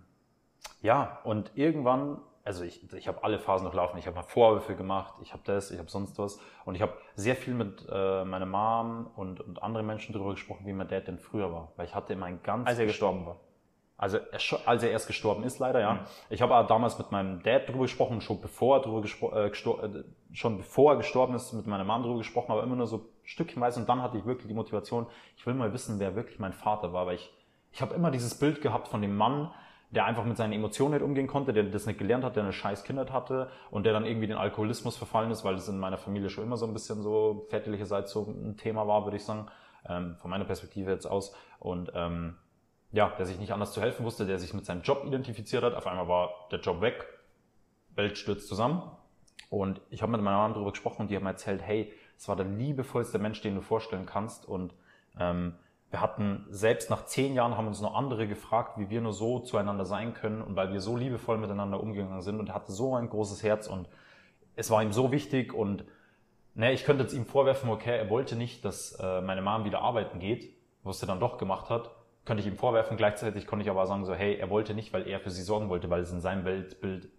[0.82, 4.00] ja, und irgendwann, also ich, ich habe alle Phasen durchlaufen.
[4.00, 6.40] Ich habe mal Vorwürfe gemacht, ich habe das, ich habe sonst was.
[6.66, 10.66] Und ich habe sehr viel mit äh, meiner Mom und, und anderen Menschen darüber gesprochen,
[10.66, 11.74] wie mein Dad denn früher war.
[11.76, 12.68] Weil ich hatte immer ein ganz...
[12.68, 13.38] Als er gestorben war.
[14.00, 14.18] Also
[14.66, 15.94] als er erst gestorben ist, leider, ja.
[15.96, 16.00] Mhm.
[16.30, 19.06] Ich habe damals mit meinem Dad drüber gesprochen, schon bevor er drüber
[19.36, 22.88] äh, äh, schon bevor er gestorben ist, mit meiner Mom drüber gesprochen, aber immer nur
[22.88, 23.82] so stückchenweise.
[23.82, 25.06] Und dann hatte ich wirklich die Motivation,
[25.36, 27.30] ich will mal wissen, wer wirklich mein Vater war, weil ich,
[27.74, 29.52] ich habe immer dieses Bild gehabt von dem Mann,
[29.92, 32.54] der einfach mit seinen Emotionen nicht umgehen konnte, der das nicht gelernt hat, der eine
[32.54, 35.98] scheiß Kindheit hatte und der dann irgendwie den Alkoholismus verfallen ist, weil das in meiner
[35.98, 39.48] Familie schon immer so ein bisschen so väterlicherseits so ein Thema war, würde ich sagen,
[39.90, 41.36] ähm, von meiner Perspektive jetzt aus.
[41.60, 42.38] Und ähm,
[42.92, 45.76] ja, der sich nicht anders zu helfen wusste, der sich mit seinem Job identifiziert hat.
[45.76, 47.06] Auf einmal war der Job weg,
[47.96, 48.82] Welt stürzt zusammen.
[49.50, 52.28] Und ich habe mit meiner Mama darüber gesprochen und die haben mir erzählt, hey, es
[52.28, 54.48] war der liebevollste Mensch, den du vorstellen kannst.
[54.48, 54.74] Und
[55.20, 55.56] ähm,
[55.92, 59.40] wir hatten, selbst nach zehn Jahren haben uns noch andere gefragt, wie wir nur so
[59.40, 62.40] zueinander sein können und weil wir so liebevoll miteinander umgegangen sind.
[62.40, 63.88] Und er hatte so ein großes Herz und
[64.56, 65.84] es war ihm so wichtig und
[66.54, 69.82] ne, ich könnte jetzt ihm vorwerfen, okay, er wollte nicht, dass äh, meine Mom wieder
[69.82, 70.54] arbeiten geht,
[70.84, 71.90] was er dann doch gemacht hat
[72.30, 72.96] könnte ich ihm vorwerfen.
[72.96, 75.68] Gleichzeitig konnte ich aber sagen so, hey, er wollte nicht, weil er für sie sorgen
[75.68, 77.10] wollte, weil es in seinem Weltbild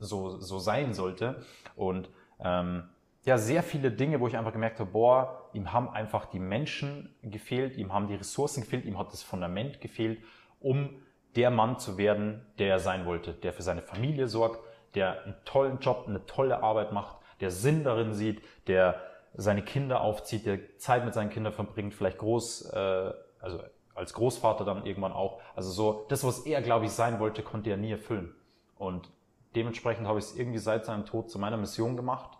[0.00, 1.44] so, so sein sollte.
[1.76, 2.10] Und
[2.40, 2.88] ähm,
[3.24, 7.14] ja, sehr viele Dinge, wo ich einfach gemerkt habe, boah, ihm haben einfach die Menschen
[7.22, 10.24] gefehlt, ihm haben die Ressourcen gefehlt, ihm hat das Fundament gefehlt,
[10.58, 11.02] um
[11.36, 14.58] der Mann zu werden, der er sein wollte, der für seine Familie sorgt,
[14.96, 19.00] der einen tollen Job, eine tolle Arbeit macht, der Sinn darin sieht, der
[19.34, 23.62] seine Kinder aufzieht, der Zeit mit seinen Kindern verbringt, vielleicht groß, äh, also
[23.98, 25.40] als Großvater dann irgendwann auch.
[25.54, 28.34] Also so, das, was er, glaube ich, sein wollte, konnte er nie erfüllen.
[28.76, 29.10] Und
[29.54, 32.38] dementsprechend habe ich es irgendwie seit seinem Tod zu meiner Mission gemacht,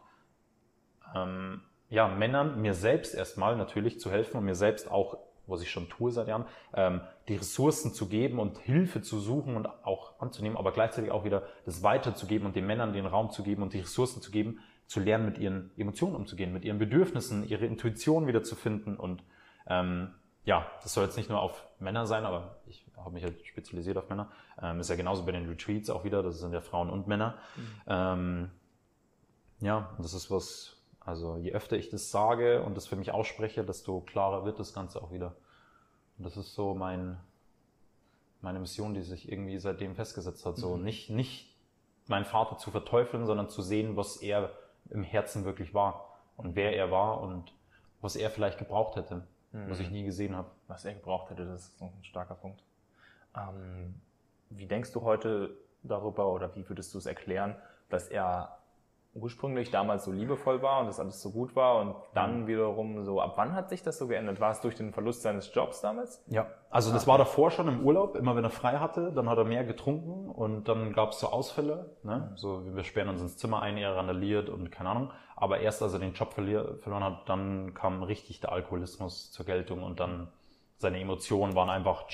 [1.14, 5.70] ähm, ja, Männern, mir selbst erstmal natürlich zu helfen und mir selbst auch, was ich
[5.70, 6.44] schon tue seit Jahren,
[6.74, 11.24] ähm, die Ressourcen zu geben und Hilfe zu suchen und auch anzunehmen, aber gleichzeitig auch
[11.24, 14.60] wieder das weiterzugeben und den Männern den Raum zu geben und die Ressourcen zu geben,
[14.86, 19.24] zu lernen, mit ihren Emotionen umzugehen, mit ihren Bedürfnissen, ihre Intuition wieder zu finden und
[19.66, 20.14] ähm,
[20.48, 23.98] ja, das soll jetzt nicht nur auf Männer sein, aber ich habe mich halt spezialisiert
[23.98, 24.30] auf Männer.
[24.62, 27.36] Ähm, ist ja genauso bei den Retreats auch wieder, das sind ja Frauen und Männer.
[27.54, 27.80] Mhm.
[27.86, 28.50] Ähm,
[29.60, 33.62] ja, das ist was, also je öfter ich das sage und das für mich ausspreche,
[33.62, 35.36] desto klarer wird das Ganze auch wieder.
[36.16, 37.20] Und das ist so mein,
[38.40, 40.56] meine Mission, die sich irgendwie seitdem festgesetzt hat.
[40.56, 40.82] So mhm.
[40.82, 41.58] nicht, nicht
[42.06, 44.50] meinen Vater zu verteufeln, sondern zu sehen, was er
[44.88, 47.52] im Herzen wirklich war und wer er war und
[48.00, 49.70] was er vielleicht gebraucht hätte mhm.
[49.70, 50.50] was ich nie gesehen habe.
[50.66, 52.62] Was er gebraucht hätte, das ist ein starker Punkt.
[53.36, 54.00] Ähm,
[54.50, 57.56] wie denkst du heute darüber oder wie würdest du es erklären,
[57.88, 58.57] dass er
[59.20, 62.46] ursprünglich damals so liebevoll war und das alles so gut war und dann mhm.
[62.46, 64.40] wiederum so, ab wann hat sich das so geändert?
[64.40, 66.24] War es durch den Verlust seines Jobs damals?
[66.28, 67.08] Ja, also das ah.
[67.08, 70.30] war davor schon im Urlaub, immer wenn er frei hatte, dann hat er mehr getrunken
[70.30, 72.32] und dann gab es so Ausfälle, ne?
[72.36, 75.92] so wir sperren uns ins Zimmer ein, er randaliert und keine Ahnung, aber erst als
[75.92, 80.28] er den Job verloren hat, dann kam richtig der Alkoholismus zur Geltung und dann
[80.78, 82.04] seine Emotionen waren einfach,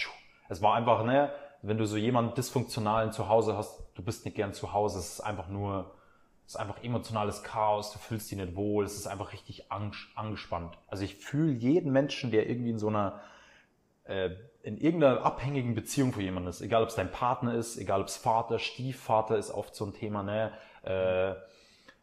[0.49, 1.31] es war einfach, ne,
[1.63, 5.15] wenn du so jemanden dysfunktionalen zu Hause hast, du bist nicht gern zu Hause, es
[5.15, 5.94] ist einfach nur
[6.47, 10.77] es ist einfach emotionales Chaos, du fühlst dich nicht wohl, es ist einfach richtig angespannt.
[10.89, 13.21] Also ich fühle jeden Menschen, der irgendwie in so einer,
[14.05, 14.31] äh,
[14.63, 18.09] in irgendeiner abhängigen Beziehung für jemanden ist, egal ob es dein Partner ist, egal ob
[18.09, 20.53] es Vater, Stiefvater ist oft so ein Thema, ne,
[20.83, 21.35] äh,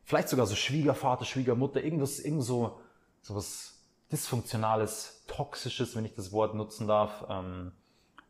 [0.04, 2.82] vielleicht sogar so Schwiegervater, Schwiegermutter, irgendwas, irgend so,
[3.22, 3.80] so was
[4.12, 7.74] dysfunktionales, toxisches, wenn ich das Wort nutzen darf, ähm,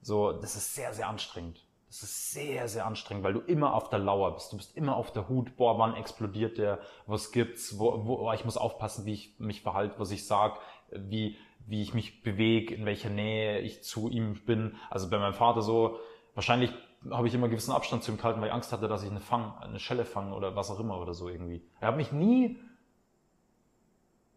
[0.02, 1.66] so, das ist sehr, sehr anstrengend.
[1.92, 4.54] Das ist sehr, sehr anstrengend, weil du immer auf der Lauer bist.
[4.54, 5.58] Du bist immer auf der Hut.
[5.58, 6.80] Boah, wann explodiert der?
[7.06, 7.78] Was gibt's?
[7.80, 10.58] Wo, wo, oh, ich muss aufpassen, wie ich mich verhalte, was ich sag,
[10.90, 11.36] wie,
[11.68, 14.78] wie ich mich bewege, in welcher Nähe ich zu ihm bin.
[14.90, 16.00] Also bei meinem Vater so,
[16.34, 16.72] wahrscheinlich
[17.10, 19.12] habe ich immer einen gewissen Abstand zu ihm gehalten, weil ich Angst hatte, dass ich
[19.12, 21.62] eine Fang, eine Schelle fange oder was auch immer oder so irgendwie.
[21.82, 22.58] Er hat mich nie,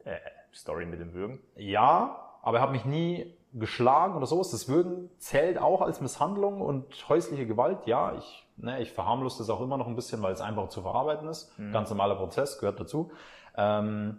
[0.03, 0.19] äh,
[0.53, 1.39] Story mit dem Würgen?
[1.55, 4.51] Ja, aber er hat mich nie geschlagen oder sowas.
[4.51, 7.87] Das Würgen zählt auch als Misshandlung und häusliche Gewalt.
[7.87, 10.83] Ja, ich, ne, ich verharmlos das auch immer noch ein bisschen, weil es einfach zu
[10.83, 11.57] verarbeiten ist.
[11.59, 11.73] Mhm.
[11.73, 13.13] Ganz normaler Prozess, gehört dazu.
[13.57, 14.19] Ähm,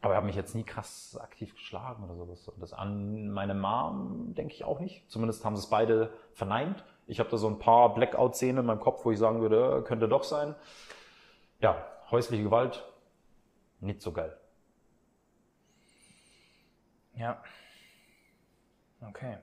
[0.00, 2.48] aber er hat mich jetzt nie krass aktiv geschlagen oder sowas.
[2.48, 5.10] Und das an meine Mom denke ich auch nicht.
[5.10, 6.84] Zumindest haben sie es beide verneint.
[7.06, 9.82] Ich habe da so ein paar Blackout-Szenen in meinem Kopf, wo ich sagen würde, äh,
[9.82, 10.54] könnte doch sein.
[11.60, 12.88] Ja, häusliche Gewalt,
[13.80, 14.36] nicht so geil.
[17.16, 17.42] Ja.
[19.00, 19.38] Okay.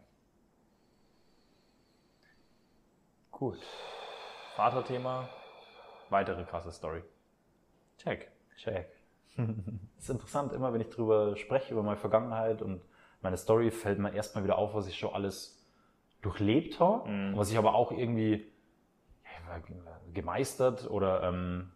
[3.32, 3.60] Gut.
[4.56, 5.30] Vaterthema,
[6.10, 7.04] weitere krasse Story.
[7.98, 8.32] Check.
[8.58, 8.90] Check.
[9.98, 12.82] ist interessant, immer wenn ich drüber spreche, über meine Vergangenheit und
[13.22, 15.64] meine Story, fällt mir erstmal wieder auf, was ich schon alles
[16.22, 17.38] durchlebt habe, mhm.
[17.38, 18.52] was ich aber auch irgendwie
[20.14, 21.72] gemeistert oder ähm,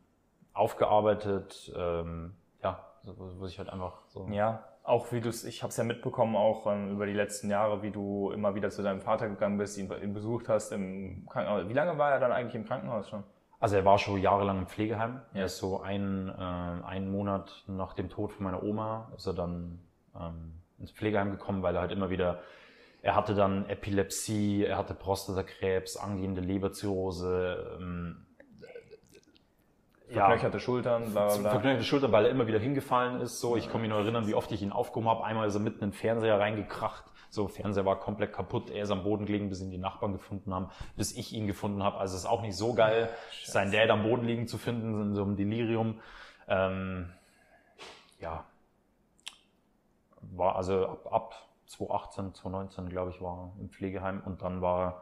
[0.54, 4.28] aufgearbeitet, ähm, ja, was ich halt einfach so.
[4.30, 7.50] Ja, auch wie du es, ich habe es ja mitbekommen, auch ähm, über die letzten
[7.50, 11.26] Jahre, wie du immer wieder zu deinem Vater gegangen bist, ihn, ihn besucht hast im
[11.30, 11.70] Krankenhaus.
[11.70, 13.24] Wie lange war er dann eigentlich im Krankenhaus schon?
[13.60, 15.22] Also er war schon jahrelang im Pflegeheim.
[15.34, 15.42] Ja.
[15.42, 16.42] Er ist so ein, äh,
[16.86, 19.80] einen Monat nach dem Tod von meiner Oma, ist er dann
[20.20, 22.40] ähm, ins Pflegeheim gekommen, weil er halt immer wieder,
[23.04, 28.26] er hatte dann Epilepsie, er hatte Prostatakrebs, angehende Leberzirrhose, ähm,
[30.14, 31.50] verknöcherte ja, Schultern, bla bla bla.
[31.52, 33.40] Verknöcherte Schultern, weil er immer wieder hingefallen ist.
[33.40, 35.24] So, ich kann mich noch erinnern, wie oft ich ihn aufgehoben habe.
[35.24, 37.06] Einmal ist er mitten in den Fernseher reingekracht.
[37.30, 38.70] So, Fernseher war komplett kaputt.
[38.70, 41.82] Er ist am Boden gelegen, bis ihn die Nachbarn gefunden haben, bis ich ihn gefunden
[41.82, 41.98] habe.
[41.98, 43.52] Also es ist auch nicht so geil, Scheiße.
[43.52, 46.00] sein Dad am Boden liegen zu finden, in so einem Delirium.
[46.48, 47.10] Ähm,
[48.20, 48.46] ja.
[50.20, 51.36] War also ab, ab
[51.68, 55.02] 2018, 2019, glaube ich, war im Pflegeheim und dann war er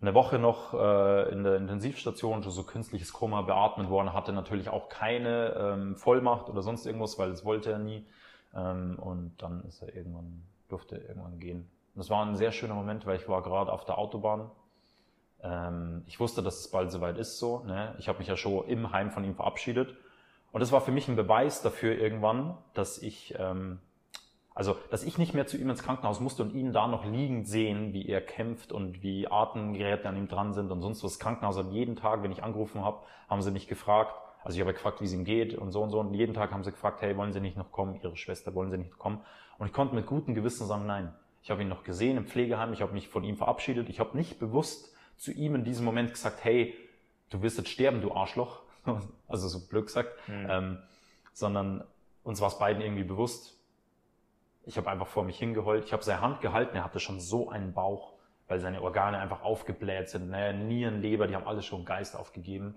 [0.00, 4.88] eine Woche noch äh, in der Intensivstation, so künstliches Koma beatmet worden, hatte natürlich auch
[4.88, 8.04] keine ähm, Vollmacht oder sonst irgendwas, weil das wollte er nie.
[8.54, 11.70] Ähm, und dann ist er irgendwann, durfte er irgendwann gehen.
[11.94, 14.50] Und das war ein sehr schöner Moment, weil ich war gerade auf der Autobahn.
[15.42, 17.60] Ähm, ich wusste, dass es bald soweit ist so.
[17.60, 17.94] Ne?
[17.98, 19.94] Ich habe mich ja schon im Heim von ihm verabschiedet.
[20.52, 23.80] Und das war für mich ein Beweis dafür irgendwann, dass ich ähm,
[24.56, 27.46] also, dass ich nicht mehr zu ihm ins Krankenhaus musste und ihn da noch liegend
[27.46, 31.12] sehen, wie er kämpft und wie Atemgeräte an ihm dran sind und sonst was.
[31.12, 34.14] Das Krankenhaus hat jeden Tag, wenn ich angerufen habe, haben sie mich gefragt.
[34.42, 36.00] Also ich habe gefragt, wie es ihm geht und so und so.
[36.00, 38.00] Und jeden Tag haben sie gefragt, hey, wollen Sie nicht noch kommen?
[38.02, 39.20] Ihre Schwester, wollen Sie nicht noch kommen?
[39.58, 41.12] Und ich konnte mit gutem Gewissen sagen, nein.
[41.42, 43.90] Ich habe ihn noch gesehen im Pflegeheim, ich habe mich von ihm verabschiedet.
[43.90, 46.74] Ich habe nicht bewusst zu ihm in diesem Moment gesagt, hey,
[47.28, 48.62] du wirst jetzt sterben, du Arschloch.
[49.28, 50.14] also so blöd gesagt.
[50.28, 50.46] Mhm.
[50.48, 50.78] Ähm,
[51.34, 51.84] sondern
[52.22, 53.56] uns war es beiden irgendwie bewusst,
[54.66, 55.84] ich habe einfach vor mich hingeheult.
[55.84, 56.76] Ich habe seine Hand gehalten.
[56.76, 58.14] Er hatte schon so einen Bauch,
[58.48, 60.28] weil seine Organe einfach aufgebläht sind.
[60.28, 62.76] Naja, Nieren, Leber, die haben alle schon Geist aufgegeben.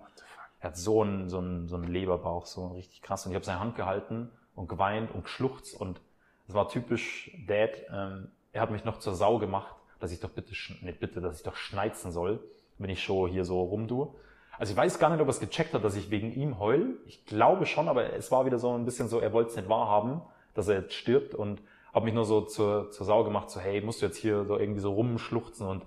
[0.60, 3.26] Er hat so einen, so einen, so einen Leberbauch, so richtig krass.
[3.26, 5.78] Und ich habe seine Hand gehalten und geweint und geschluchzt.
[5.80, 6.00] Und
[6.46, 7.70] es war typisch Dad.
[7.92, 10.52] Ähm, er hat mich noch zur Sau gemacht, dass ich doch bitte,
[10.82, 12.38] nicht bitte, dass ich doch schneizen soll,
[12.78, 14.14] wenn ich schon hier so rumtue.
[14.58, 16.98] Also ich weiß gar nicht, ob er es gecheckt hat, dass ich wegen ihm heul.
[17.06, 19.68] Ich glaube schon, aber es war wieder so ein bisschen so, er wollte es nicht
[19.68, 20.20] wahrhaben,
[20.54, 21.34] dass er jetzt stirbt.
[21.34, 21.62] Und
[21.92, 24.58] habe mich nur so zur, zur Sau gemacht, so hey, musst du jetzt hier so
[24.58, 25.84] irgendwie so rumschluchzen und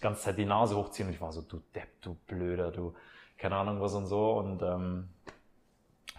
[0.00, 1.08] ganz Zeit die Nase hochziehen.
[1.08, 2.94] Und ich war so, du Depp, du Blöder, du,
[3.38, 4.32] keine Ahnung was und so.
[4.32, 5.08] Und ähm,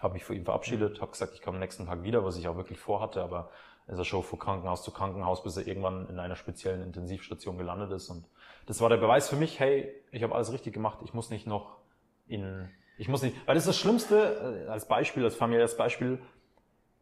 [0.00, 2.56] habe mich vor ihm verabschiedet, habe gesagt, ich komme nächsten Tag wieder, was ich auch
[2.56, 3.50] wirklich vorhatte, aber
[3.86, 7.90] ist er schon von Krankenhaus zu Krankenhaus, bis er irgendwann in einer speziellen Intensivstation gelandet
[7.90, 8.10] ist.
[8.10, 8.26] Und
[8.66, 11.46] das war der Beweis für mich, hey, ich habe alles richtig gemacht, ich muss nicht
[11.46, 11.78] noch
[12.26, 16.20] in, ich muss nicht, weil das ist das Schlimmste, äh, als Beispiel, als familiäres Beispiel,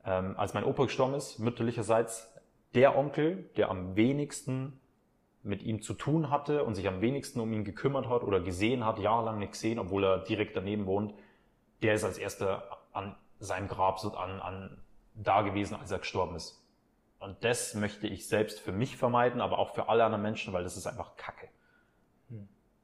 [0.06, 2.32] ähm, als mein Opa gestorben ist, mütterlicherseits,
[2.74, 4.80] der Onkel, der am wenigsten
[5.42, 8.84] mit ihm zu tun hatte und sich am wenigsten um ihn gekümmert hat oder gesehen
[8.84, 11.14] hat, jahrelang nicht gesehen, obwohl er direkt daneben wohnt,
[11.82, 14.82] der ist als erster an seinem Grab so an, an
[15.14, 16.62] da gewesen, als er gestorben ist.
[17.18, 20.64] Und das möchte ich selbst für mich vermeiden, aber auch für alle anderen Menschen, weil
[20.64, 21.48] das ist einfach Kacke.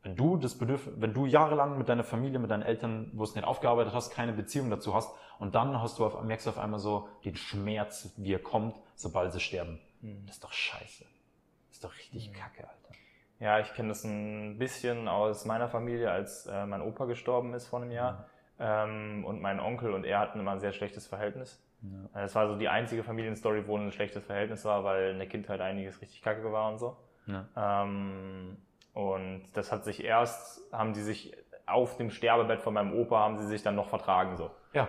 [0.02, 3.34] Wenn du das Bedürf wenn du jahrelang mit deiner Familie, mit deinen Eltern, wo es
[3.34, 6.58] nicht aufgearbeitet hast, keine Beziehung dazu hast und dann hast du auf, merkst du auf
[6.58, 9.78] einmal so den Schmerz, wie er kommt, sobald sie sterben.
[10.00, 10.26] Mhm.
[10.26, 11.04] Das ist doch scheiße.
[11.04, 12.34] Das ist doch richtig mhm.
[12.34, 12.94] kacke, Alter.
[13.38, 17.68] Ja, ich kenne das ein bisschen aus meiner Familie, als äh, mein Opa gestorben ist
[17.68, 18.12] vor einem Jahr.
[18.12, 18.24] Mhm.
[18.58, 21.60] Ähm, und mein Onkel und er hatten immer ein sehr schlechtes Verhältnis.
[21.82, 22.22] Ja.
[22.22, 25.60] Das war so die einzige Familienstory, wo ein schlechtes Verhältnis war, weil in der Kindheit
[25.60, 26.96] einiges richtig kacke war und so.
[27.26, 27.46] Ja.
[27.56, 28.56] Ähm,
[28.93, 31.35] und das hat sich erst, haben die sich
[31.66, 34.51] auf dem Sterbebett von meinem Opa, haben sie sich dann noch vertragen, so.
[34.73, 34.89] Ja.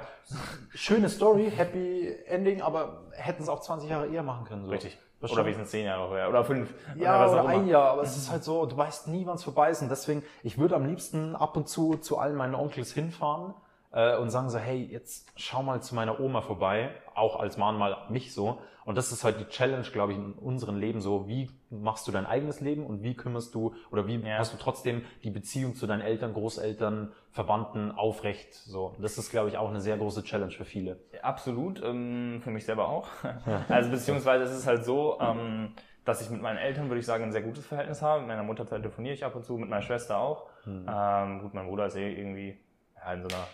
[0.74, 4.72] Schöne Story, happy Ending, aber hätten es auch 20 Jahre eher machen können, so.
[4.72, 4.98] Richtig.
[5.22, 6.28] Oder wenigstens zehn Jahre vorher.
[6.28, 6.74] Oder fünf.
[6.98, 7.92] Ja, oder, oder ein Jahr.
[7.92, 9.82] Aber es ist halt so, du weißt nie, wann es vorbei ist.
[9.82, 13.54] Und deswegen, ich würde am liebsten ab und zu zu allen meinen Onkels hinfahren
[13.94, 16.90] äh, und sagen so, hey, jetzt schau mal zu meiner Oma vorbei.
[17.16, 18.60] Auch als Mann mal mich so.
[18.86, 22.12] Und das ist halt die Challenge, glaube ich, in unserem Leben so, wie machst du
[22.12, 24.38] dein eigenes Leben und wie kümmerst du oder wie ja.
[24.38, 28.54] hast du trotzdem die Beziehung zu deinen Eltern, Großeltern, Verwandten aufrecht?
[28.54, 31.00] So, das ist, glaube ich, auch eine sehr große Challenge für viele.
[31.22, 33.08] Absolut, ähm, für mich selber auch.
[33.70, 37.24] Also beziehungsweise es ist halt so, ähm, dass ich mit meinen Eltern, würde ich sagen,
[37.24, 38.20] ein sehr gutes Verhältnis habe.
[38.20, 40.50] Mit meiner Mutter telefoniere ich ab und zu, mit meiner Schwester auch.
[40.66, 40.86] Mhm.
[40.90, 42.58] Ähm, gut, mein Bruder ist eh irgendwie
[42.98, 43.48] ja, in so einer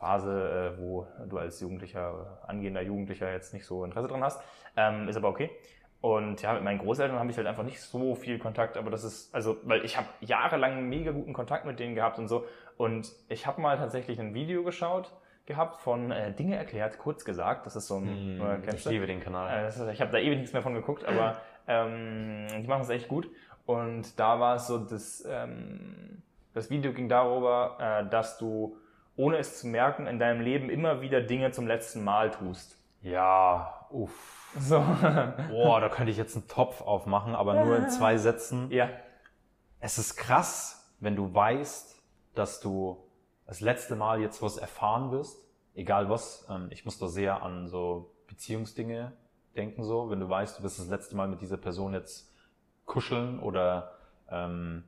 [0.00, 4.42] Phase, äh, wo du als Jugendlicher, angehender Jugendlicher jetzt nicht so Interesse dran hast.
[4.76, 5.50] Ähm, ist aber okay.
[6.00, 9.04] Und ja, mit meinen Großeltern habe ich halt einfach nicht so viel Kontakt, aber das
[9.04, 12.46] ist, also, weil ich habe jahrelang mega guten Kontakt mit denen gehabt und so.
[12.78, 15.12] Und ich habe mal tatsächlich ein Video geschaut
[15.44, 17.66] gehabt von äh, Dinge erklärt, kurz gesagt.
[17.66, 19.64] Das ist so ein, mm, äh, kennst ich liebe den Kanal.
[19.64, 21.36] Äh, ist, ich habe da ewig nichts mehr von geguckt, aber
[21.66, 23.28] ähm, die machen es echt gut.
[23.66, 26.22] Und da war es so, das, ähm,
[26.54, 28.76] das Video ging darüber, äh, dass du
[29.20, 32.78] ohne es zu merken, in deinem Leben immer wieder Dinge zum letzten Mal tust.
[33.02, 34.50] Ja, uff.
[34.58, 34.78] So.
[35.50, 38.70] Boah, da könnte ich jetzt einen Topf aufmachen, aber nur in zwei Sätzen.
[38.70, 38.88] ja.
[39.78, 42.02] Es ist krass, wenn du weißt,
[42.34, 43.02] dass du
[43.46, 45.38] das letzte Mal jetzt was erfahren wirst,
[45.74, 46.46] egal was.
[46.50, 49.12] Ähm, ich muss da sehr an so Beziehungsdinge
[49.54, 50.10] denken, so.
[50.10, 52.34] Wenn du weißt, du wirst das letzte Mal mit dieser Person jetzt
[52.86, 53.92] kuscheln oder
[54.30, 54.84] ähm,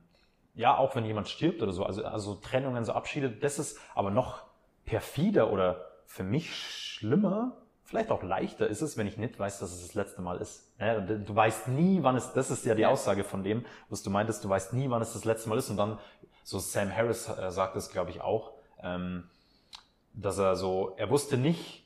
[0.55, 4.11] ja, auch wenn jemand stirbt oder so, also, also Trennungen, so Abschiede, das ist aber
[4.11, 4.43] noch
[4.85, 9.71] perfider oder für mich schlimmer, vielleicht auch leichter ist es, wenn ich nicht weiß, dass
[9.71, 10.73] es das letzte Mal ist.
[10.79, 14.43] Du weißt nie, wann es, das ist ja die Aussage von dem, was du meintest,
[14.43, 15.69] du weißt nie, wann es das letzte Mal ist.
[15.69, 15.99] Und dann,
[16.43, 19.29] so Sam Harris äh, sagt es, glaube ich, auch, ähm,
[20.13, 21.82] dass er so, er wusste nicht,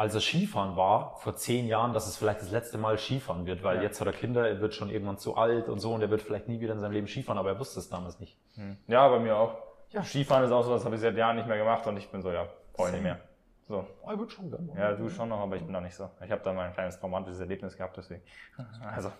[0.00, 3.62] als er Skifahren war, vor zehn Jahren, dass es vielleicht das letzte Mal Skifahren wird,
[3.62, 3.82] weil Ja.
[3.82, 6.22] jetzt hat er Kinder, er wird schon irgendwann zu alt und so und er wird
[6.22, 8.38] vielleicht nie wieder in seinem Leben Skifahren, aber er wusste es damals nicht.
[8.86, 9.58] Ja, bei mir auch.
[10.02, 12.22] Skifahren ist auch so, das habe ich seit Jahren nicht mehr gemacht und ich bin
[12.22, 13.20] so, ja, brauche ich nicht mehr.
[13.68, 13.86] So.
[14.02, 14.72] Oh, er wird schon gerne.
[14.76, 16.08] Ja, du schon noch, aber ich bin da nicht so.
[16.24, 18.22] Ich habe da mal ein kleines traumatisches Erlebnis gehabt, deswegen.
[18.94, 19.12] Also.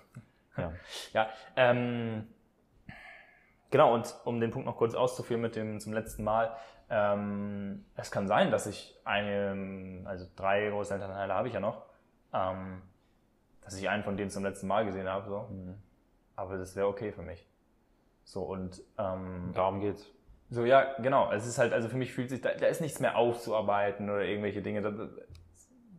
[0.56, 0.72] Ja.
[1.12, 2.26] Ja, ähm,
[3.70, 6.56] genau, und um den Punkt noch kurz auszuführen mit dem zum letzten Mal.
[6.90, 11.86] Ähm, es kann sein, dass ich eine, also drei Großelternteile habe ich ja noch,
[12.34, 12.82] ähm,
[13.62, 15.48] dass ich einen von denen zum letzten Mal gesehen habe, so.
[16.36, 17.46] Aber das wäre okay für mich.
[18.24, 20.04] So, und ähm, Darum geht's.
[20.50, 21.30] so, ja, genau.
[21.32, 24.22] Es ist halt, also für mich fühlt sich, da, da ist nichts mehr aufzuarbeiten oder
[24.24, 24.82] irgendwelche Dinge.
[24.82, 25.08] Da, da,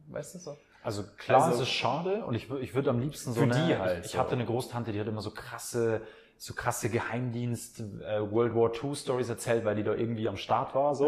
[0.08, 0.58] weißt du so?
[0.84, 3.66] Also klar, Also- es ist schade und ich, ich würde am liebsten so Für eine,
[3.68, 4.18] die halt Ich, ich so.
[4.20, 6.02] hatte eine Großtante, die hat immer so krasse,
[6.44, 10.74] so krasse Geheimdienst äh, World War II Stories erzählt, weil die da irgendwie am Start
[10.74, 11.06] war so.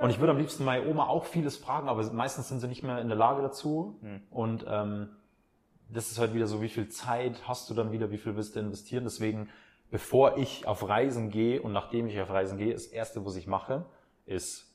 [0.00, 2.82] Und ich würde am liebsten meine Oma auch vieles fragen, aber meistens sind sie nicht
[2.82, 4.00] mehr in der Lage dazu.
[4.28, 5.10] Und ähm,
[5.88, 8.56] das ist halt wieder so, wie viel Zeit hast du dann wieder, wie viel willst
[8.56, 9.04] du investieren?
[9.04, 9.48] Deswegen,
[9.92, 13.46] bevor ich auf Reisen gehe und nachdem ich auf Reisen gehe, das erste, was ich
[13.46, 13.86] mache,
[14.26, 14.68] ist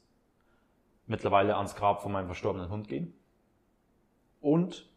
[1.05, 3.13] mittlerweile ans Grab von meinem verstorbenen Hund gehen.
[4.39, 4.89] Und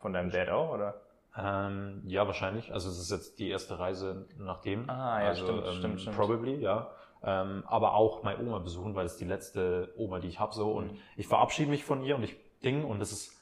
[0.00, 1.00] Von deinem Dad auch, oder?
[1.42, 2.72] Ähm, ja, wahrscheinlich.
[2.72, 4.88] Also es ist jetzt die erste Reise nach dem.
[4.90, 6.16] Ah, ja, also, stimmt, ähm, stimmt, stimmt.
[6.16, 6.90] Probably, ja.
[7.22, 10.72] Ähm, aber auch meine Oma besuchen, weil es die letzte Oma, die ich habe, so.
[10.72, 13.32] Und ich verabschiede mich von ihr und ich ding und das ist,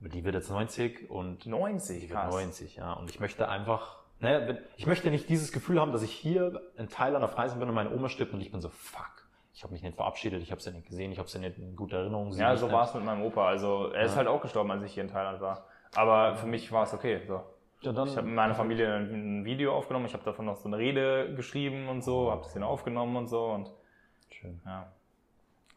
[0.00, 2.34] die wird jetzt 90 und 90, die wird krass.
[2.34, 2.92] 90, ja.
[2.94, 6.60] Und ich möchte einfach, ne, wenn- ich möchte nicht dieses Gefühl haben, dass ich hier
[6.76, 9.10] in Thailand auf Reisen bin und meine Oma stirbt und ich bin so, fuck.
[9.54, 11.76] Ich habe mich nicht verabschiedet, ich habe sie nicht gesehen, ich habe sie nicht in
[11.76, 12.32] guter Erinnerung.
[12.32, 12.74] Ja, so nicht.
[12.74, 13.46] war es mit meinem Opa.
[13.46, 14.18] Also er ist Ja.
[14.18, 15.66] halt auch gestorben, als ich hier in Thailand war.
[15.94, 17.20] Aber für mich war es okay.
[17.26, 17.42] So.
[17.82, 20.06] Ja, dann, Ich habe mit meiner Familie ein Video aufgenommen.
[20.06, 23.26] Ich habe davon noch so eine Rede geschrieben und so, habe das hier aufgenommen und
[23.26, 23.46] so.
[23.46, 23.70] Und
[24.30, 24.60] Schön.
[24.64, 24.92] ja.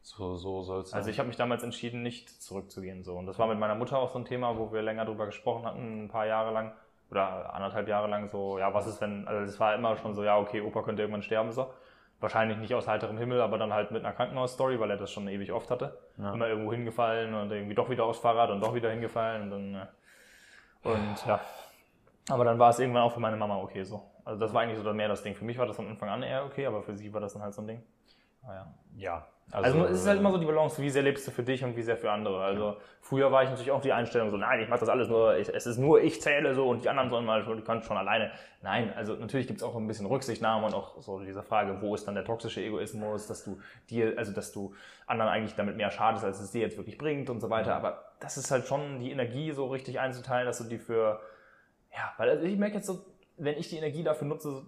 [0.01, 0.99] So, so soll es sein.
[0.99, 3.03] Also ich habe mich damals entschieden, nicht zurückzugehen.
[3.03, 3.15] So.
[3.15, 5.65] Und das war mit meiner Mutter auch so ein Thema, wo wir länger drüber gesprochen
[5.65, 6.73] hatten, ein paar Jahre lang.
[7.09, 10.23] Oder anderthalb Jahre lang so, ja, was ist, wenn, also es war immer schon so,
[10.23, 11.73] ja, okay, Opa könnte irgendwann sterben, so.
[12.19, 15.27] Wahrscheinlich nicht aus heiterem Himmel, aber dann halt mit einer Krankenhausstory, weil er das schon
[15.27, 15.97] ewig oft hatte.
[16.17, 16.33] Ja.
[16.33, 19.87] Immer irgendwo hingefallen und irgendwie doch wieder aufs Fahrrad und doch wieder hingefallen und dann,
[20.86, 21.40] und ja.
[22.30, 24.03] Aber dann war es irgendwann auch für meine Mama okay so.
[24.24, 25.36] Also das war eigentlich so mehr das Ding.
[25.36, 27.44] Für mich war das von Anfang an eher okay, aber für sie war das dann
[27.44, 27.84] halt so ein Ding.
[28.41, 29.28] Aber ja.
[29.51, 29.59] Ja.
[29.59, 31.77] Also, es ist halt immer so die Balance, wie sehr lebst du für dich und
[31.77, 32.43] wie sehr für andere.
[32.43, 35.38] Also früher war ich natürlich auch die Einstellung so, nein, ich mache das alles nur,
[35.38, 37.97] ich, es ist nur ich zähle so und die anderen sollen mal, die können schon
[37.97, 38.31] alleine.
[38.63, 41.93] Nein, also natürlich gibt es auch ein bisschen Rücksichtnahme und auch so diese Frage, wo
[41.95, 43.59] ist dann der toxische Egoismus, dass du
[43.89, 44.73] dir, also dass du
[45.05, 47.76] anderen eigentlich damit mehr schadest, als es dir jetzt wirklich bringt und so weiter.
[47.76, 51.22] Aber das ist halt schon die Energie so richtig einzuteilen, dass du die für,
[51.93, 53.05] ja, weil also ich merke jetzt so,
[53.38, 54.65] wenn ich die Energie dafür nutze,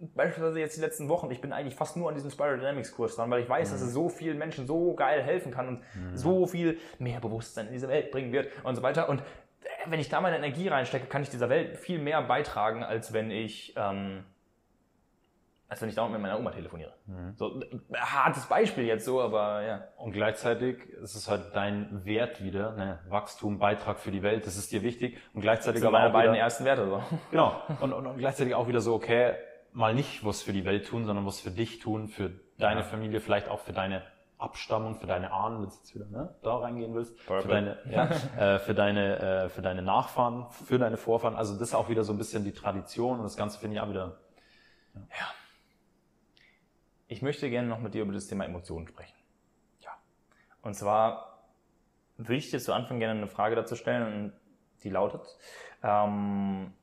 [0.00, 3.16] beispielsweise jetzt die letzten Wochen, ich bin eigentlich fast nur an diesem Spiral Dynamics Kurs
[3.16, 5.82] dran, weil ich weiß, dass es so vielen Menschen so geil helfen kann und
[6.14, 9.08] so viel mehr Bewusstsein in diese Welt bringen wird und so weiter.
[9.08, 9.24] Und äh,
[9.86, 13.30] wenn ich da meine Energie reinstecke, kann ich dieser Welt viel mehr beitragen, als wenn
[13.30, 14.24] ich, ähm,
[15.68, 16.94] als wenn ich dauernd mit meiner Oma telefoniere.
[17.34, 19.84] So, äh, hartes Beispiel jetzt so, aber ja.
[19.96, 23.00] Und gleichzeitig ist es halt dein Wert wieder, ne?
[23.08, 25.18] Wachstum, Beitrag für die Welt, das ist dir wichtig.
[25.34, 27.02] Und gleichzeitig Das sind aber meine auch beiden wieder, ersten Werte so.
[27.30, 27.60] genau.
[27.80, 29.34] Und, und, und gleichzeitig auch wieder so, okay,
[29.78, 32.86] mal nicht was für die Welt tun, sondern was für dich tun, für deine Ja.
[32.86, 34.02] Familie, vielleicht auch für deine
[34.36, 37.48] Abstammung, für deine Ahnen, wenn du jetzt wieder ne, da reingehen willst, für Purple.
[37.48, 38.04] deine, ja,
[38.54, 41.36] äh, für deine, äh, für deine Nachfahren, für deine Vorfahren.
[41.36, 43.80] Also das ist auch wieder so ein bisschen die Tradition und das Ganze finde ich
[43.80, 44.18] auch wieder.
[47.06, 49.16] Ich möchte gerne noch mit dir über das Thema Emotionen sprechen.
[49.80, 49.92] Ja.
[50.62, 51.44] Und zwar
[52.16, 54.32] würde ich dir zu Anfang gerne eine Frage dazu stellen, und
[54.82, 55.22] die lautet,
[55.84, 56.74] ähm,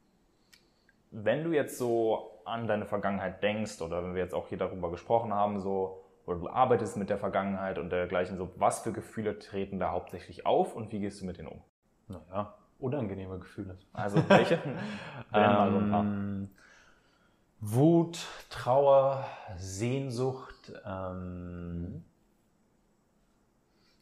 [1.12, 4.92] wenn du jetzt so an deine Vergangenheit denkst oder wenn wir jetzt auch hier darüber
[4.92, 9.40] gesprochen haben, so, oder du arbeitest mit der Vergangenheit und dergleichen, so, was für Gefühle
[9.40, 11.62] treten da hauptsächlich auf und wie gehst du mit denen um?
[12.08, 13.78] Naja, unangenehme Gefühle.
[13.94, 14.60] Also welche?
[15.34, 16.50] Ähm,
[17.60, 18.20] Wut,
[18.50, 19.26] Trauer,
[19.58, 20.72] Sehnsucht.
[20.86, 22.04] Ähm,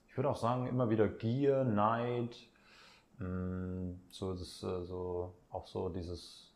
[0.08, 2.36] ich würde auch sagen, immer wieder Gier, Neid,
[3.20, 6.54] mm, so, das, äh, so, auch so dieses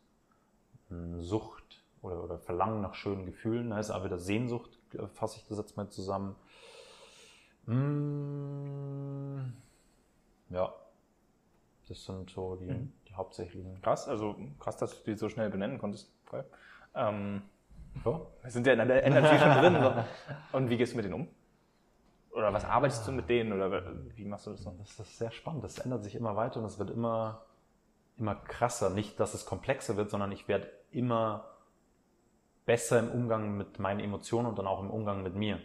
[0.90, 5.38] mm, Sucht oder, oder Verlangen nach schönen Gefühlen, da ist auch wieder Sehnsucht, äh, fasse
[5.38, 6.36] ich das jetzt mal zusammen.
[7.66, 9.52] Mh, mm,
[10.50, 10.72] ja,
[11.88, 12.92] das sind so die, mhm.
[13.08, 13.80] die, hauptsächlichen.
[13.82, 16.12] Krass, also krass, dass du die so schnell benennen konntest.
[16.94, 17.42] Ähm,
[18.04, 18.30] so.
[18.42, 19.76] Wir sind ja in der Energy schon drin.
[19.80, 20.56] So.
[20.56, 21.28] Und wie gehst du mit denen um?
[22.30, 23.82] Oder was arbeitest du mit denen oder
[24.14, 24.74] wie machst du das so?
[24.78, 25.64] Das ist sehr spannend.
[25.64, 27.46] Das ändert sich immer weiter und es wird immer,
[28.16, 28.90] immer krasser.
[28.90, 31.57] Nicht, dass es komplexer wird, sondern ich werde immer
[32.68, 35.58] besser im Umgang mit meinen Emotionen und dann auch im Umgang mit mir.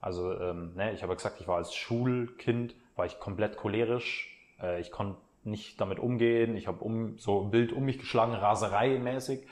[0.00, 4.36] Also ähm, ne, ich habe gesagt, ich war als Schulkind, war ich komplett cholerisch.
[4.60, 6.56] Äh, ich konnte nicht damit umgehen.
[6.56, 9.46] Ich habe um, so wild um mich geschlagen, rasereimäßig.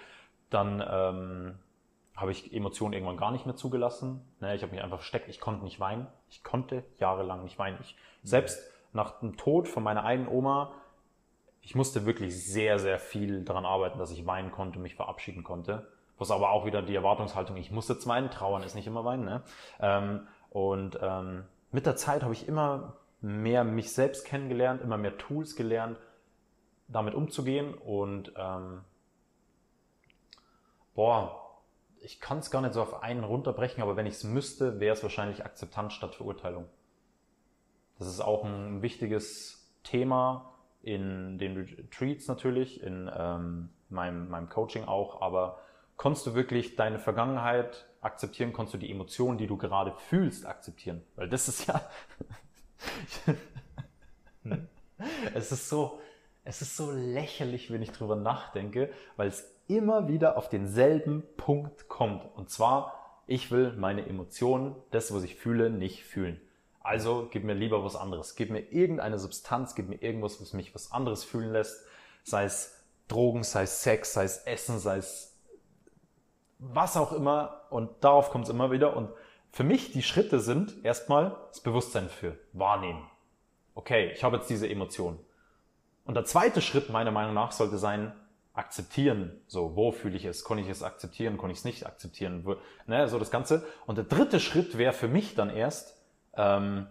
[0.50, 1.54] Dann ähm,
[2.16, 4.22] habe ich Emotionen irgendwann gar nicht mehr zugelassen.
[4.40, 5.28] Ne, ich habe mich einfach versteckt.
[5.28, 6.08] Ich konnte nicht weinen.
[6.28, 7.78] Ich konnte jahrelang nicht weinen.
[7.82, 8.60] Ich, selbst
[8.92, 10.72] nach dem Tod von meiner einen Oma,
[11.62, 15.86] ich musste wirklich sehr, sehr viel daran arbeiten, dass ich weinen konnte, mich verabschieden konnte.
[16.18, 19.24] Was aber auch wieder die Erwartungshaltung, ich muss jetzt weinen, trauern ist nicht immer weinen.
[19.24, 19.42] Ne?
[19.80, 25.18] Ähm, und ähm, mit der Zeit habe ich immer mehr mich selbst kennengelernt, immer mehr
[25.18, 25.98] Tools gelernt,
[26.88, 28.82] damit umzugehen und ähm,
[30.94, 31.42] boah,
[32.00, 34.94] ich kann es gar nicht so auf einen runterbrechen, aber wenn ich es müsste, wäre
[34.94, 36.66] es wahrscheinlich Akzeptanz statt Verurteilung.
[37.98, 40.52] Das ist auch ein wichtiges Thema
[40.82, 45.58] in den Retreats natürlich, in ähm, meinem, meinem Coaching auch, aber
[45.96, 51.02] konntest du wirklich deine Vergangenheit akzeptieren, konntest du die Emotionen, die du gerade fühlst, akzeptieren?
[51.16, 51.80] Weil das ist ja,
[55.34, 56.00] es ist so,
[56.44, 61.88] es ist so lächerlich, wenn ich drüber nachdenke, weil es immer wieder auf denselben Punkt
[61.88, 62.24] kommt.
[62.36, 66.40] Und zwar, ich will meine Emotionen, das, was ich fühle, nicht fühlen.
[66.80, 68.36] Also gib mir lieber was anderes.
[68.36, 71.84] Gib mir irgendeine Substanz, gib mir irgendwas, was mich was anderes fühlen lässt.
[72.22, 75.35] Sei es Drogen, sei es Sex, sei es Essen, sei es
[76.58, 77.62] was auch immer.
[77.70, 78.96] Und darauf kommt es immer wieder.
[78.96, 79.10] Und
[79.50, 83.08] für mich die Schritte sind erstmal das Bewusstsein für wahrnehmen.
[83.74, 85.18] Okay, ich habe jetzt diese Emotion.
[86.04, 88.12] Und der zweite Schritt meiner Meinung nach sollte sein,
[88.56, 89.40] akzeptieren.
[89.46, 90.44] So, wo fühle ich es?
[90.44, 91.36] Kann ich es akzeptieren?
[91.36, 92.44] Kann ich es nicht akzeptieren?
[92.44, 92.56] Wo,
[92.86, 93.66] ne, so das Ganze.
[93.86, 96.00] Und der dritte Schritt wäre für mich dann erst,
[96.34, 96.86] ähm,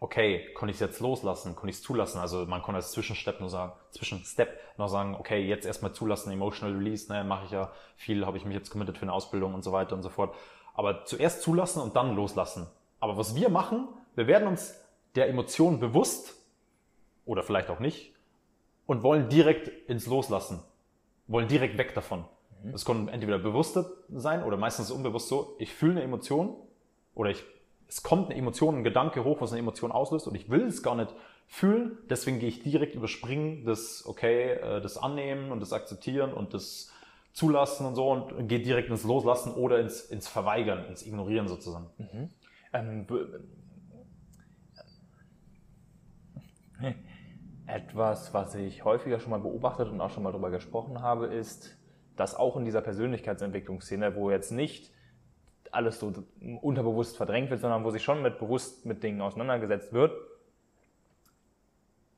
[0.00, 1.54] okay, kann ich es jetzt loslassen?
[1.54, 2.18] Kann ich es zulassen?
[2.18, 6.74] Also man kann als Zwischenstep nur sagen, Zwischenstep noch sagen, okay, jetzt erstmal zulassen, emotional
[6.74, 9.62] release, ne, mache ich ja viel, habe ich mich jetzt committed für eine Ausbildung und
[9.62, 10.34] so weiter und so fort.
[10.74, 12.66] Aber zuerst zulassen und dann loslassen.
[12.98, 14.74] Aber was wir machen, wir werden uns
[15.14, 16.34] der Emotion bewusst
[17.26, 18.14] oder vielleicht auch nicht
[18.86, 20.62] und wollen direkt ins Loslassen,
[21.26, 22.24] wollen direkt weg davon.
[22.62, 22.72] Mhm.
[22.72, 23.78] Das kann entweder bewusst
[24.08, 26.56] sein oder meistens unbewusst so, ich fühle eine Emotion
[27.14, 27.44] oder ich,
[27.90, 30.84] es kommt eine Emotion, ein Gedanke hoch, was eine Emotion auslöst und ich will es
[30.84, 31.12] gar nicht
[31.48, 36.54] fühlen, deswegen gehe ich direkt überspringen das, okay, äh, das Annehmen und das Akzeptieren und
[36.54, 36.92] das
[37.32, 41.86] Zulassen und so und gehe direkt ins Loslassen oder ins, ins Verweigern, ins Ignorieren sozusagen.
[41.98, 42.30] Mhm.
[42.72, 43.06] Ähm,
[47.66, 51.76] etwas, was ich häufiger schon mal beobachtet und auch schon mal darüber gesprochen habe, ist,
[52.14, 54.92] dass auch in dieser Persönlichkeitsentwicklungsszene, wo jetzt nicht
[55.72, 56.12] alles so
[56.60, 60.12] unterbewusst verdrängt wird, sondern wo sich schon mit bewusst mit Dingen auseinandergesetzt wird,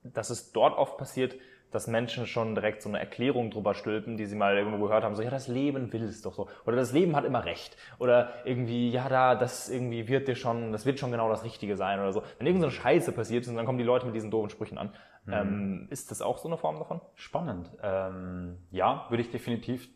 [0.03, 1.37] dass es dort oft passiert,
[1.73, 5.17] dass Menschen schon direkt so eine Erklärung drüber stülpen, die sie mal irgendwo gehört haben,
[5.17, 6.49] so, ja, das Leben will es doch so.
[6.67, 7.77] Oder das Leben hat immer recht.
[7.99, 11.77] Oder irgendwie, ja, da, das irgendwie wird dir schon, das wird schon genau das Richtige
[11.77, 12.23] sein oder so.
[12.39, 14.93] Wenn irgendeine Scheiße passiert ist und dann kommen die Leute mit diesen doofen Sprüchen an.
[15.25, 15.33] Mhm.
[15.33, 17.01] Ähm, ist das auch so eine Form davon?
[17.15, 17.71] Spannend.
[17.83, 19.89] Ähm, ja, würde ich definitiv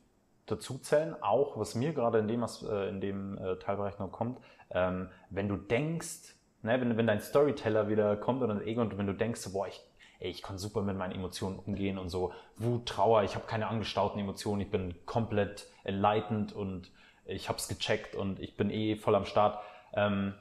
[0.47, 1.15] dazu zählen.
[1.23, 4.41] Auch, was mir gerade in dem, äh, in dem äh, Teilbereich noch kommt,
[4.71, 9.07] ähm, wenn du denkst, ne, wenn, wenn dein Storyteller wieder kommt oder Ego und wenn
[9.07, 9.81] du denkst, boah, ich
[10.19, 13.67] ey, ich kann super mit meinen Emotionen umgehen und so Wut, Trauer, ich habe keine
[13.69, 16.91] angestauten Emotionen, ich bin komplett enlightened und
[17.25, 19.63] ich habe es gecheckt und ich bin eh voll am Start.
[19.93, 20.35] Ähm,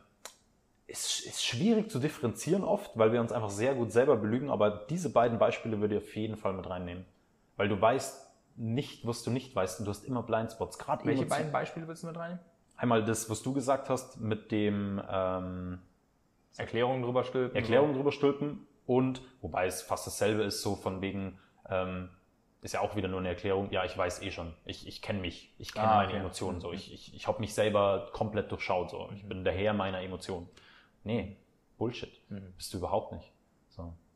[0.88, 4.86] ist, ist schwierig zu differenzieren oft, weil wir uns einfach sehr gut selber belügen, aber
[4.90, 7.06] diese beiden Beispiele würde ich auf jeden Fall mit reinnehmen.
[7.57, 8.24] Weil du weißt
[8.56, 10.77] nicht, was du nicht weißt und du hast immer Blindspots.
[10.77, 12.44] Gerade Welche beiden Beispiele willst du mit reinnehmen?
[12.77, 15.80] Einmal das, was du gesagt hast mit dem ähm,
[16.57, 17.56] Erklärungen drüber stülpen.
[17.56, 22.10] Erklärungen drüber stülpen und, wobei es fast dasselbe ist, so von wegen, ähm,
[22.61, 25.19] ist ja auch wieder nur eine Erklärung, ja, ich weiß eh schon, ich, ich kenne
[25.19, 26.19] mich, ich kenne ah, meine okay.
[26.19, 29.30] Emotionen, so, ich, ich, ich habe mich selber komplett durchschaut, so, ich mhm.
[29.30, 30.49] bin der Herr meiner Emotionen.
[31.03, 31.38] Nee,
[31.77, 32.53] Bullshit, mhm.
[32.57, 33.32] bist du überhaupt nicht.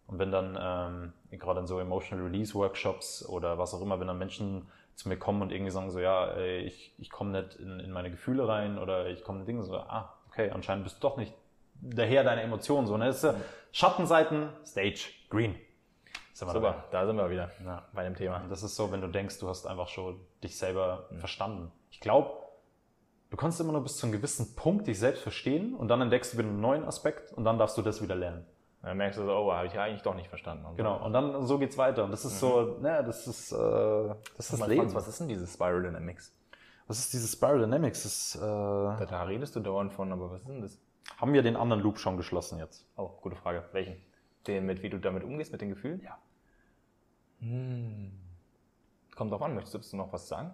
[0.10, 4.08] Und wenn dann, ähm, gerade in so Emotional Release Workshops oder was auch immer, wenn
[4.08, 7.80] dann Menschen zu mir kommen und irgendwie sagen so, ja, ich, ich komme nicht in,
[7.80, 11.08] in meine Gefühle rein oder ich komme in Dinge so, ah, okay, anscheinend bist du
[11.08, 11.34] doch nicht
[11.76, 12.88] der Herr deiner Emotionen.
[12.88, 13.06] So, ne?
[13.06, 13.34] Das ist, äh,
[13.72, 15.56] Schattenseiten, Stage, Green.
[16.34, 17.86] Sind Super, da sind wir wieder ja.
[17.94, 18.42] bei dem Thema.
[18.50, 21.20] Das ist so, wenn du denkst, du hast einfach schon dich selber mhm.
[21.20, 21.72] verstanden.
[21.92, 22.32] Ich glaube,
[23.30, 26.34] du kannst immer nur bis zu einem gewissen Punkt dich selbst verstehen und dann entdeckst
[26.34, 28.46] du wieder einen neuen Aspekt und dann darfst du das wieder lernen.
[28.82, 30.66] Dann merkst du so, oh, habe ich ja eigentlich doch nicht verstanden.
[30.66, 32.06] Und genau, und dann so geht's weiter.
[32.06, 32.38] Und das ist mhm.
[32.38, 34.94] so, ne, das ist, äh, das ist das Leben.
[34.94, 36.34] was ist denn dieses Spiral Dynamics?
[36.88, 38.04] Was ist dieses Spiral Dynamics?
[38.04, 40.80] Das, äh, da, da redest du dauernd von, aber was ist denn das?
[41.18, 42.88] Haben wir den anderen Loop schon geschlossen jetzt?
[42.96, 43.66] Oh, gute Frage.
[43.74, 43.98] Welchen?
[44.48, 46.02] Den mit, wie du damit umgehst, mit den Gefühlen?
[46.02, 46.18] Ja.
[47.40, 48.12] Hm.
[49.16, 50.54] Kommt drauf an, möchtest du noch was sagen?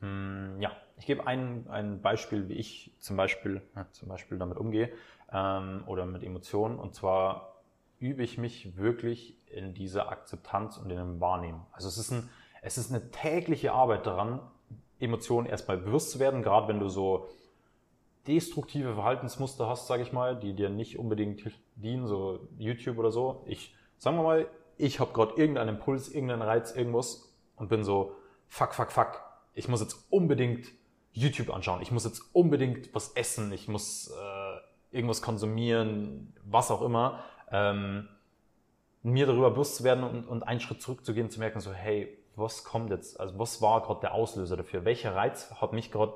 [0.00, 4.58] Hm, ja, ich gebe ein, ein Beispiel, wie ich zum Beispiel, ja, zum Beispiel damit
[4.58, 4.92] umgehe
[5.32, 6.78] ähm, oder mit Emotionen.
[6.78, 7.56] Und zwar
[7.98, 11.64] übe ich mich wirklich in dieser Akzeptanz und in dem Wahrnehmen.
[11.72, 12.28] Also es ist, ein,
[12.62, 14.40] es ist eine tägliche Arbeit daran,
[14.98, 17.28] Emotionen erstmal bewusst zu werden, gerade wenn du so
[18.26, 21.42] destruktive Verhaltensmuster hast, sage ich mal, die dir nicht unbedingt
[21.76, 23.44] dienen, so YouTube oder so.
[23.46, 24.48] Ich, sagen wir mal,
[24.78, 28.16] ich habe gerade irgendeinen Impuls, irgendeinen Reiz, irgendwas und bin so,
[28.48, 29.20] fuck, fuck, fuck,
[29.54, 30.68] ich muss jetzt unbedingt
[31.12, 34.45] YouTube anschauen, ich muss jetzt unbedingt was essen, ich muss äh,
[34.96, 37.20] irgendwas konsumieren, was auch immer.
[37.52, 38.08] Ähm,
[39.02, 42.64] mir darüber bewusst zu werden und, und einen Schritt zurückzugehen, zu merken, so, hey, was
[42.64, 43.20] kommt jetzt?
[43.20, 44.84] Also was war gerade der Auslöser dafür?
[44.84, 46.14] Welcher Reiz hat mich gerade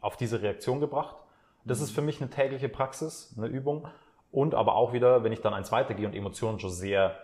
[0.00, 1.16] auf diese Reaktion gebracht?
[1.64, 3.88] Das ist für mich eine tägliche Praxis, eine Übung.
[4.30, 7.18] Und aber auch wieder, wenn ich dann eins weitergehe und Emotionen schon sehr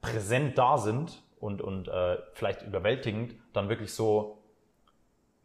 [0.00, 4.38] präsent da sind und, und äh, vielleicht überwältigend, dann wirklich so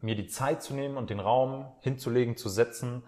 [0.02, 3.03] mir die Zeit zu nehmen und den Raum hinzulegen, zu setzen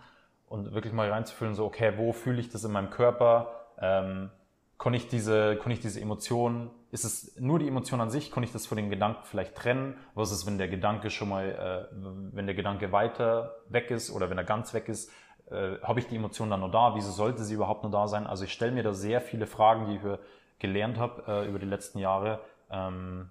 [0.51, 3.53] und wirklich mal reinzufühlen, so, okay, wo fühle ich das in meinem Körper?
[3.79, 4.29] Ähm,
[4.77, 8.43] kann ich diese, kann ich diese Emotionen, ist es nur die Emotion an sich, kann
[8.43, 9.95] ich das von den Gedanken vielleicht trennen?
[10.13, 11.95] Was ist, wenn der Gedanke schon mal, äh,
[12.35, 15.09] wenn der Gedanke weiter weg ist oder wenn er ganz weg ist?
[15.49, 16.95] Äh, Habe ich die Emotion dann nur da?
[16.95, 18.27] Wieso sollte sie überhaupt nur da sein?
[18.27, 20.19] Also ich stelle mir da sehr viele Fragen, die ich
[20.59, 23.29] gelernt habe äh, über die letzten Jahre, ähm,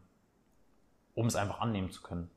[1.15, 2.31] um es einfach annehmen zu können.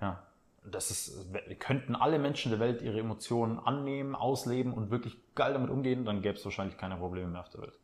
[0.00, 0.22] Ja,
[0.70, 5.70] das ist, könnten alle Menschen der Welt ihre Emotionen annehmen, ausleben und wirklich geil damit
[5.70, 7.78] umgehen, dann gäbe es wahrscheinlich keine Probleme mehr auf der Welt.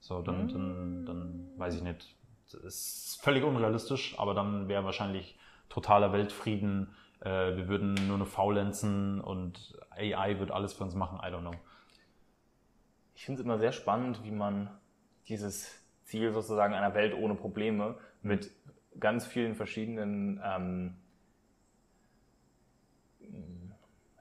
[0.00, 2.14] So, dann, dann, dann weiß ich nicht.
[2.44, 5.38] Das ist völlig unrealistisch, aber dann wäre wahrscheinlich
[5.68, 6.94] totaler Weltfrieden.
[7.20, 11.18] Äh, wir würden nur noch faulenzen und AI wird alles für uns machen.
[11.18, 11.54] I don't know.
[13.14, 14.70] Ich finde es immer sehr spannend, wie man
[15.26, 18.52] dieses Ziel sozusagen einer Welt ohne Probleme mit
[19.00, 20.96] ganz vielen verschiedenen ähm,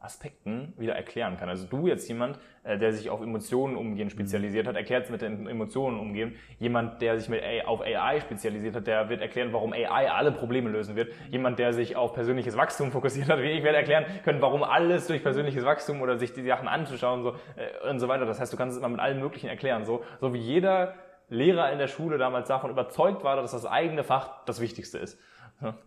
[0.06, 1.50] Aspekten wieder erklären kann.
[1.50, 5.22] Also du jetzt jemand, äh, der sich auf Emotionen umgehen spezialisiert hat, erklärt es mit
[5.22, 6.36] den Emotionen umgehen.
[6.60, 10.70] Jemand, der sich mit auf AI spezialisiert hat, der wird erklären, warum AI alle Probleme
[10.70, 11.12] lösen wird.
[11.30, 15.08] Jemand, der sich auf persönliches Wachstum fokussiert hat, wie ich werde erklären können, warum alles
[15.08, 17.30] durch persönliches Wachstum oder sich die Sachen anzuschauen und so,
[17.60, 18.26] äh, und so weiter.
[18.26, 19.86] Das heißt, du kannst es immer mit allem Möglichen erklären.
[19.86, 20.94] So, so wie jeder
[21.30, 25.20] Lehrer in der Schule damals davon überzeugt war, dass das eigene Fach das Wichtigste ist.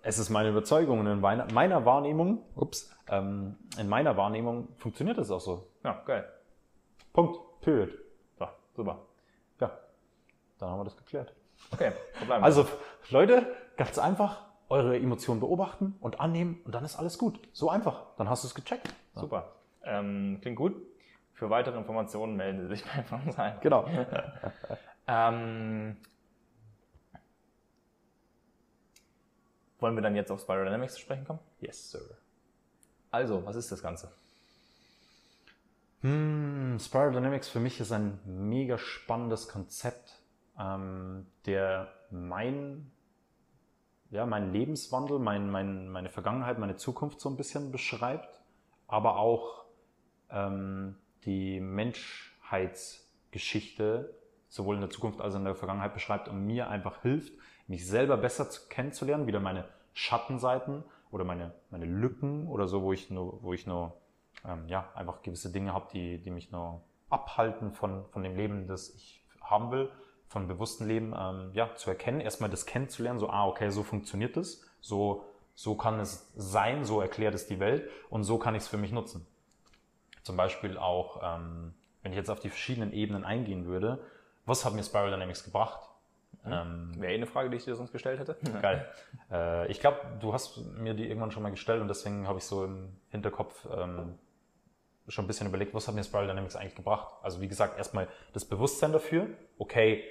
[0.03, 5.31] Es ist meine Überzeugung und in meiner Wahrnehmung, ups, ähm, in meiner Wahrnehmung funktioniert das
[5.31, 5.67] auch so.
[5.85, 6.29] Ja, geil.
[7.13, 7.39] Punkt.
[7.61, 7.91] Period.
[8.39, 8.99] So, super.
[9.61, 9.71] Ja,
[10.59, 11.35] dann haben wir das geklärt.
[11.71, 12.67] Okay, verbleiben Also,
[13.11, 13.47] Leute,
[13.77, 17.41] ganz einfach, eure Emotionen beobachten und annehmen und dann ist alles gut.
[17.53, 18.07] So einfach.
[18.17, 18.89] Dann hast du es gecheckt.
[19.15, 19.21] Ja.
[19.21, 19.53] Super.
[19.83, 20.77] Ähm, klingt gut.
[21.33, 23.55] Für weitere Informationen melden Sie sich bei uns ein.
[23.61, 23.87] Genau.
[25.07, 25.97] ähm,
[29.81, 31.41] Wollen wir dann jetzt auf Spiral Dynamics zu sprechen kommen?
[31.61, 32.01] Yes, sir.
[33.11, 34.13] Also, was ist das Ganze?
[36.03, 40.21] Hm, Spiral Dynamics für mich ist ein mega spannendes Konzept,
[40.59, 42.91] ähm, der mein,
[44.11, 48.41] ja, mein Lebenswandel, mein, mein, meine Vergangenheit, meine Zukunft so ein bisschen beschreibt,
[48.87, 49.65] aber auch
[50.31, 54.15] ähm, die Menschheitsgeschichte
[54.49, 57.33] sowohl in der Zukunft als auch in der Vergangenheit beschreibt und mir einfach hilft,
[57.69, 59.65] mich selber besser zu, kennenzulernen, wieder meine
[59.95, 63.95] Schattenseiten oder meine, meine Lücken oder so, wo ich nur, wo ich nur
[64.47, 66.81] ähm, ja, einfach gewisse Dinge habe, die, die mich nur
[67.11, 69.91] abhalten von, von dem Leben, das ich haben will,
[70.29, 74.37] von bewussten Leben, ähm, ja, zu erkennen, erstmal das kennenzulernen, so, ah, okay, so funktioniert
[74.37, 75.25] es, so,
[75.55, 78.77] so kann es sein, so erklärt es die Welt und so kann ich es für
[78.77, 79.27] mich nutzen.
[80.23, 84.05] Zum Beispiel auch, ähm, wenn ich jetzt auf die verschiedenen Ebenen eingehen würde,
[84.45, 85.88] was hat mir Spiral Dynamics gebracht?
[86.49, 86.93] Hm?
[86.95, 88.37] Ähm, Wäre eh eine Frage, die ich dir sonst gestellt hätte.
[88.61, 88.87] Geil.
[89.31, 92.45] Äh, ich glaube, du hast mir die irgendwann schon mal gestellt und deswegen habe ich
[92.45, 94.19] so im Hinterkopf ähm,
[95.09, 97.15] schon ein bisschen überlegt, was hat mir Spiral Dynamics eigentlich gebracht?
[97.23, 99.27] Also wie gesagt, erstmal das Bewusstsein dafür,
[99.59, 100.05] okay,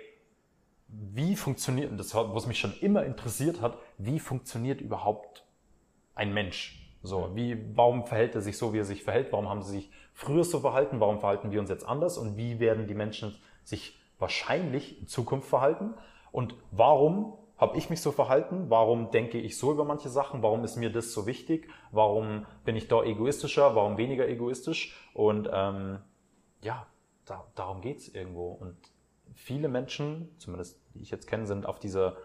[0.87, 5.45] wie funktioniert, das was mich schon immer interessiert hat, wie funktioniert überhaupt
[6.15, 6.83] ein Mensch?
[7.03, 9.31] So, wie, warum verhält er sich so, wie er sich verhält?
[9.31, 10.99] Warum haben sie sich früher so verhalten?
[10.99, 12.17] Warum verhalten wir uns jetzt anders?
[12.17, 15.93] Und wie werden die Menschen sich wahrscheinlich in Zukunft verhalten?
[16.31, 18.69] Und warum habe ich mich so verhalten?
[18.69, 20.43] Warum denke ich so über manche Sachen?
[20.43, 21.69] Warum ist mir das so wichtig?
[21.91, 23.75] Warum bin ich da egoistischer?
[23.75, 24.95] Warum weniger egoistisch?
[25.13, 25.99] Und ähm,
[26.61, 26.85] ja,
[27.25, 28.51] da, darum geht's irgendwo.
[28.51, 28.77] Und
[29.33, 32.17] viele Menschen, zumindest die ich jetzt kenne, sind auf dieser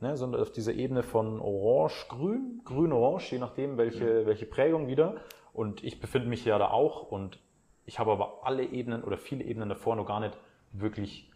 [0.00, 4.26] ne, sind auf dieser Ebene von orange-grün, grün-orange, je nachdem, welche, mhm.
[4.26, 5.16] welche Prägung wieder.
[5.52, 7.38] Und ich befinde mich ja da auch und
[7.86, 10.36] ich habe aber alle Ebenen oder viele Ebenen davor noch gar nicht
[10.72, 11.30] wirklich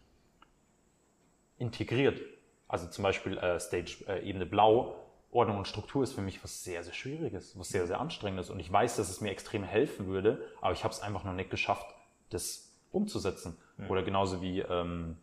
[1.61, 2.21] integriert.
[2.67, 4.97] Also zum Beispiel äh, Stage äh, Ebene Blau,
[5.33, 8.51] Ordnung und Struktur ist für mich was sehr, sehr Schwieriges, was sehr, sehr Anstrengendes.
[8.51, 11.35] Und ich weiß, dass es mir extrem helfen würde, aber ich habe es einfach noch
[11.35, 11.87] nicht geschafft,
[12.31, 13.57] das umzusetzen.
[13.77, 13.91] Mhm.
[13.91, 15.19] Oder genauso wie ähm,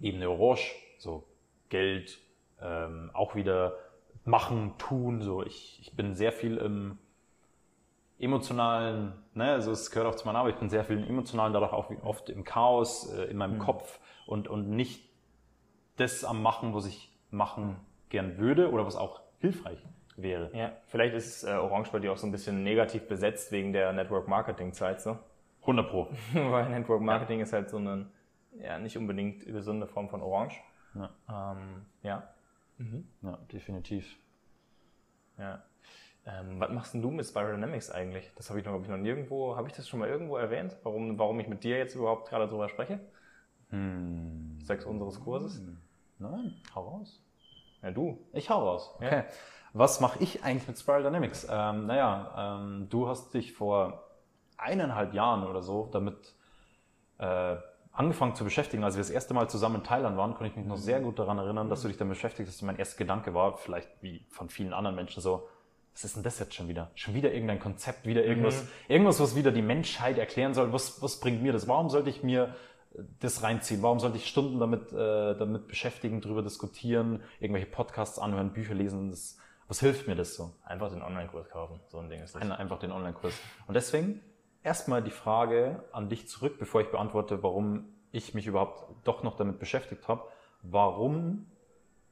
[0.00, 1.24] Ebene Orange, so
[1.68, 2.18] Geld,
[2.60, 3.76] ähm, auch wieder
[4.24, 5.22] machen, tun.
[5.22, 6.98] So, ich, ich bin sehr viel im
[8.18, 11.52] emotionalen, ne, also es gehört auch zu meiner Arbeit, ich bin sehr viel im emotionalen,
[11.52, 13.60] dadurch auch oft im Chaos, äh, in meinem mhm.
[13.60, 15.05] Kopf und, und nicht
[15.96, 17.76] das am Machen, was ich machen
[18.08, 19.78] gern würde oder was auch hilfreich
[20.16, 20.50] wäre.
[20.54, 23.92] Ja, vielleicht ist äh, Orange bei dir auch so ein bisschen negativ besetzt wegen der
[23.92, 25.18] Network Marketing Zeit, so.
[25.62, 26.08] 100 Pro.
[26.32, 27.44] Weil Network Marketing ja.
[27.44, 28.06] ist halt so eine,
[28.58, 30.60] ja, nicht unbedingt gesunde Form von Orange.
[30.94, 31.10] Ja.
[31.28, 32.28] Ähm, ja.
[32.78, 33.06] Mhm.
[33.22, 34.16] Ja, definitiv.
[35.38, 35.62] Ja.
[36.24, 38.32] Ähm, was machst denn du mit Spiral Dynamics eigentlich?
[38.36, 40.76] Das habe ich noch, ich noch nirgendwo, habe ich das schon mal irgendwo erwähnt?
[40.82, 43.00] Warum, warum ich mit dir jetzt überhaupt gerade drüber spreche?
[43.70, 44.58] Hm.
[44.62, 45.62] Sechs unseres Kurses?
[46.18, 47.22] Nein, hau raus.
[47.82, 48.18] Ja, du.
[48.32, 48.92] Ich hau raus.
[48.96, 49.18] Okay.
[49.18, 49.24] Ja.
[49.72, 51.46] Was mache ich eigentlich mit Spiral Dynamics?
[51.50, 54.04] Ähm, naja, ähm, du hast dich vor
[54.56, 56.34] eineinhalb Jahren oder so damit
[57.18, 57.56] äh,
[57.92, 60.66] angefangen zu beschäftigen, als wir das erste Mal zusammen in Thailand waren, konnte ich mich
[60.66, 62.62] noch sehr gut daran erinnern, dass du dich damit beschäftigt hast.
[62.62, 65.48] Mein erster Gedanke war, vielleicht wie von vielen anderen Menschen so,
[65.92, 66.90] was ist denn das jetzt schon wieder?
[66.94, 68.68] Schon wieder irgendein Konzept, wieder irgendwas, mhm.
[68.88, 70.72] irgendwas, was wieder die Menschheit erklären soll.
[70.74, 71.68] Was, was bringt mir das?
[71.68, 72.54] Warum sollte ich mir
[73.20, 73.82] das reinziehen?
[73.82, 79.10] Warum sollte ich Stunden damit, äh, damit beschäftigen, drüber diskutieren, irgendwelche Podcasts anhören, Bücher lesen?
[79.10, 80.52] Das, was hilft mir das so?
[80.64, 81.80] Einfach den Online-Kurs kaufen.
[81.88, 82.42] So ein Ding ist das.
[82.42, 83.34] Einfach den Online-Kurs.
[83.66, 84.20] Und deswegen
[84.62, 89.36] erstmal die Frage an dich zurück, bevor ich beantworte, warum ich mich überhaupt doch noch
[89.36, 90.22] damit beschäftigt habe.
[90.62, 91.46] Warum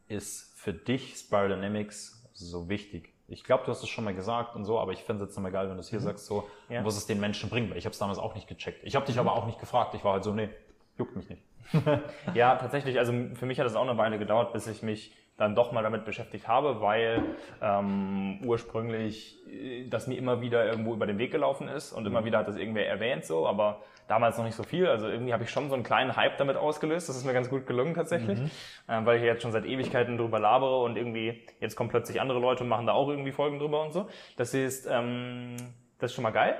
[0.06, 3.12] ist für dich Spiral Dynamics so wichtig?
[3.26, 5.36] Ich glaube, du hast es schon mal gesagt und so, aber ich fände es jetzt
[5.36, 6.04] nochmal geil, wenn du es hier mhm.
[6.04, 6.84] sagst, so, ja.
[6.84, 8.84] was es den Menschen bringt, weil ich habe es damals auch nicht gecheckt.
[8.84, 9.22] Ich habe dich mhm.
[9.22, 9.94] aber auch nicht gefragt.
[9.94, 10.50] Ich war halt so, nee,
[10.98, 11.42] juckt mich nicht.
[12.34, 15.56] ja, tatsächlich, also für mich hat es auch eine Weile gedauert, bis ich mich dann
[15.56, 17.22] doch mal damit beschäftigt habe, weil
[17.60, 22.20] ähm, ursprünglich äh, das mir immer wieder irgendwo über den Weg gelaufen ist und immer
[22.20, 22.26] mhm.
[22.26, 24.86] wieder hat das irgendwer erwähnt so, aber damals noch nicht so viel.
[24.86, 27.08] Also irgendwie habe ich schon so einen kleinen Hype damit ausgelöst.
[27.08, 28.50] Das ist mir ganz gut gelungen tatsächlich, mhm.
[28.86, 32.38] äh, weil ich jetzt schon seit Ewigkeiten drüber labere und irgendwie jetzt kommen plötzlich andere
[32.38, 34.06] Leute und machen da auch irgendwie Folgen drüber und so.
[34.36, 35.56] Das ist ähm,
[35.98, 36.56] das ist schon mal geil.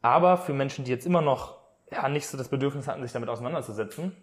[0.00, 1.61] Aber für Menschen, die jetzt immer noch
[1.92, 4.16] ja nicht so das Bedürfnis hatten, sich damit auseinanderzusetzen,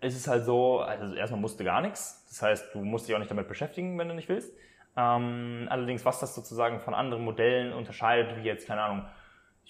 [0.00, 2.24] es ist halt so, also erstmal musste gar nichts.
[2.28, 4.52] Das heißt, du musst dich auch nicht damit beschäftigen, wenn du nicht willst.
[4.96, 9.04] Ähm, allerdings, was das sozusagen von anderen Modellen unterscheidet, wie jetzt, keine Ahnung,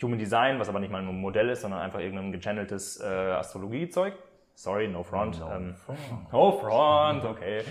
[0.00, 3.04] Human Design, was aber nicht mal nur ein Modell ist, sondern einfach irgendein gechanneltes äh,
[3.04, 4.14] Astrologiezeug.
[4.54, 5.40] Sorry, no front.
[5.40, 5.98] No, ähm, front.
[6.32, 7.62] no front, okay.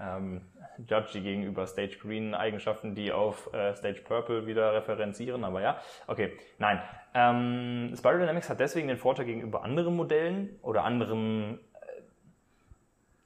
[0.00, 0.40] ähm,
[0.86, 6.32] Judgy gegenüber Stage Green Eigenschaften, die auf äh, Stage Purple wieder referenzieren, aber ja, okay,
[6.58, 6.82] nein.
[7.14, 11.60] Ähm, Spiral Dynamics hat deswegen den Vorteil gegenüber anderen Modellen oder anderen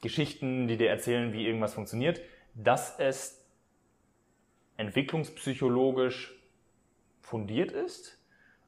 [0.00, 2.20] Geschichten, die dir erzählen, wie irgendwas funktioniert,
[2.54, 3.46] dass es
[4.76, 6.34] entwicklungspsychologisch
[7.20, 8.18] fundiert ist.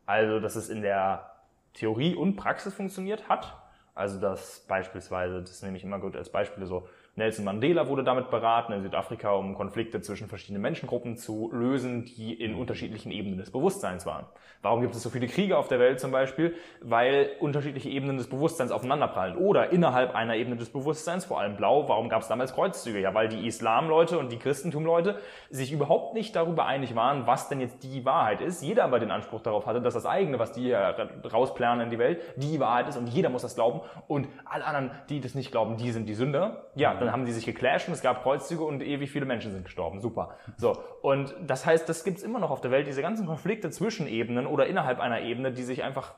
[0.04, 1.30] Also, dass es in der
[1.72, 3.56] Theorie und Praxis funktioniert hat.
[3.94, 8.30] Also, dass beispielsweise, das nehme ich immer gut als Beispiele so, Nelson Mandela wurde damit
[8.30, 13.50] beraten in Südafrika, um Konflikte zwischen verschiedenen Menschengruppen zu lösen, die in unterschiedlichen Ebenen des
[13.50, 14.24] Bewusstseins waren.
[14.62, 16.54] Warum gibt es so viele Kriege auf der Welt zum Beispiel?
[16.80, 19.36] Weil unterschiedliche Ebenen des Bewusstseins aufeinanderprallen.
[19.36, 22.98] Oder innerhalb einer Ebene des Bewusstseins, vor allem blau, warum gab es damals Kreuzzüge?
[23.00, 25.18] Ja, weil die Islamleute und die Christentumleute
[25.50, 28.62] sich überhaupt nicht darüber einig waren, was denn jetzt die Wahrheit ist.
[28.62, 32.22] Jeder aber den Anspruch darauf hatte, dass das eigene, was die rausplanen in die Welt,
[32.36, 33.80] die Wahrheit ist und jeder muss das glauben.
[34.06, 36.68] Und alle anderen, die das nicht glauben, die sind die Sünder.
[36.74, 39.64] Ja, dann haben die sich geclasht und es gab Kreuzzüge und ewig viele Menschen sind
[39.64, 40.00] gestorben.
[40.00, 40.36] Super.
[40.56, 40.76] So.
[41.02, 44.46] Und das heißt, das gibt's immer noch auf der Welt, diese ganzen Konflikte zwischen Ebenen
[44.46, 46.14] oder innerhalb einer Ebene, die sich einfach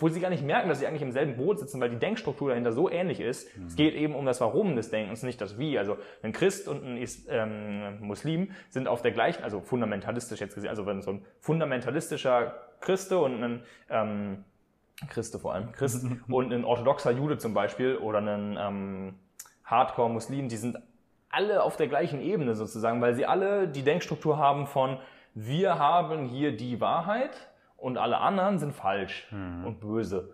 [0.00, 2.50] wo sie gar nicht merken, dass sie eigentlich im selben Boot sitzen, weil die Denkstruktur
[2.50, 3.56] dahinter so ähnlich ist.
[3.56, 3.66] Mhm.
[3.66, 5.78] Es geht eben um das Warum des Denkens, nicht das Wie.
[5.78, 10.70] Also ein Christ und ein ähm, Muslim sind auf der gleichen, also fundamentalistisch jetzt gesehen,
[10.70, 14.44] also wenn so ein fundamentalistischer Christe und ein ähm,
[15.08, 19.14] Christe vor allem, Christ und ein orthodoxer Jude zum Beispiel oder ein ähm,
[19.66, 20.78] Hardcore-Muslimen, die sind
[21.30, 24.98] alle auf der gleichen Ebene sozusagen, weil sie alle die Denkstruktur haben von
[25.34, 29.66] wir haben hier die Wahrheit und alle anderen sind falsch Mhm.
[29.66, 30.30] und böse.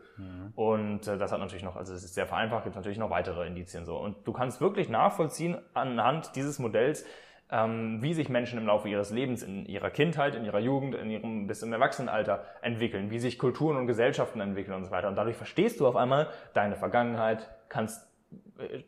[0.55, 3.47] Und äh, das hat natürlich noch, also es ist sehr vereinfacht, gibt natürlich noch weitere
[3.47, 3.97] Indizien so.
[3.97, 7.05] Und du kannst wirklich nachvollziehen anhand dieses Modells,
[7.51, 11.11] ähm, wie sich Menschen im Laufe ihres Lebens, in ihrer Kindheit, in ihrer Jugend, in
[11.11, 15.09] ihrem bis im Erwachsenenalter entwickeln, wie sich Kulturen und Gesellschaften entwickeln und so weiter.
[15.09, 18.07] Und dadurch verstehst du auf einmal deine Vergangenheit, kannst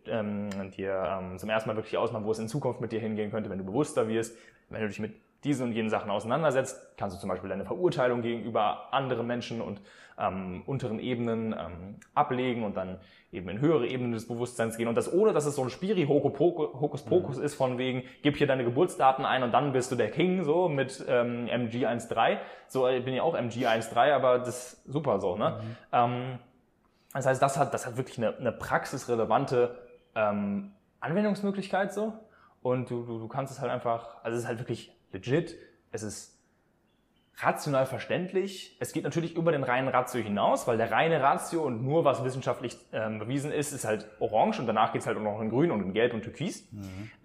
[0.06, 3.30] ähm, dir ähm, zum ersten Mal wirklich ausmalen, wo es in Zukunft mit dir hingehen
[3.30, 4.36] könnte, wenn du bewusster wirst,
[4.70, 5.14] wenn du dich mit
[5.44, 9.80] diesen und jenen Sachen auseinandersetzt, kannst du zum Beispiel deine Verurteilung gegenüber anderen Menschen und
[10.18, 12.98] ähm, unteren Ebenen ähm, ablegen und dann
[13.32, 14.88] eben in höhere Ebenen des Bewusstseins gehen.
[14.88, 19.24] Und das ohne, dass es so ein Spiri-Hokuspokus ist von wegen, gib hier deine Geburtsdaten
[19.24, 22.38] ein und dann bist du der King, so mit ähm, MG13.
[22.68, 25.60] So, ich bin ja auch MG13, aber das ist super so, ne?
[25.92, 26.38] Ähm,
[27.14, 29.78] das heißt, das hat, das hat wirklich eine, eine praxisrelevante
[30.14, 32.12] ähm, Anwendungsmöglichkeit so.
[32.62, 35.56] Und du, du, du kannst es halt einfach, also es ist halt wirklich legit,
[35.92, 36.34] es ist
[37.38, 38.76] rational verständlich.
[38.80, 42.24] Es geht natürlich über den reinen Ratio hinaus, weil der reine Ratio und nur was
[42.24, 45.70] wissenschaftlich ähm, bewiesen ist, ist halt orange und danach geht's halt auch noch in grün
[45.70, 46.68] und in gelb und türkis.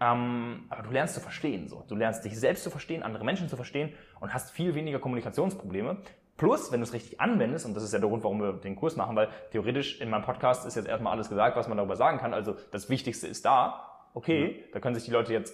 [0.02, 1.68] Ähm, aber du lernst zu verstehen.
[1.68, 1.84] So.
[1.88, 5.98] Du lernst dich selbst zu verstehen, andere Menschen zu verstehen und hast viel weniger Kommunikationsprobleme.
[6.40, 8.78] Plus, wenn du es richtig anwendest, und das ist ja der Grund, warum wir den
[8.78, 11.98] Kurs machen, weil theoretisch in meinem Podcast ist jetzt erstmal alles gesagt, was man darüber
[11.98, 12.34] sagen kann.
[12.34, 13.86] Also das Wichtigste ist da.
[14.14, 15.54] Okay, da können sich die Leute jetzt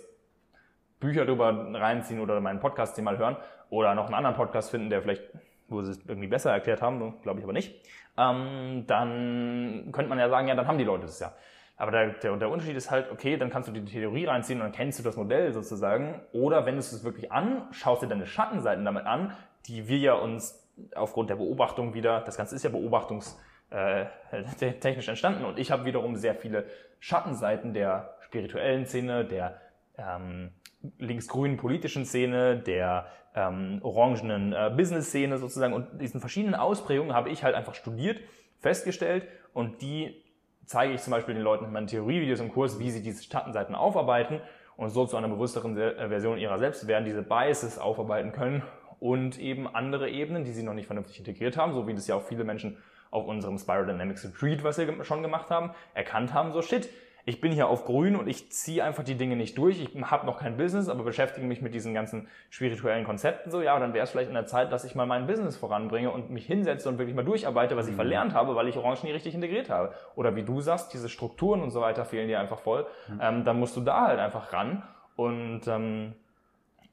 [1.00, 3.36] Bücher drüber reinziehen oder meinen Podcast mal hören
[3.72, 5.24] oder noch einen anderen Podcast finden, der vielleicht,
[5.70, 7.74] wo sie es irgendwie besser erklärt haben, glaube ich aber nicht,
[8.16, 11.34] ähm, dann könnte man ja sagen, ja, dann haben die Leute das ja.
[11.78, 14.66] Aber der, der, der Unterschied ist halt, okay, dann kannst du die Theorie reinziehen und
[14.66, 16.22] dann kennst du das Modell sozusagen.
[16.32, 19.36] Oder wenn du es wirklich an, schaust dir deine Schattenseiten damit an,
[19.66, 20.65] die wir ja uns
[20.96, 23.40] aufgrund der Beobachtung wieder, das Ganze ist ja beobachtungs
[23.70, 24.06] äh,
[24.82, 25.46] entstanden.
[25.46, 26.66] Und ich habe wiederum sehr viele
[27.00, 29.60] Schattenseiten der spirituellen Szene, der
[29.98, 30.52] ähm,
[30.98, 35.74] linksgrünen politischen Szene, der ähm, orangenen äh, Business-Szene sozusagen.
[35.74, 38.20] Und diesen verschiedenen Ausprägungen habe ich halt einfach studiert,
[38.60, 39.28] festgestellt.
[39.54, 40.24] Und die
[40.66, 43.76] zeige ich zum Beispiel den Leuten in meinen Theorievideos im Kurs, wie sie diese Schattenseiten
[43.76, 44.42] aufarbeiten.
[44.78, 48.62] Und so zu einer bewussteren Se- Version ihrer selbst werden, diese Biases aufarbeiten können
[49.00, 52.16] und eben andere Ebenen, die sie noch nicht vernünftig integriert haben, so wie das ja
[52.16, 52.78] auch viele Menschen
[53.12, 56.90] auf unserem Spiral Dynamics Retreat, was wir schon gemacht haben, erkannt haben, so shit,
[57.28, 59.82] ich bin hier auf grün und ich ziehe einfach die Dinge nicht durch.
[59.82, 63.62] Ich habe noch kein Business, aber beschäftige mich mit diesen ganzen spirituellen Konzepten so.
[63.62, 66.30] Ja, dann wäre es vielleicht in der Zeit, dass ich mal mein Business voranbringe und
[66.30, 69.34] mich hinsetze und wirklich mal durcharbeite, was ich verlernt habe, weil ich Orange nie richtig
[69.34, 69.94] integriert habe.
[70.16, 72.86] Oder wie du sagst, diese Strukturen und so weiter fehlen dir einfach voll.
[73.20, 74.84] Ähm, dann musst du da halt einfach ran.
[75.16, 76.14] Und ähm,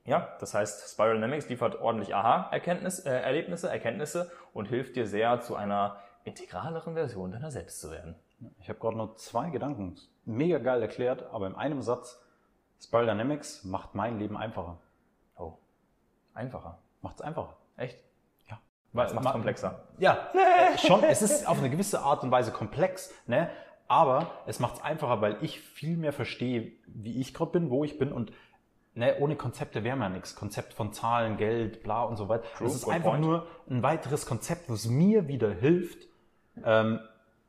[0.04, 5.40] ja, das heißt, Spiral Dynamics liefert ordentlich Aha-Erkenntnis, äh, Erlebnisse, Erkenntnisse und hilft dir sehr,
[5.40, 8.16] zu einer integraleren Version deiner selbst zu werden.
[8.60, 9.96] Ich habe gerade noch zwei Gedanken.
[10.24, 12.20] Mega geil erklärt, aber in einem Satz.
[12.80, 14.78] Spiral Dynamics macht mein Leben einfacher.
[15.36, 15.54] Oh,
[16.34, 16.78] einfacher.
[17.00, 17.56] Macht es einfacher.
[17.76, 17.98] Echt?
[18.48, 18.58] Ja.
[18.92, 19.84] Weil es macht Ma- komplexer.
[19.98, 21.04] Ja, äh, schon.
[21.04, 23.50] Es ist auf eine gewisse Art und Weise komplex, ne?
[23.88, 27.84] Aber es macht es einfacher, weil ich viel mehr verstehe, wie ich gerade bin, wo
[27.84, 28.32] ich bin und
[28.94, 30.34] ne, ohne Konzepte wäre man nichts.
[30.34, 32.44] Konzept von Zahlen, Geld, bla und so weiter.
[32.56, 33.24] True, Es ist einfach point.
[33.24, 36.08] nur ein weiteres Konzept, was mir wieder hilft,
[36.64, 37.00] ähm,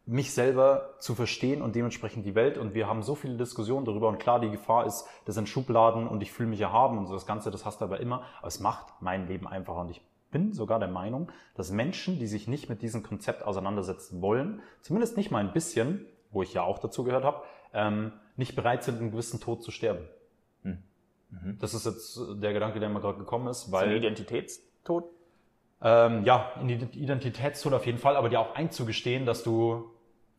[0.05, 2.57] mich selber zu verstehen und dementsprechend die Welt.
[2.57, 4.09] Und wir haben so viele Diskussionen darüber.
[4.09, 7.13] Und klar, die Gefahr ist, das sind Schubladen und ich fühle mich erhaben und so
[7.13, 8.23] das Ganze, das hast du aber immer.
[8.39, 9.81] Aber es macht mein Leben einfacher.
[9.81, 10.01] Und ich
[10.31, 15.15] bin sogar der Meinung, dass Menschen, die sich nicht mit diesem Konzept auseinandersetzen wollen, zumindest
[15.15, 17.43] nicht mal ein bisschen, wo ich ja auch dazu gehört habe,
[17.73, 20.05] ähm, nicht bereit sind, einen gewissen Tod zu sterben.
[21.59, 25.05] Das ist jetzt der Gedanke, der mir gerade gekommen ist, Weil weil Identitätstod?
[25.81, 29.89] ähm, ja, Identitätstod auf jeden Fall, aber dir auch einzugestehen, dass du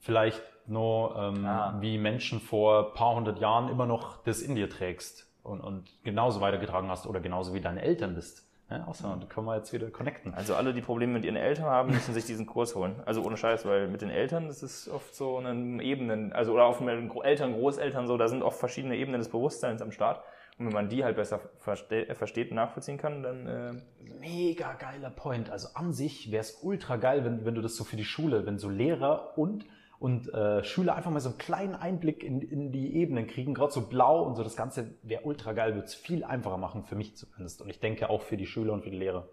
[0.01, 1.77] vielleicht nur ähm, Ah.
[1.81, 5.85] wie Menschen vor ein paar hundert Jahren immer noch das in dir trägst und, und
[6.05, 8.49] genauso weitergetragen hast oder genauso wie deine Eltern bist.
[8.71, 10.33] Ja, außer, da können wir jetzt wieder connecten.
[10.33, 12.95] Also alle, die Probleme mit ihren Eltern haben, müssen sich diesen Kurs holen.
[13.05, 16.65] Also ohne Scheiß, weil mit den Eltern, das ist oft so eine Ebenen, also oder
[16.65, 19.93] auch mit den Gro- Eltern, Großeltern so, da sind oft verschiedene Ebenen des Bewusstseins am
[19.93, 20.23] Start.
[20.59, 23.73] Und wenn man die halt besser verste äh, versteht und nachvollziehen kann, dann äh,
[24.21, 25.51] Mega geiler Point.
[25.51, 28.47] Also an sich wäre es ultra geil, wenn, wenn du das so für die Schule,
[28.47, 29.67] wenn so Lehrer und,
[29.99, 33.73] und äh, Schüler einfach mal so einen kleinen Einblick in, in die Ebenen kriegen, gerade
[33.73, 36.95] so blau und so, das Ganze wäre ultra geil, würde es viel einfacher machen, für
[36.95, 37.61] mich zumindest.
[37.61, 39.27] Und ich denke auch für die Schüler und für die Lehrer.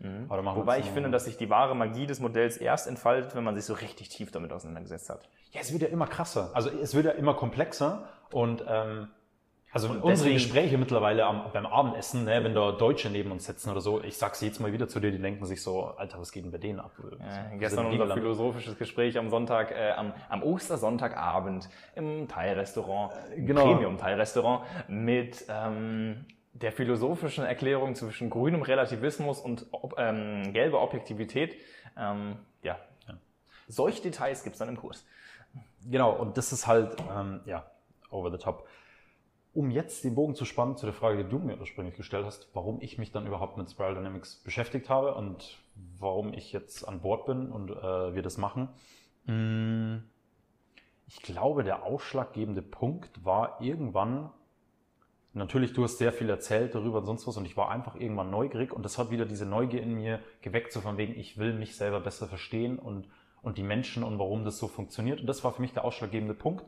[0.00, 3.54] Wir Wobei ich finde, dass sich die wahre Magie des Modells erst entfaltet, wenn man
[3.54, 5.28] sich so richtig tief damit auseinandergesetzt hat.
[5.52, 6.50] Ja, es wird ja immer krasser.
[6.54, 9.08] Also es wird ja immer komplexer und ähm,
[9.72, 13.70] also unsere deswegen- Gespräche mittlerweile am, beim Abendessen, ne, wenn da Deutsche neben uns sitzen
[13.70, 16.32] oder so, ich sag's jetzt mal wieder zu dir, die denken sich so, Alter, was
[16.32, 16.92] geht denn bei denen ab?
[16.98, 18.14] Äh, gestern unser Niederlande.
[18.22, 23.64] philosophisches Gespräch am Sonntag, äh, am, am Ostersonntagabend im Thai-Restaurant, genau.
[23.72, 29.66] Premium-Thai-Restaurant mit ähm, der philosophischen Erklärung zwischen grünem Relativismus und
[29.96, 31.56] ähm, gelber Objektivität.
[31.96, 32.76] Ähm, ja.
[33.06, 33.14] ja.
[33.68, 35.06] Solche Details gibt's dann im Kurs.
[35.88, 37.64] Genau, und das ist halt, ähm, ja,
[38.10, 38.66] over the top.
[39.52, 42.48] Um jetzt den Bogen zu spannen zu der Frage, die du mir ursprünglich gestellt hast,
[42.54, 45.58] warum ich mich dann überhaupt mit Spiral Dynamics beschäftigt habe und
[45.98, 48.68] warum ich jetzt an Bord bin und äh, wir das machen.
[49.26, 50.04] Hm,
[51.08, 54.30] ich glaube, der ausschlaggebende Punkt war irgendwann,
[55.32, 58.30] natürlich, du hast sehr viel erzählt darüber und sonst was und ich war einfach irgendwann
[58.30, 61.52] neugierig und das hat wieder diese Neugier in mir geweckt, so von wegen, ich will
[61.52, 63.08] mich selber besser verstehen und,
[63.42, 65.20] und die Menschen und warum das so funktioniert.
[65.20, 66.64] Und das war für mich der ausschlaggebende Punkt.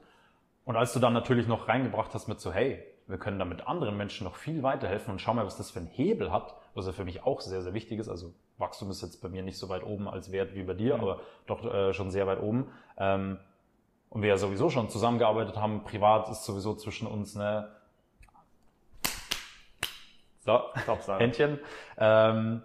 [0.65, 3.97] Und als du dann natürlich noch reingebracht hast mit so, hey, wir können damit anderen
[3.97, 6.93] Menschen noch viel weiterhelfen und schau mal, was das für einen Hebel hat, was ja
[6.93, 8.09] für mich auch sehr, sehr wichtig ist.
[8.09, 10.97] Also Wachstum ist jetzt bei mir nicht so weit oben als Wert wie bei dir,
[10.97, 11.03] mhm.
[11.03, 12.71] aber doch äh, schon sehr weit oben.
[12.97, 13.39] Ähm,
[14.09, 17.71] und wir ja sowieso schon zusammengearbeitet haben, privat ist sowieso zwischen uns eine
[20.45, 20.61] so,
[21.19, 21.59] Händchen.
[21.97, 22.63] Ähm,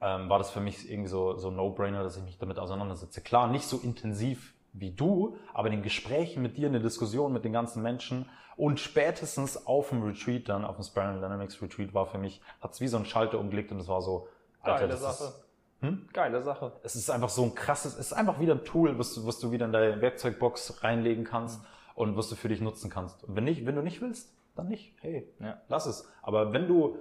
[0.00, 3.20] ähm, war das für mich irgendwie so, so No-Brainer, dass ich mich damit auseinandersetze.
[3.20, 7.32] Klar, nicht so intensiv wie du, aber in den Gesprächen mit dir, in der Diskussion
[7.32, 11.94] mit den ganzen Menschen und spätestens auf dem Retreat dann, auf dem Spiral Dynamics Retreat
[11.94, 14.28] war für mich, hat es wie so ein Schalter umgelegt und es war so,
[14.62, 15.24] Alter, Geile Sache.
[15.24, 15.44] Ist,
[15.80, 16.08] hm?
[16.12, 16.72] Geile Sache.
[16.82, 19.38] Es ist einfach so ein krasses, es ist einfach wieder ein Tool, was du, was
[19.38, 21.66] du wieder in deine Werkzeugbox reinlegen kannst mhm.
[21.94, 23.24] und was du für dich nutzen kannst.
[23.24, 24.92] Und wenn nicht, wenn du nicht willst, dann nicht.
[25.00, 25.60] Hey, ja.
[25.68, 26.08] lass es.
[26.22, 26.98] Aber wenn du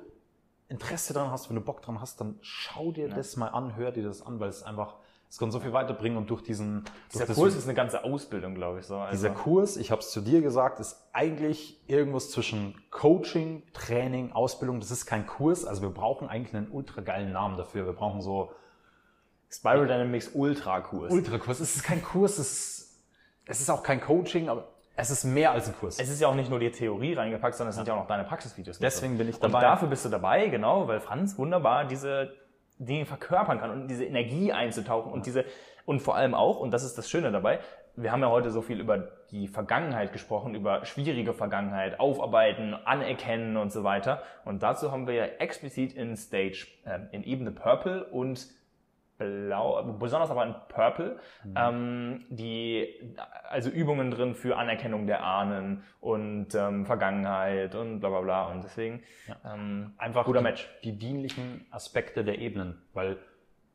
[0.69, 3.15] Interesse daran hast, wenn du Bock dran hast, dann schau dir ja.
[3.15, 4.95] das mal an, hör dir das an, weil es einfach
[5.29, 6.85] es kann so viel weiterbringen und durch diesen...
[7.13, 8.85] Dieser durch Kurs ist eine ganze Ausbildung, glaube ich.
[8.85, 8.97] So.
[8.97, 14.31] Also dieser Kurs, ich habe es zu dir gesagt, ist eigentlich irgendwas zwischen Coaching, Training,
[14.31, 14.79] Ausbildung.
[14.79, 17.85] Das ist kein Kurs, also wir brauchen eigentlich einen ultra geilen Namen dafür.
[17.85, 18.51] Wir brauchen so...
[19.49, 21.11] Spiral Dynamics Ultra Kurs.
[21.11, 21.61] Ultra Kurs.
[21.61, 23.03] Es ist kein Kurs, es ist,
[23.45, 24.67] es ist auch kein Coaching, aber
[24.97, 25.99] es ist mehr als ein Kurs.
[25.99, 28.07] Es ist ja auch nicht nur die Theorie reingepackt, sondern es sind ja auch noch
[28.07, 28.79] deine Praxisvideos.
[28.79, 29.59] Deswegen bin ich dabei.
[29.59, 32.33] Und dafür bist du dabei, genau, weil Franz wunderbar diese
[32.79, 35.45] Dinge verkörpern kann und diese Energie einzutauchen und diese,
[35.85, 37.59] und vor allem auch, und das ist das Schöne dabei,
[37.97, 43.57] wir haben ja heute so viel über die Vergangenheit gesprochen, über schwierige Vergangenheit, aufarbeiten, anerkennen
[43.57, 44.21] und so weiter.
[44.45, 48.47] Und dazu haben wir ja explizit in Stage, äh, in Ebene Purple und
[49.17, 51.53] Blau, besonders aber in Purple, mhm.
[51.55, 53.15] ähm, die,
[53.49, 58.47] also Übungen drin für Anerkennung der Ahnen und ähm, Vergangenheit und bla bla bla.
[58.51, 59.53] Und deswegen ja.
[59.53, 60.69] ähm, einfach guter Match.
[60.83, 63.17] Die, die dienlichen Aspekte der Ebenen, weil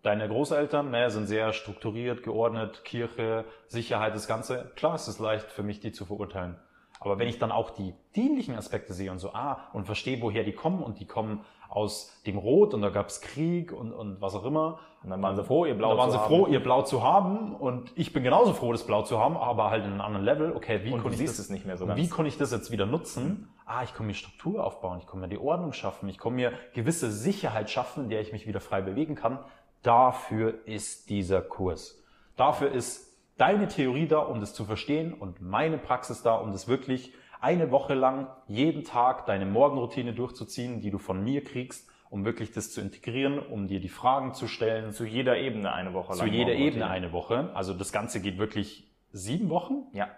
[0.03, 4.73] deine Großeltern ne, sind sehr strukturiert, geordnet, Kirche, Sicherheit, das Ganze.
[4.77, 6.57] Klar ist es leicht für mich, die zu verurteilen.
[7.01, 10.45] Aber wenn ich dann auch die dienlichen Aspekte sehe und so, ah, und verstehe, woher
[10.45, 14.21] die kommen und die kommen aus dem Rot und da gab es Krieg und, und
[14.21, 14.79] was auch immer.
[15.03, 16.11] Und dann waren sie froh, ihr Blau zu haben.
[16.11, 19.19] Waren sie froh, ihr Blau zu haben und ich bin genauso froh, das Blau zu
[19.19, 20.53] haben, aber halt in einem anderen Level.
[20.55, 21.89] Okay, wie konnte ich das nicht mehr so.
[21.97, 23.49] Wie konnte ich das jetzt wieder nutzen?
[23.65, 26.53] Ah, ich kann mir Struktur aufbauen, ich kann mir die Ordnung schaffen, ich kann mir
[26.75, 29.39] gewisse Sicherheit schaffen, in der ich mich wieder frei bewegen kann.
[29.83, 31.99] Dafür ist dieser Kurs.
[32.37, 36.69] Dafür ist deine Theorie da, um das zu verstehen und meine Praxis da, um das
[36.69, 42.25] wirklich eine Woche lang jeden Tag deine Morgenroutine durchzuziehen, die du von mir kriegst, um
[42.25, 44.93] wirklich das zu integrieren, um dir die Fragen zu stellen.
[44.93, 46.29] Zu jeder Ebene eine Woche lang.
[46.29, 47.51] Zu jeder Ebene eine Woche.
[47.55, 49.87] Also das Ganze geht wirklich sieben Wochen.
[49.93, 50.09] Ja.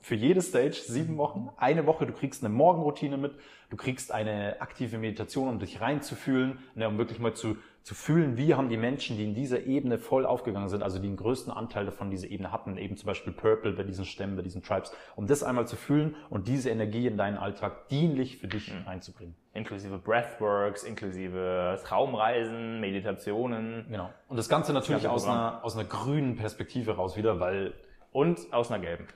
[0.00, 1.50] Für jede Stage sieben Wochen.
[1.56, 3.34] Eine Woche, du kriegst eine Morgenroutine mit,
[3.70, 8.38] du kriegst eine aktive Meditation, um dich reinzufühlen, ne, um wirklich mal zu zu fühlen,
[8.38, 11.52] wie haben die Menschen, die in dieser Ebene voll aufgegangen sind, also die den größten
[11.52, 14.90] Anteil davon dieser Ebene hatten, eben zum Beispiel Purple bei diesen Stämmen, bei diesen Tribes,
[15.16, 18.88] um das einmal zu fühlen und diese Energie in deinen Alltag dienlich für dich mhm.
[18.88, 19.36] einzubringen.
[19.52, 23.84] Inklusive Breathworks, inklusive Traumreisen, Meditationen.
[23.90, 24.10] Genau.
[24.28, 27.74] Und das Ganze natürlich das aus, einer, aus einer grünen Perspektive raus wieder, weil...
[28.12, 29.06] Und aus einer gelben.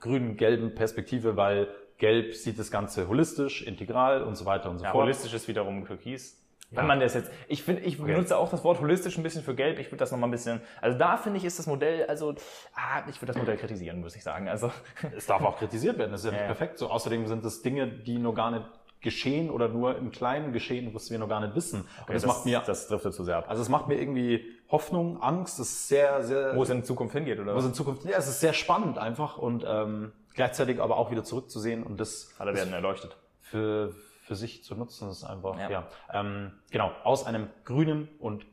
[0.00, 1.68] Grün-gelben Perspektive, weil
[1.98, 5.04] Gelb sieht das Ganze holistisch, integral und so weiter und so ja, fort.
[5.04, 6.42] Holistisch ist wiederum Türkis.
[6.70, 8.12] Wenn man das jetzt, ich finde, ich okay.
[8.12, 9.78] benutze auch das Wort holistisch ein bisschen für gelb.
[9.78, 12.34] Ich würde das nochmal ein bisschen, also da finde ich, ist das Modell, also,
[12.74, 14.48] ah, ich würde das Modell kritisieren, muss ich sagen.
[14.48, 14.70] Also.
[15.16, 16.90] Es darf auch kritisiert werden, das ist ja, ja nicht perfekt so.
[16.90, 18.66] Außerdem sind das Dinge, die nur gar nicht
[19.00, 21.88] geschehen oder nur im Kleinen geschehen, was wir noch gar nicht wissen.
[22.02, 23.46] Okay, das, das, macht mir, das driftet zu sehr ab.
[23.48, 26.56] Also es macht mir irgendwie Hoffnung, Angst, das ist sehr, sehr.
[26.56, 27.54] Wo es in Zukunft hingeht, oder?
[27.54, 31.10] Wo es in Zukunft, ja, es ist sehr spannend einfach und, ähm, gleichzeitig aber auch
[31.10, 32.34] wieder zurückzusehen und das.
[32.38, 33.16] Alle werden erleuchtet.
[33.40, 33.94] Für,
[34.28, 35.10] für sich zu nutzen.
[35.10, 38.46] Ist einfach, ja, ja ähm, genau, aus einem grünen und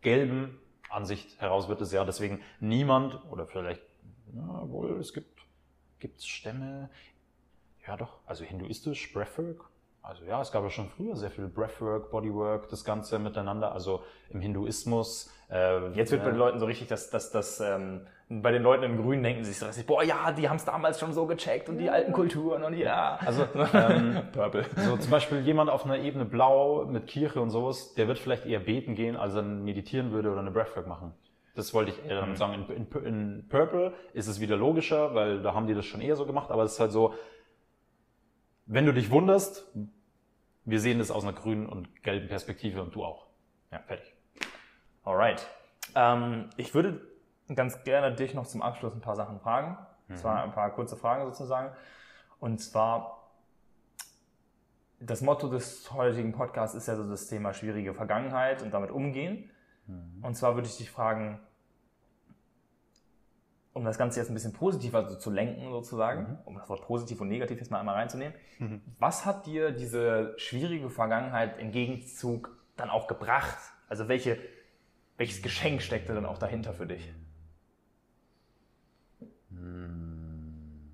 [0.00, 3.82] gelben Ansicht heraus wird es ja deswegen niemand oder vielleicht,
[4.32, 5.40] na wohl, es gibt,
[6.00, 6.90] gibt Stämme,
[7.86, 9.70] ja doch, also hinduistisch, Breathwork,
[10.02, 13.72] Also ja, es gab ja schon früher sehr viel Breathwork, Bodywork, das Ganze miteinander.
[13.72, 15.30] Also im Hinduismus.
[15.50, 18.84] Äh, Jetzt wird bei den Leuten so richtig, dass dass, dass ähm, bei den Leuten
[18.84, 21.78] im Grünen denken sich so, boah ja, die haben es damals schon so gecheckt und
[21.78, 23.18] die alten Kulturen und ja.
[23.26, 23.42] Also
[23.74, 24.64] ähm, Purple.
[24.76, 28.46] So zum Beispiel jemand auf einer Ebene Blau mit Kirche und sowas, der wird vielleicht
[28.46, 31.12] eher beten gehen, als er meditieren würde oder eine Breathwork machen.
[31.56, 32.36] Das wollte ich eher damit mhm.
[32.36, 32.66] sagen.
[32.68, 36.14] In, in, in Purple ist es wieder logischer, weil da haben die das schon eher
[36.14, 37.14] so gemacht, aber es ist halt so,
[38.66, 39.66] wenn du dich wunderst,
[40.64, 43.26] wir sehen das aus einer grünen und gelben Perspektive und du auch.
[43.72, 44.14] Ja, fertig.
[45.10, 45.44] Alright.
[45.96, 47.00] Ähm, ich würde
[47.52, 49.76] ganz gerne dich noch zum Abschluss ein paar Sachen fragen.
[50.06, 50.16] Mhm.
[50.16, 51.74] zwar ein paar kurze Fragen sozusagen.
[52.38, 53.30] Und zwar,
[55.00, 59.50] das Motto des heutigen Podcasts ist ja so das Thema schwierige Vergangenheit und damit umgehen.
[59.86, 60.22] Mhm.
[60.22, 61.40] Und zwar würde ich dich fragen,
[63.72, 66.38] um das Ganze jetzt ein bisschen positiver zu lenken, sozusagen, mhm.
[66.44, 68.34] um das Wort positiv und negativ jetzt mal einmal reinzunehmen.
[68.60, 68.80] Mhm.
[69.00, 73.58] Was hat dir diese schwierige Vergangenheit im Gegenzug dann auch gebracht?
[73.88, 74.38] Also welche,
[75.20, 77.12] welches Geschenk steckte dann auch dahinter für dich?
[79.50, 80.90] Hm.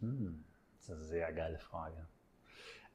[0.00, 0.44] Hm.
[0.76, 2.06] Das ist eine sehr geile Frage.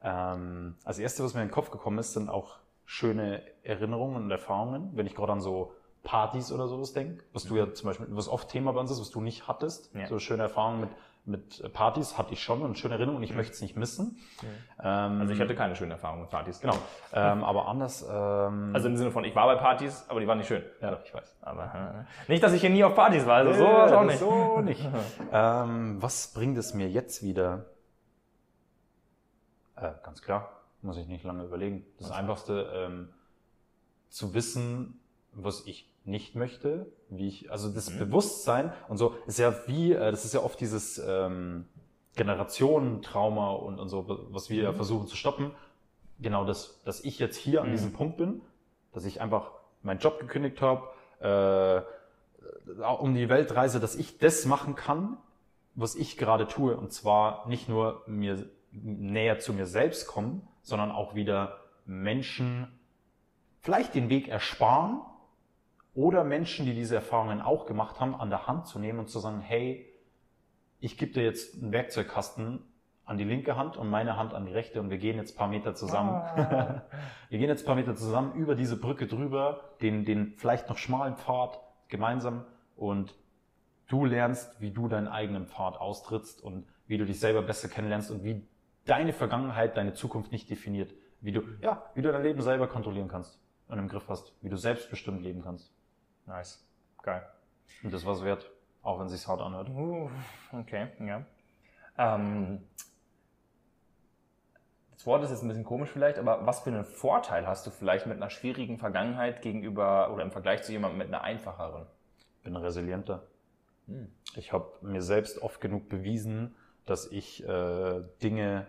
[0.02, 4.30] Ähm, als erstes, was mir in den Kopf gekommen ist, sind auch schöne Erinnerungen und
[4.32, 4.90] Erfahrungen.
[4.96, 5.72] Wenn ich gerade an so
[6.02, 9.00] Partys oder sowas denke, was du ja zum Beispiel, was oft Thema bei uns ist,
[9.00, 9.94] was du nicht hattest.
[9.94, 10.08] Ja.
[10.08, 10.90] So schöne Erfahrungen mit,
[11.26, 13.38] mit Partys hatte ich schon und schöne Erinnerungen und ich mhm.
[13.38, 14.18] möchte es nicht missen.
[14.40, 14.46] Mhm.
[14.82, 16.60] Ähm, also ich hatte keine schöne Erfahrungen mit Partys.
[16.60, 16.76] Genau.
[17.12, 18.02] Ähm, aber anders.
[18.08, 20.62] Ähm, also im Sinne von, ich war bei Partys, aber die waren nicht schön.
[20.80, 21.36] Ja, ich weiß.
[21.42, 23.38] Aber äh, nicht, dass ich hier nie auf Partys war.
[23.38, 24.18] Also so nee, auch nicht.
[24.18, 24.88] So nicht.
[25.32, 27.66] ähm, was bringt es mir jetzt wieder?
[29.74, 30.48] Äh, ganz klar,
[30.82, 31.84] muss ich nicht lange überlegen.
[31.98, 33.08] Das was Einfachste, ähm,
[34.08, 35.00] zu wissen,
[35.32, 37.98] was ich nicht möchte, wie ich, also das mhm.
[37.98, 41.66] Bewusstsein und so ist ja wie, äh, das ist ja oft dieses ähm,
[42.14, 44.76] Generationentrauma und, und so, was wir mhm.
[44.76, 45.50] versuchen zu stoppen.
[46.18, 47.72] Genau das, dass ich jetzt hier an mhm.
[47.72, 48.40] diesem Punkt bin,
[48.92, 49.50] dass ich einfach
[49.82, 50.88] meinen Job gekündigt habe,
[51.20, 51.82] äh,
[52.98, 55.18] um die Welt reise, dass ich das machen kann,
[55.74, 56.76] was ich gerade tue.
[56.76, 62.68] Und zwar nicht nur mir näher zu mir selbst kommen, sondern auch wieder Menschen
[63.60, 65.00] vielleicht den Weg ersparen,
[65.96, 69.18] oder Menschen, die diese Erfahrungen auch gemacht haben, an der Hand zu nehmen und zu
[69.18, 69.92] sagen, hey,
[70.78, 72.62] ich gebe dir jetzt einen Werkzeugkasten
[73.06, 75.48] an die linke Hand und meine Hand an die rechte und wir gehen jetzt paar
[75.48, 76.10] Meter zusammen.
[76.10, 76.82] Ah.
[77.30, 81.16] wir gehen jetzt paar Meter zusammen über diese Brücke drüber, den, den vielleicht noch schmalen
[81.16, 81.58] Pfad
[81.88, 82.44] gemeinsam
[82.74, 83.14] und
[83.88, 88.10] du lernst, wie du deinen eigenen Pfad austrittst und wie du dich selber besser kennenlernst
[88.10, 88.46] und wie
[88.84, 90.92] deine Vergangenheit deine Zukunft nicht definiert.
[91.20, 94.50] Wie du, ja, wie du dein Leben selber kontrollieren kannst und im Griff hast, wie
[94.50, 95.75] du selbstbestimmt leben kannst.
[96.26, 96.64] Nice.
[97.02, 97.24] Geil.
[97.82, 98.50] Und das war's wert,
[98.82, 99.68] auch wenn es sich hart anhört.
[99.70, 100.10] Uh,
[100.52, 101.24] okay, ja.
[101.98, 102.62] Ähm,
[104.92, 107.70] das Wort ist jetzt ein bisschen komisch vielleicht, aber was für einen Vorteil hast du
[107.70, 111.86] vielleicht mit einer schwierigen Vergangenheit gegenüber oder im Vergleich zu jemandem mit einer einfacheren?
[112.38, 113.22] Ich bin resilienter.
[113.86, 114.10] Hm.
[114.34, 118.66] Ich habe mir selbst oft genug bewiesen, dass ich äh, Dinge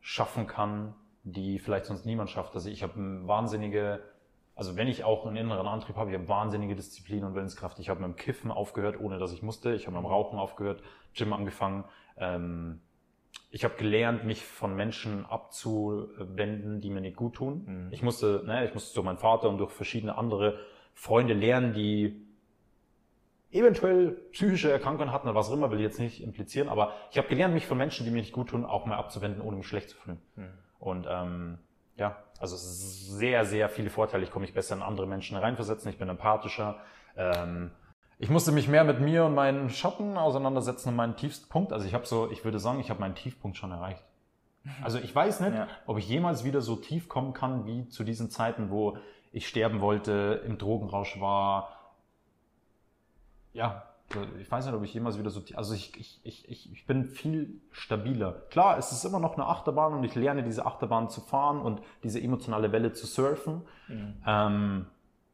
[0.00, 2.54] schaffen kann, die vielleicht sonst niemand schafft.
[2.54, 2.94] Also ich habe
[3.26, 4.02] wahnsinnige
[4.60, 7.78] also wenn ich auch einen inneren Antrieb habe, ich habe wahnsinnige Disziplin und Willenskraft.
[7.78, 9.72] Ich habe mit dem Kiffen aufgehört, ohne dass ich musste.
[9.72, 10.82] Ich habe mit dem Rauchen aufgehört,
[11.14, 11.84] Gym angefangen.
[12.18, 12.82] Ähm,
[13.50, 17.64] ich habe gelernt, mich von Menschen abzuwenden, die mir nicht gut tun.
[17.64, 17.88] Mhm.
[17.90, 20.58] Ich musste, ne, ich musste durch meinen Vater und durch verschiedene andere
[20.92, 22.26] Freunde lernen, die
[23.50, 27.16] eventuell psychische Erkrankungen hatten oder was auch immer, will ich jetzt nicht implizieren, aber ich
[27.16, 29.66] habe gelernt, mich von Menschen, die mir nicht gut tun, auch mal abzuwenden, ohne mich
[29.66, 30.20] schlecht zu fühlen.
[30.36, 30.48] Mhm.
[30.78, 31.58] Und ähm,
[32.00, 34.24] ja, also sehr, sehr viele Vorteile.
[34.24, 36.80] Ich komme mich besser in andere Menschen reinversetzen, ich bin empathischer.
[37.16, 37.70] Ähm,
[38.18, 41.72] ich musste mich mehr mit mir und meinen Schatten auseinandersetzen und meinen tiefsten Punkt.
[41.72, 44.02] Also ich habe so, ich würde sagen, ich habe meinen Tiefpunkt schon erreicht.
[44.82, 45.68] Also ich weiß nicht, ja.
[45.86, 48.98] ob ich jemals wieder so tief kommen kann wie zu diesen Zeiten, wo
[49.32, 51.76] ich sterben wollte, im Drogenrausch war.
[53.52, 53.89] Ja,
[54.38, 57.60] ich weiß nicht, ob ich jemals wieder so, also ich, ich, ich, ich bin viel
[57.70, 58.32] stabiler.
[58.50, 61.80] Klar, es ist immer noch eine Achterbahn und ich lerne diese Achterbahn zu fahren und
[62.02, 63.62] diese emotionale Welle zu surfen.
[63.88, 64.22] Mhm.
[64.26, 64.86] Ähm,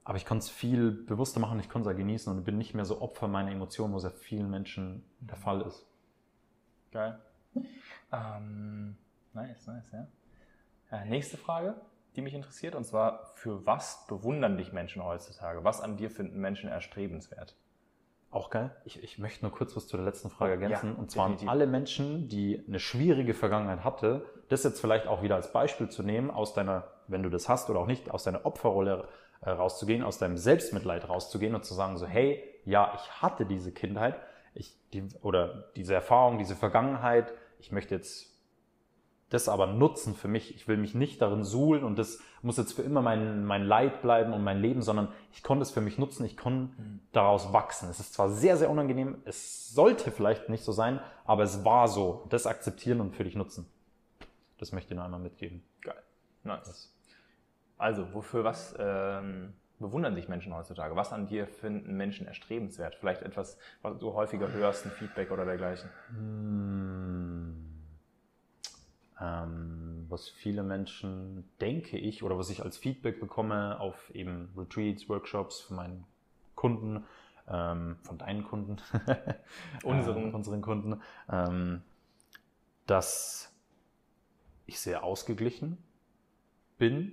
[0.05, 2.85] aber ich kann es viel bewusster machen, ich kann es genießen und bin nicht mehr
[2.85, 5.86] so Opfer meiner Emotionen, wo es ja vielen Menschen der Fall ist.
[6.93, 7.19] Geil.
[8.12, 8.97] Ähm,
[9.32, 10.07] nice, nice, ja.
[10.90, 11.74] Äh, nächste Frage,
[12.15, 15.65] die mich interessiert, und zwar, für was bewundern dich Menschen heutzutage?
[15.65, 17.57] Was an dir finden Menschen erstrebenswert?
[18.37, 18.71] Auch geil.
[18.85, 20.93] Ich, ich möchte nur kurz was zu der letzten Frage ergänzen.
[20.93, 21.49] Ja, und zwar definitiv.
[21.49, 26.03] alle Menschen, die eine schwierige Vergangenheit hatte, das jetzt vielleicht auch wieder als Beispiel zu
[26.03, 29.09] nehmen, aus deiner, wenn du das hast oder auch nicht, aus deiner Opferrolle
[29.41, 33.73] äh, rauszugehen, aus deinem Selbstmitleid rauszugehen und zu sagen so, hey, ja, ich hatte diese
[33.73, 34.21] Kindheit,
[34.53, 38.36] ich, die, oder diese Erfahrung, diese Vergangenheit, ich möchte jetzt
[39.28, 40.55] das aber nutzen für mich.
[40.55, 44.01] Ich will mich nicht darin suhlen und das muss jetzt für immer mein, mein Leid
[44.01, 46.73] bleiben und mein Leben, sondern ich konnte es für mich nutzen, ich konnte
[47.12, 47.89] daraus wachsen.
[47.90, 51.89] Es ist zwar sehr, sehr unangenehm, es sollte vielleicht nicht so sein, aber es war
[51.89, 52.24] so.
[52.28, 53.66] Das akzeptieren und für dich nutzen.
[54.59, 55.62] Das möchte ich nur einmal mitgeben.
[55.82, 56.03] Geil.
[56.44, 56.93] Nice.
[57.78, 60.94] Also, wofür was ähm, bewundern sich Menschen heutzutage?
[60.94, 62.94] Was an dir finden Menschen erstrebenswert?
[62.94, 65.90] Vielleicht etwas, was du häufiger hörst, ein Feedback oder dergleichen?
[66.11, 67.76] Hm
[69.19, 75.61] was viele Menschen, denke ich, oder was ich als Feedback bekomme auf eben Retreats, Workshops
[75.61, 76.05] von meinen
[76.55, 77.05] Kunden,
[77.49, 78.77] ähm, von deinen Kunden,
[79.85, 81.83] unseren, unseren Kunden, ähm,
[82.87, 83.55] dass
[84.67, 85.79] ich sehr ausgeglichen
[86.79, 87.13] bin,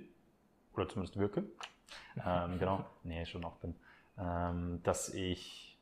[0.74, 1.44] oder zumindest wirke,
[2.24, 3.74] ähm, genau, nee, schon auch bin,
[4.18, 5.73] ähm, dass ich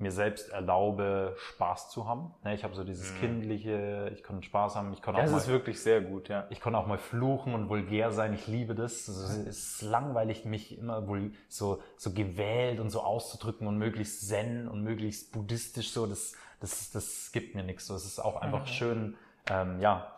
[0.00, 2.34] mir selbst erlaube, Spaß zu haben.
[2.42, 3.20] Ne, ich habe so dieses mhm.
[3.20, 6.46] kindliche, ich kann Spaß haben, ich kann auch das mal, ist wirklich sehr gut, ja.
[6.50, 8.32] Ich kann auch mal fluchen und vulgär sein.
[8.34, 9.08] Ich liebe das.
[9.08, 14.26] Also, es ist langweilig, mich immer wohl so so gewählt und so auszudrücken und möglichst
[14.26, 16.06] zen und möglichst buddhistisch so.
[16.06, 17.86] Das das das gibt mir nichts.
[17.86, 18.66] So, es ist auch einfach mhm.
[18.66, 19.16] schön,
[19.50, 20.12] ähm, ja,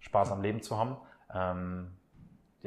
[0.00, 0.96] Spaß am Leben zu haben.
[1.34, 1.96] Ähm,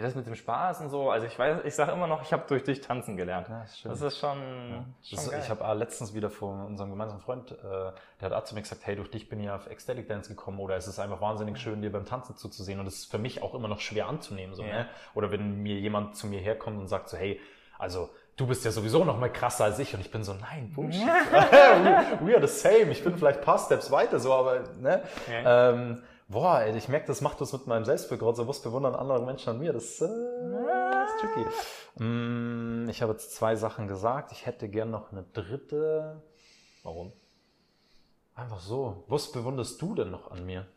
[0.03, 2.43] das mit dem Spaß und so, also ich weiß, ich sage immer noch, ich habe
[2.47, 3.47] durch dich tanzen gelernt.
[3.49, 4.85] Ja, das, das, ist schon, ja.
[5.03, 5.45] schon das.
[5.45, 8.61] Ich habe äh, letztens wieder von unserem gemeinsamen Freund, äh, der hat auch zu mir
[8.61, 11.57] gesagt, hey, durch dich bin ich auf Ecstatic Dance gekommen oder es ist einfach wahnsinnig
[11.57, 14.53] schön, dir beim Tanzen zuzusehen und es ist für mich auch immer noch schwer anzunehmen.
[14.53, 14.69] So, ja.
[14.69, 14.89] ne?
[15.15, 17.39] Oder wenn mir jemand zu mir herkommt und sagt so, hey,
[17.79, 20.71] also du bist ja sowieso noch mal krasser als ich und ich bin so, nein,
[20.75, 21.01] Bullshit.
[21.01, 22.91] we, we are the same.
[22.91, 25.01] Ich bin vielleicht ein paar Steps weiter so, aber ne?
[25.27, 28.95] Ähm, boah, ey, ich merke, das macht was mit meinem Selbstbild gerade so, was bewundern
[28.95, 29.73] andere Menschen an mir.
[29.73, 32.03] Das, äh, das ist tricky.
[32.03, 34.31] Mm, ich habe jetzt zwei Sachen gesagt.
[34.31, 36.21] Ich hätte gern noch eine dritte.
[36.83, 37.13] Warum?
[38.35, 39.03] Einfach so.
[39.07, 40.67] Was bewunderst du denn noch an mir?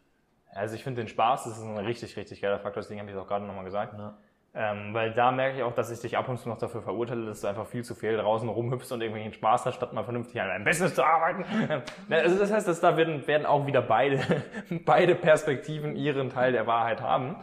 [0.53, 3.17] Also ich finde den Spaß, das ist ein richtig, richtig geiler Faktor, deswegen habe ich
[3.17, 3.95] es auch gerade nochmal gesagt.
[3.97, 4.19] Ja.
[4.53, 7.25] Ähm, weil da merke ich auch, dass ich dich ab und zu noch dafür verurteile,
[7.25, 10.41] dass du einfach viel zu viel draußen rumhüpfst und irgendwelchen Spaß hast, statt mal vernünftig
[10.41, 11.45] an deinem Business zu arbeiten.
[12.11, 14.21] Also das heißt, dass da werden, werden auch wieder beide,
[14.85, 17.37] beide Perspektiven ihren Teil der Wahrheit haben.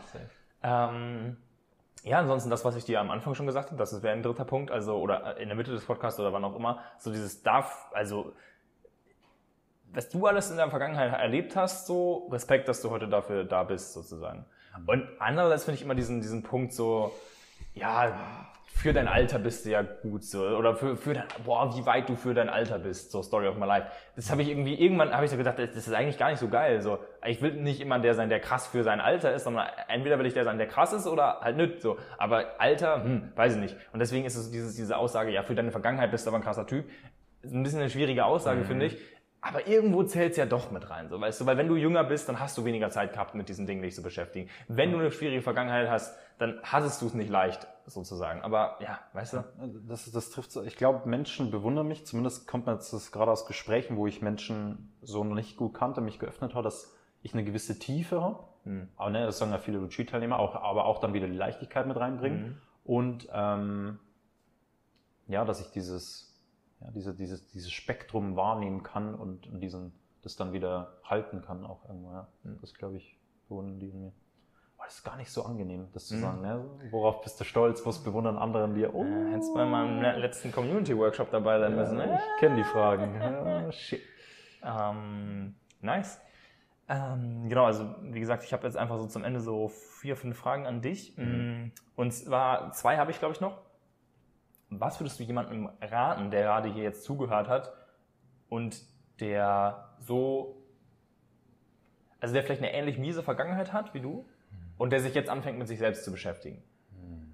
[0.62, 1.38] Ähm,
[2.04, 4.46] ja, ansonsten das, was ich dir am Anfang schon gesagt habe, das wäre ein dritter
[4.46, 7.88] Punkt, also oder in der Mitte des Podcasts oder wann auch immer, so dieses darf,
[7.94, 8.34] also
[9.94, 13.64] was du alles in der Vergangenheit erlebt hast, so Respekt, dass du heute dafür da
[13.64, 14.46] bist, sozusagen.
[14.86, 17.14] Und andererseits finde ich immer diesen, diesen Punkt so,
[17.74, 18.48] ja,
[18.78, 22.08] für dein Alter bist du ja gut so oder für, für dein, boah, wie weit
[22.10, 23.88] du für dein Alter bist, so Story of my life.
[24.16, 26.48] Das habe ich irgendwie irgendwann habe ich so gedacht, das ist eigentlich gar nicht so
[26.48, 26.82] geil.
[26.82, 30.20] So, ich will nicht immer der sein, der krass für sein Alter ist, sondern entweder
[30.20, 31.98] will ich der sein, der krass ist oder halt nicht so.
[32.20, 33.76] Aber Alter, hm, weiß ich nicht.
[33.94, 36.44] Und deswegen ist es dieses, diese Aussage, ja, für deine Vergangenheit bist du aber ein
[36.44, 36.86] krasser Typ,
[37.44, 38.66] ein bisschen eine schwierige Aussage, mhm.
[38.66, 38.98] finde ich.
[39.42, 42.04] Aber irgendwo zählt es ja doch mit rein, so weißt du, weil wenn du jünger
[42.04, 44.50] bist, dann hast du weniger Zeit gehabt, mit diesen Dingen dich zu beschäftigen.
[44.68, 48.42] Wenn du eine schwierige Vergangenheit hast, dann hattest du es nicht leicht, sozusagen.
[48.42, 49.44] Aber ja, weißt du?
[49.88, 50.64] Das, das trifft so.
[50.64, 52.06] Ich glaube, Menschen bewundern mich.
[52.06, 55.74] Zumindest kommt mir jetzt das gerade aus Gesprächen, wo ich Menschen so noch nicht gut
[55.74, 58.44] kannte, mich geöffnet habe, dass ich eine gewisse Tiefe habe.
[58.66, 58.90] Mhm.
[58.98, 61.98] Aber ne, das sagen ja viele Retreat-Teilnehmer, auch, aber auch dann wieder die Leichtigkeit mit
[61.98, 62.42] reinbringen.
[62.42, 62.58] Mhm.
[62.84, 64.00] Und ähm,
[65.28, 66.27] ja, dass ich dieses
[66.82, 71.66] ja, diese, dieses, dieses Spektrum wahrnehmen kann und, und diesen, das dann wieder halten kann
[71.66, 72.12] auch irgendwo.
[72.12, 72.28] Ja.
[72.44, 72.58] Hm.
[72.62, 73.18] Das glaube ich,
[73.48, 74.14] bewundern die in mir.
[74.88, 76.22] Das ist gar nicht so angenehm, das zu mhm.
[76.22, 76.42] sagen.
[76.42, 76.64] Ne?
[76.92, 77.86] Worauf bist du stolz?
[77.86, 78.96] Was bewundern andere an dir?
[78.96, 81.98] Oh, äh, hättest bei meinem letzten Community-Workshop dabei sein müssen.
[81.98, 82.18] Ne?
[82.18, 83.16] Ich kenne die Fragen.
[83.16, 84.02] ja, shit.
[84.64, 86.22] Ähm, nice.
[86.88, 90.38] Ähm, genau, also wie gesagt, ich habe jetzt einfach so zum Ende so vier, fünf
[90.38, 91.18] Fragen an dich.
[91.18, 91.74] Mhm.
[91.98, 93.58] Und zwar zwei habe ich, glaube ich, noch
[94.70, 97.74] was würdest du jemandem raten, der gerade hier jetzt zugehört hat
[98.50, 98.82] und
[99.20, 100.62] der so,
[102.20, 104.28] also der vielleicht eine ähnlich miese Vergangenheit hat wie du
[104.78, 106.64] und der sich jetzt anfängt mit sich selbst zu beschäftigen?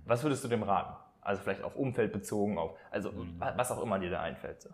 [0.05, 0.95] Was würdest du dem raten?
[1.21, 3.39] Also vielleicht auf Umfeld bezogen, auf, also mhm.
[3.39, 4.61] was auch immer dir da einfällt.
[4.61, 4.69] So.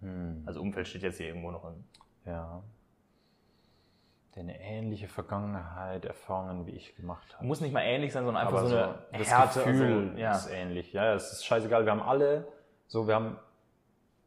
[0.00, 0.42] Mhm.
[0.46, 1.84] Also Umfeld steht jetzt hier irgendwo noch in.
[2.26, 2.62] Ja
[4.34, 7.46] der eine ähnliche Vergangenheit, Erfahrungen wie ich gemacht habe.
[7.46, 9.64] Muss nicht mal ähnlich sein, sondern einfach Aber so eine das Härte.
[9.64, 10.32] Gefühl so, ja.
[10.32, 10.92] ist ähnlich.
[10.92, 11.84] Ja, es ist scheißegal.
[11.84, 12.46] Wir haben alle
[12.86, 13.38] so, wir haben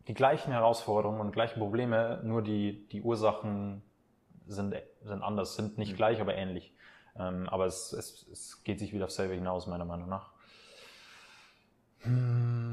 [0.08, 3.82] die gleichen Herausforderungen und gleichen Probleme, nur die, die Ursachen
[4.46, 5.98] sind, sind anders, sind nicht mhm.
[5.98, 6.76] gleich, aber ähnlich.
[7.18, 10.32] Ähm, aber es, es, es geht sich wieder auf selber hinaus, meiner Meinung nach.
[12.00, 12.73] Hm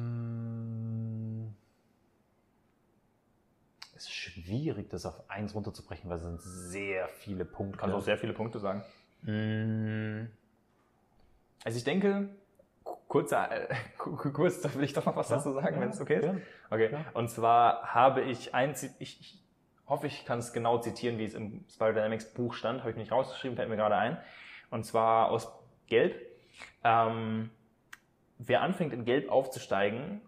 [4.44, 7.78] schwierig, das auf eins runterzubrechen, weil es sind sehr viele Punkte.
[7.78, 8.82] Kannst auch sehr viele Punkte sagen.
[9.22, 10.30] Mm.
[11.64, 12.28] Also ich denke,
[13.08, 16.00] kurz, äh, kurz, da will ich doch noch was ja, dazu sagen, ja, wenn es
[16.00, 16.24] okay ist.
[16.24, 16.36] Ja,
[16.70, 16.96] okay.
[17.14, 19.40] Und zwar habe ich eins, ich, ich
[19.86, 22.80] hoffe, ich kann es genau zitieren, wie es im Spiral Dynamics Buch stand.
[22.80, 24.18] Habe ich nicht rausgeschrieben, fällt mir gerade ein.
[24.70, 25.52] Und zwar aus
[25.88, 26.14] Gelb.
[26.84, 27.50] Ähm,
[28.38, 30.20] wer anfängt in Gelb aufzusteigen,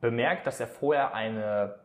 [0.00, 1.76] bemerkt, dass er vorher eine,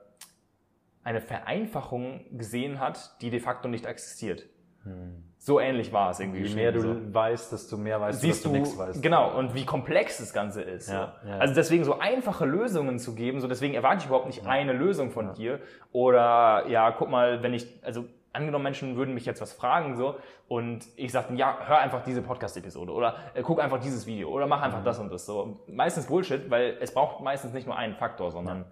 [1.10, 4.46] eine Vereinfachung gesehen hat, die de facto nicht existiert.
[4.84, 5.24] Hm.
[5.40, 6.44] So ähnlich war es irgendwie.
[6.44, 7.14] Je mehr du so.
[7.14, 9.02] weißt, desto mehr weißt Siehst du, dass du nichts weißt.
[9.02, 10.88] Genau, und wie komplex das Ganze ist.
[10.88, 11.38] Ja, ja.
[11.40, 14.52] Also deswegen so einfache Lösungen zu geben, so deswegen erwarte ich überhaupt nicht ja.
[14.52, 15.60] eine Lösung von dir.
[15.92, 20.16] Oder ja, guck mal, wenn ich, also angenommen, Menschen würden mich jetzt was fragen so
[20.48, 24.46] und ich sagte, ja, hör einfach diese Podcast-Episode oder äh, guck einfach dieses Video oder
[24.46, 24.86] mach einfach mhm.
[24.86, 25.26] das und das.
[25.26, 28.66] So meistens Bullshit, weil es braucht meistens nicht nur einen Faktor, sondern ja.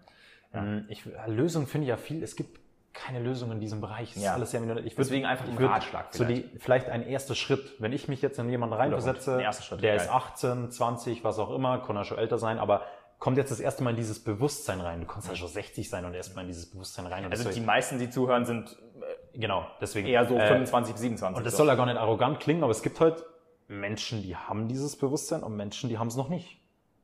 [0.65, 0.81] Ja.
[0.89, 2.23] Ich, Lösungen finde ich ja viel.
[2.23, 2.59] Es gibt
[2.93, 4.13] keine Lösung in diesem Bereich.
[4.13, 4.31] Das ja.
[4.31, 6.13] ist alles sehr ich Deswegen einfach einen Ratschlag vielleicht.
[6.13, 7.75] So die, vielleicht ein erster Schritt.
[7.79, 9.43] Wenn ich mich jetzt in jemanden reinversetze,
[9.79, 12.83] der ist 18, 20, was auch immer, kann er schon älter sein, aber
[13.19, 15.01] kommt jetzt das erste Mal in dieses Bewusstsein rein.
[15.01, 17.25] Du kannst ja schon 60 sein und erstmal in dieses Bewusstsein rein.
[17.29, 18.77] also die meisten, die zuhören, sind
[19.33, 21.37] äh, genau deswegen eher so 25, äh, 27.
[21.37, 21.57] Und das so.
[21.57, 23.23] soll ja gar nicht arrogant klingen, aber es gibt halt
[23.67, 26.59] Menschen, die haben dieses Bewusstsein und Menschen, die haben es noch nicht.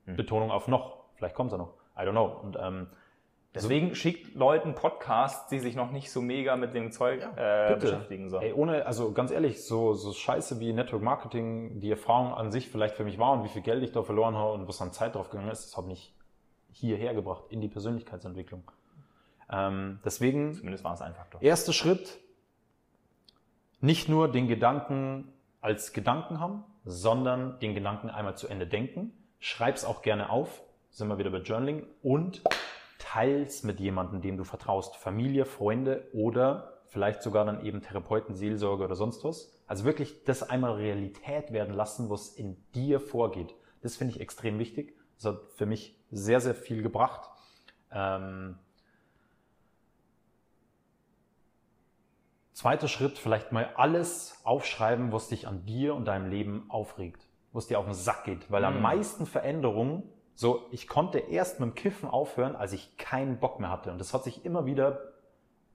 [0.06, 0.16] Hm.
[0.16, 1.04] Betonung auf noch.
[1.16, 1.74] Vielleicht kommt es ja noch.
[1.96, 2.26] I don't know.
[2.26, 2.88] Und ähm,
[3.56, 7.72] Deswegen so, schickt Leuten Podcasts, die sich noch nicht so mega mit dem Zeug ja,
[7.72, 8.30] äh, beschäftigen.
[8.30, 8.40] So.
[8.40, 12.70] Ey, ohne, also ganz ehrlich, so, so scheiße wie Network Marketing die Erfahrung an sich
[12.70, 14.92] vielleicht für mich war und wie viel Geld ich da verloren habe und was an
[14.92, 16.16] Zeit drauf gegangen ist, das hat mich
[16.72, 18.64] hierher gebracht in die Persönlichkeitsentwicklung.
[19.52, 20.54] Ähm, deswegen.
[20.54, 21.42] Zumindest war es ein Faktor.
[21.42, 22.20] Erster Schritt,
[23.82, 25.32] nicht nur den Gedanken
[25.62, 29.14] als Gedanken haben, sondern den Gedanken einmal zu Ende denken.
[29.40, 32.42] Schreib's auch gerne auf, sind wir wieder bei Journaling und
[33.04, 38.86] teils mit jemandem, dem du vertraust, Familie, Freunde oder vielleicht sogar dann eben Therapeuten, Seelsorge
[38.86, 39.52] oder sonst was.
[39.68, 43.54] Also wirklich das einmal Realität werden lassen, was in dir vorgeht.
[43.82, 44.96] Das finde ich extrem wichtig.
[45.18, 47.30] Das hat für mich sehr, sehr viel gebracht.
[47.92, 48.58] Ähm
[52.54, 57.68] Zweiter Schritt, vielleicht mal alles aufschreiben, was dich an dir und deinem Leben aufregt, was
[57.68, 58.50] dir auf den Sack geht.
[58.50, 58.82] Weil am mhm.
[58.84, 60.04] meisten Veränderungen
[60.36, 63.92] so, ich konnte erst mit dem Kiffen aufhören, als ich keinen Bock mehr hatte.
[63.92, 65.14] Und das hat sich immer wieder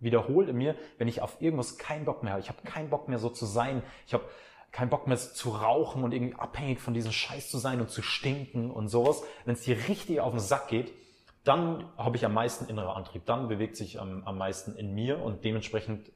[0.01, 2.41] wiederholt in mir, wenn ich auf irgendwas keinen Bock mehr habe.
[2.41, 3.83] Ich habe keinen Bock mehr so zu sein.
[4.07, 4.25] Ich habe
[4.71, 8.03] keinen Bock mehr zu rauchen und irgendwie abhängig von diesem Scheiß zu sein und zu
[8.03, 9.23] stinken und sowas.
[9.45, 10.93] Wenn es dir richtig auf den Sack geht,
[11.45, 13.25] dann habe ich am meisten innerer Antrieb.
[13.27, 16.13] Dann bewegt sich am, am meisten in mir und dementsprechend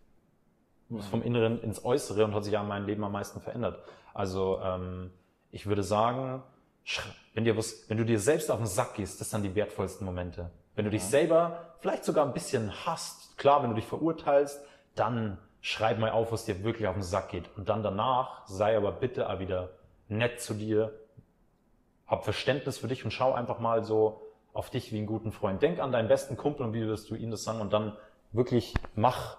[1.10, 3.82] vom Inneren ins Äußere und hat sich ja mein Leben am meisten verändert.
[4.12, 5.10] Also ähm,
[5.50, 6.42] ich würde sagen,
[7.34, 10.04] wenn, dir was, wenn du dir selbst auf den Sack gehst, das sind die wertvollsten
[10.04, 10.50] Momente.
[10.74, 14.60] Wenn du dich selber vielleicht sogar ein bisschen hasst, klar, wenn du dich verurteilst,
[14.94, 17.48] dann schreib mal auf, was dir wirklich auf den Sack geht.
[17.56, 19.70] Und dann danach sei aber bitte auch wieder
[20.08, 20.92] nett zu dir,
[22.06, 24.22] hab Verständnis für dich und schau einfach mal so
[24.52, 25.62] auf dich wie einen guten Freund.
[25.62, 27.96] Denk an deinen besten Kumpel und wie wirst du ihm das sagen und dann
[28.32, 29.38] wirklich mach,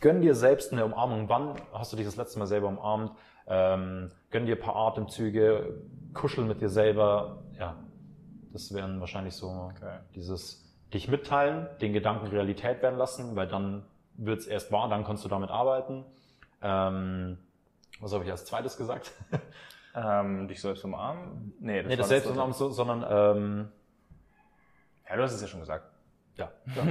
[0.00, 1.28] gönn dir selbst eine Umarmung.
[1.28, 3.12] Wann hast du dich das letzte Mal selber umarmt?
[3.46, 5.82] Ähm, gönn dir ein paar Atemzüge,
[6.14, 7.42] kuschel mit dir selber.
[7.58, 7.76] Ja,
[8.52, 9.98] das wären wahrscheinlich so okay.
[10.14, 13.84] dieses dich mitteilen, den Gedanken Realität werden lassen, weil dann
[14.14, 16.04] wird's erst wahr, dann kannst du damit arbeiten.
[16.62, 17.38] Ähm,
[18.00, 19.12] was habe ich als zweites gesagt?
[19.94, 21.54] ähm, dich selbst umarmen?
[21.60, 23.68] Nee, das, nee, das selbst umarmen, so, sondern ähm,
[25.08, 25.90] ja, du hast es ja schon gesagt.
[26.36, 26.50] Ja.
[26.74, 26.84] ja.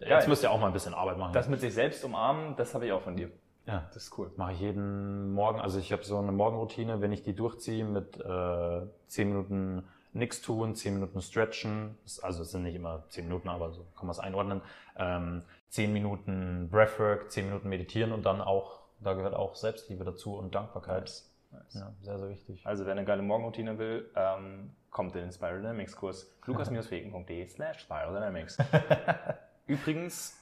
[0.00, 1.32] Jetzt müsst ihr auch mal ein bisschen Arbeit machen.
[1.32, 3.30] Das mit sich selbst umarmen, das habe ich auch von dir.
[3.66, 4.30] Ja, das ist cool.
[4.36, 5.60] Mache ich jeden Morgen.
[5.60, 10.40] Also ich habe so eine Morgenroutine, wenn ich die durchziehe mit äh, 10 Minuten nichts
[10.40, 11.96] tun, 10 Minuten stretchen.
[12.22, 14.62] Also es sind nicht immer 10 Minuten, aber so kann man es einordnen.
[14.96, 20.36] Ähm, 10 Minuten Breathwork, 10 Minuten meditieren und dann auch, da gehört auch Selbstliebe dazu
[20.36, 21.02] und Dankbarkeit.
[21.02, 21.30] Nice.
[21.52, 21.74] Nice.
[21.74, 22.66] Ja, sehr, sehr wichtig.
[22.66, 26.32] Also wer eine geile Morgenroutine will, ähm, kommt in den Spiral Dynamics Kurs.
[26.46, 28.58] lukas-fegen.de slash Spiral Dynamics.
[29.66, 30.40] Übrigens,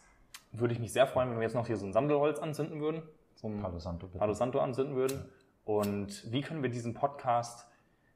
[0.53, 3.03] würde ich mich sehr freuen, wenn wir jetzt noch hier so ein Sandelholz anzünden würden.
[3.35, 4.19] So ein Palo Santo, bitte.
[4.19, 5.24] Palo Santo anzünden würden.
[5.65, 7.69] Und wie können wir diesen Podcast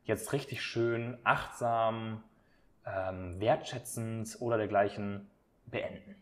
[0.04, 2.22] jetzt richtig schön, achtsam,
[2.86, 5.30] ähm, wertschätzend oder dergleichen
[5.66, 6.16] beenden?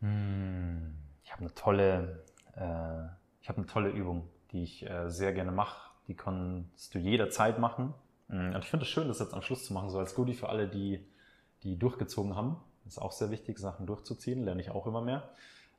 [0.00, 2.24] Hm, ich habe eine tolle,
[2.56, 3.04] äh,
[3.42, 5.90] ich habe eine tolle Übung, die ich äh, sehr gerne mache.
[6.08, 7.94] Die kannst du jederzeit machen.
[8.28, 10.34] Hm, und ich finde es schön, das jetzt am Schluss zu machen, so als Goodie
[10.34, 11.06] für alle, die,
[11.62, 12.56] die durchgezogen haben.
[12.84, 15.28] Das ist auch sehr wichtig, Sachen durchzuziehen, lerne ich auch immer mehr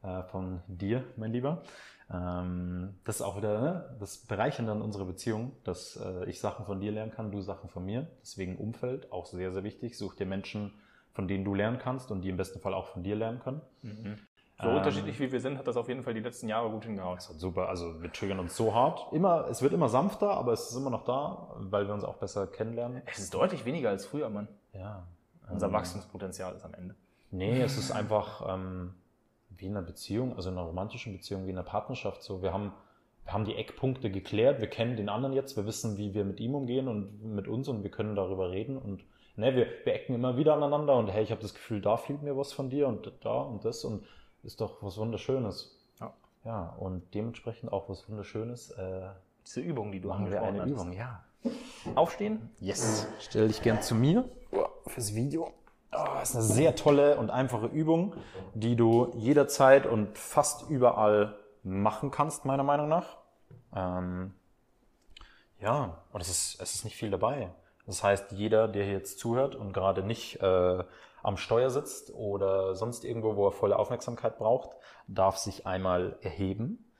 [0.03, 1.63] äh, von dir, mein Lieber.
[2.11, 3.95] Ähm, das ist auch wieder, ne?
[3.99, 7.69] das bereichert dann unsere Beziehung, dass äh, ich Sachen von dir lernen kann, du Sachen
[7.69, 8.07] von mir.
[8.21, 9.97] Deswegen Umfeld, auch sehr, sehr wichtig.
[9.97, 10.73] Such dir Menschen,
[11.13, 13.61] von denen du lernen kannst und die im besten Fall auch von dir lernen können.
[13.81, 14.15] Mhm.
[14.61, 16.83] So ähm, unterschiedlich wie wir sind, hat das auf jeden Fall die letzten Jahre gut
[16.83, 17.15] hingehauen.
[17.15, 17.69] Das hat super.
[17.69, 19.11] Also wir triggern uns so hart.
[19.13, 22.17] Immer, es wird immer sanfter, aber es ist immer noch da, weil wir uns auch
[22.17, 23.01] besser kennenlernen.
[23.05, 24.47] Es ist deutlich weniger als früher, Mann.
[24.73, 25.07] Ja,
[25.49, 26.95] unser Wachstumspotenzial ist am Ende.
[27.31, 28.93] Nee, es ist einfach ähm,
[29.57, 32.41] wie in einer Beziehung, also in einer romantischen Beziehung, wie in einer Partnerschaft so.
[32.41, 32.73] Wir haben,
[33.23, 36.39] wir haben die Eckpunkte geklärt, wir kennen den anderen jetzt, wir wissen, wie wir mit
[36.39, 39.03] ihm umgehen und mit uns und wir können darüber reden und
[39.35, 42.21] ne, wir, wir ecken immer wieder aneinander und hey, ich habe das Gefühl, da fehlt
[42.21, 44.05] mir was von dir und da und das und
[44.43, 45.77] ist doch was Wunderschönes.
[45.99, 46.13] Ja.
[46.43, 48.71] Ja, und dementsprechend auch was Wunderschönes.
[48.71, 49.09] Äh,
[49.45, 51.23] Diese Übung, die du machen wir eine angesprochen Übung, ja.
[51.43, 51.97] hast.
[51.97, 52.49] Aufstehen.
[52.59, 53.07] Yes.
[53.19, 54.25] Stell dich gern zu mir
[54.87, 55.53] fürs Video.
[55.93, 58.15] Oh, ist eine sehr tolle und einfache Übung,
[58.53, 63.17] die du jederzeit und fast überall machen kannst, meiner Meinung nach.
[63.75, 64.33] Ähm,
[65.59, 67.51] ja, und es ist, es ist nicht viel dabei.
[67.85, 70.83] Das heißt, jeder, der hier jetzt zuhört und gerade nicht äh,
[71.23, 74.75] am Steuer sitzt oder sonst irgendwo, wo er volle Aufmerksamkeit braucht,
[75.07, 76.91] darf sich einmal erheben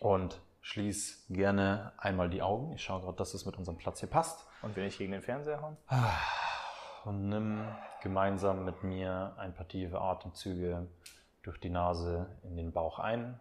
[0.00, 2.72] und schließ gerne einmal die Augen.
[2.72, 4.46] Ich schaue gerade, dass es mit unserem Platz hier passt.
[4.62, 5.76] Und wenn ich gegen den Fernseher hauen?
[7.04, 7.66] Und nimm
[8.02, 10.86] gemeinsam mit mir ein paar tiefe Atemzüge
[11.42, 13.38] durch die Nase in den Bauch ein.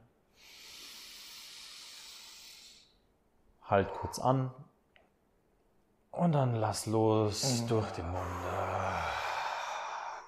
[3.63, 4.51] Halt kurz an.
[6.11, 8.23] Und dann lass los durch den Mund.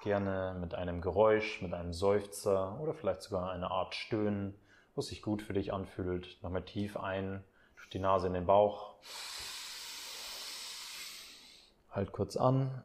[0.02, 4.54] Gerne mit einem Geräusch, mit einem Seufzer oder vielleicht sogar eine Art Stöhnen,
[4.94, 6.42] was sich gut für dich anfühlt.
[6.42, 7.42] Nochmal tief ein,
[7.76, 8.94] durch die Nase in den Bauch.
[11.90, 12.84] Halt kurz an.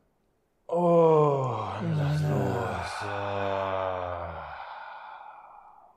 [0.68, 3.02] Oh, und lass los.
[3.02, 4.54] Ja.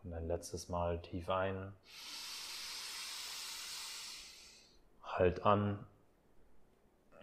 [0.05, 1.73] Und ein letztes Mal tief ein.
[5.03, 5.87] Halt an.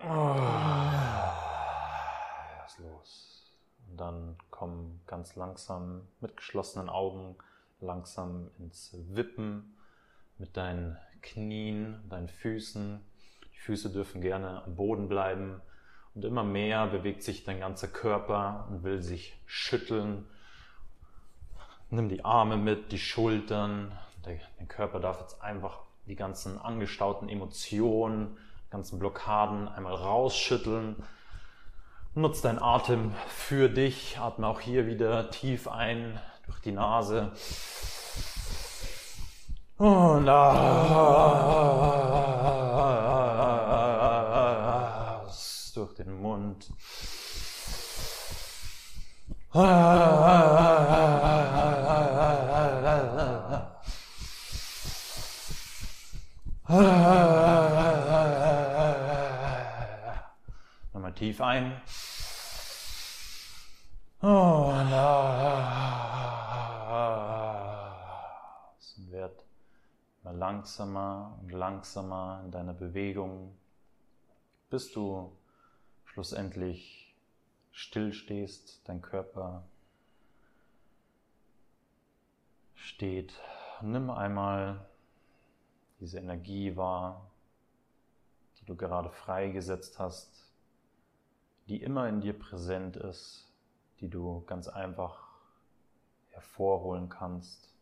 [0.01, 0.35] Oh.
[2.57, 3.53] Lass los.
[3.87, 7.35] Und dann komm ganz langsam mit geschlossenen Augen
[7.79, 9.77] langsam ins Wippen
[10.37, 12.99] mit deinen Knien, deinen Füßen.
[13.53, 15.61] Die Füße dürfen gerne am Boden bleiben.
[16.15, 20.25] Und immer mehr bewegt sich dein ganzer Körper und will sich schütteln.
[21.89, 23.91] Nimm die Arme mit, die Schultern.
[24.25, 28.37] Der Körper darf jetzt einfach die ganzen angestauten Emotionen,
[28.69, 31.03] ganzen Blockaden einmal rausschütteln.
[32.13, 34.17] Nutz deinen Atem für dich.
[34.17, 37.33] Atme auch hier wieder tief ein durch die Nase.
[39.77, 42.34] Und aus
[45.95, 46.71] durch den Mund.
[60.93, 61.81] Nochmal tief ein.
[64.21, 64.31] Und.
[68.97, 69.45] Und werd
[70.21, 73.57] immer langsamer und langsamer in deiner Bewegung,
[74.69, 75.31] bis du
[76.15, 77.13] schlussendlich
[77.73, 79.65] still stehst, dein Körper
[82.73, 83.33] steht.
[83.81, 84.87] Nimm einmal
[85.99, 87.29] diese Energie wahr,
[88.57, 90.49] die du gerade freigesetzt hast,
[91.67, 93.51] die immer in dir präsent ist,
[93.99, 95.27] die du ganz einfach
[96.29, 97.75] hervorholen kannst.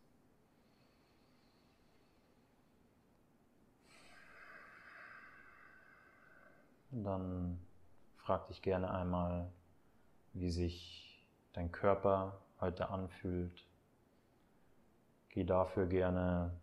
[6.90, 7.63] Und dann
[8.24, 9.52] frag dich gerne einmal,
[10.32, 13.66] wie sich dein Körper heute anfühlt.
[15.28, 16.58] Geh dafür gerne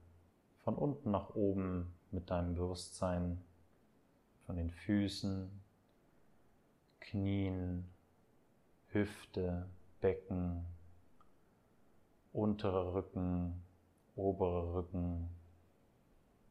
[0.64, 3.44] von unten nach oben mit deinem Bewusstsein,
[4.48, 5.52] von den Füßen,
[7.00, 7.88] Knien,
[8.88, 9.70] Hüfte,
[10.00, 10.66] Becken,
[12.34, 13.62] unterer Rücken,
[14.16, 15.30] oberer Rücken,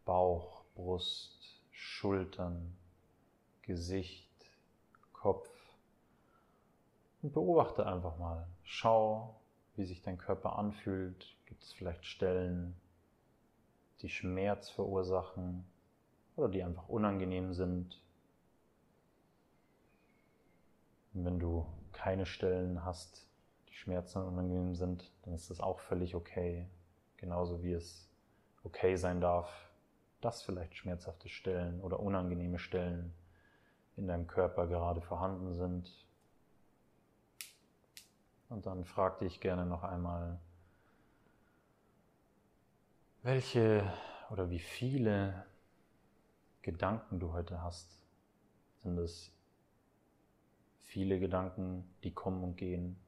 [0.04, 2.76] Bauch, Brust, Schultern,
[3.62, 4.29] Gesicht,
[5.20, 5.50] Kopf
[7.20, 8.46] und beobachte einfach mal.
[8.62, 9.38] Schau,
[9.76, 11.36] wie sich dein Körper anfühlt.
[11.44, 12.74] Gibt es vielleicht Stellen,
[14.00, 15.66] die Schmerz verursachen
[16.36, 18.00] oder die einfach unangenehm sind?
[21.12, 23.28] Und wenn du keine Stellen hast,
[23.68, 26.66] die Schmerzen unangenehm sind, dann ist das auch völlig okay.
[27.18, 28.08] Genauso wie es
[28.64, 29.70] okay sein darf,
[30.22, 33.12] dass vielleicht schmerzhafte Stellen oder unangenehme Stellen
[34.00, 35.92] in deinem Körper gerade vorhanden sind.
[38.48, 40.40] Und dann frag dich gerne noch einmal,
[43.22, 43.92] welche
[44.30, 45.44] oder wie viele
[46.62, 48.00] Gedanken du heute hast.
[48.78, 49.30] Sind es
[50.80, 52.98] viele Gedanken, die kommen und gehen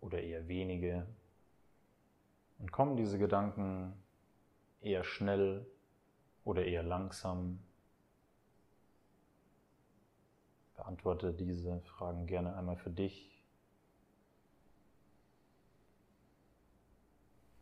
[0.00, 1.06] oder eher wenige?
[2.60, 3.92] Und kommen diese Gedanken
[4.80, 5.66] eher schnell
[6.44, 7.58] oder eher langsam?
[10.84, 13.30] Beantworte diese Fragen gerne einmal für dich.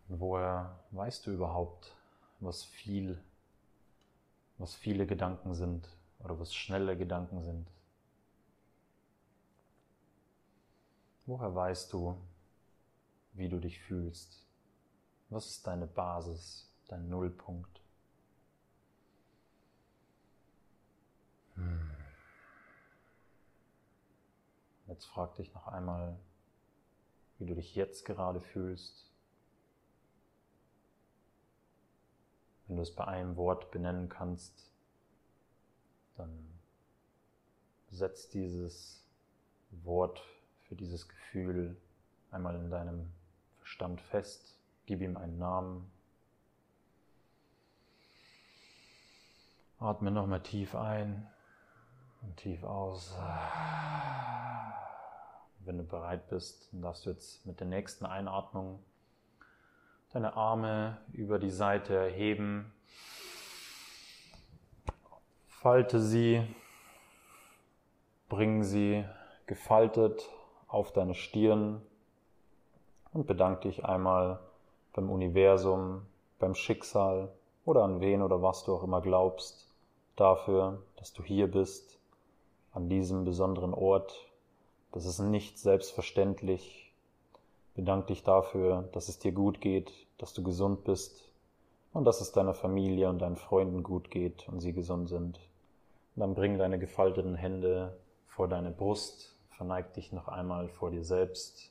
[0.08, 1.94] Und woher weißt du überhaupt,
[2.40, 3.22] was viel,
[4.58, 5.88] was viele Gedanken sind
[6.18, 7.68] oder was schnelle Gedanken sind?
[11.26, 12.16] Woher weißt du,
[13.34, 14.44] wie du dich fühlst?
[15.30, 17.80] Was ist deine Basis, dein Nullpunkt?
[21.54, 21.91] Hm.
[25.02, 26.16] Jetzt frag dich noch einmal,
[27.38, 29.10] wie du dich jetzt gerade fühlst.
[32.68, 34.70] Wenn du es bei einem Wort benennen kannst,
[36.14, 36.56] dann
[37.90, 39.04] setz dieses
[39.70, 40.22] Wort
[40.68, 41.76] für dieses Gefühl
[42.30, 43.12] einmal in deinem
[43.58, 44.56] Verstand fest,
[44.86, 45.90] gib ihm einen Namen.
[49.80, 51.28] Atme nochmal tief ein
[52.20, 53.16] und tief aus.
[55.64, 58.80] Wenn du bereit bist, darfst du jetzt mit der nächsten Einatmung
[60.12, 62.72] deine Arme über die Seite erheben.
[65.46, 66.42] Falte sie,
[68.28, 69.04] bring sie
[69.46, 70.28] gefaltet
[70.66, 71.80] auf deine Stirn
[73.12, 74.40] und bedanke dich einmal
[74.92, 76.06] beim Universum,
[76.38, 77.32] beim Schicksal
[77.64, 79.68] oder an wen oder was du auch immer glaubst,
[80.16, 81.98] dafür, dass du hier bist,
[82.72, 84.31] an diesem besonderen Ort.
[84.92, 86.92] Das ist nicht selbstverständlich.
[87.74, 91.32] Bedank dich dafür, dass es dir gut geht, dass du gesund bist
[91.94, 95.38] und dass es deiner Familie und deinen Freunden gut geht und sie gesund sind.
[96.14, 97.96] Und dann bring deine gefalteten Hände
[98.26, 101.70] vor deine Brust, verneig dich noch einmal vor dir selbst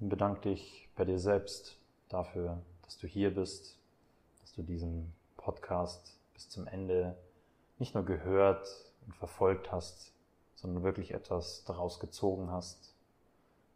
[0.00, 1.76] und bedank dich bei dir selbst
[2.08, 3.76] dafür, dass du hier bist,
[4.40, 7.16] dass du diesen Podcast bis zum Ende
[7.78, 8.68] nicht nur gehört
[9.06, 10.13] und verfolgt hast,
[10.64, 12.94] sondern wirklich etwas daraus gezogen hast.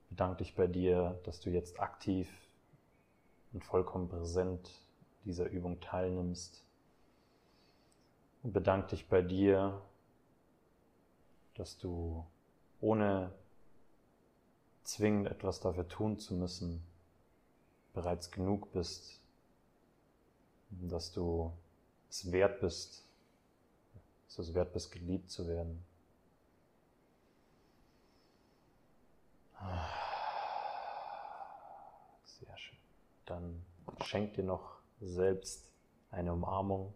[0.09, 2.31] Bedank dich bei dir, dass du jetzt aktiv
[3.53, 4.71] und vollkommen präsent
[5.27, 6.65] dieser Übung teilnimmst.
[8.43, 9.83] Und bedank dich bei dir,
[11.57, 12.25] dass du
[12.81, 13.35] ohne
[14.83, 16.83] zwingend etwas dafür tun zu müssen,
[17.93, 19.21] bereits genug bist,
[20.71, 21.53] dass du
[22.09, 23.05] es wert bist,
[24.25, 25.85] dass du es wert bist, geliebt zu werden.
[32.25, 32.79] Sehr schön.
[33.27, 33.65] Dann
[34.03, 35.71] schenk dir noch selbst
[36.11, 36.93] eine Umarmung.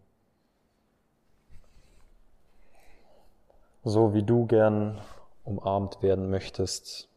[3.83, 5.01] So wie du gern
[5.43, 7.09] umarmt werden möchtest,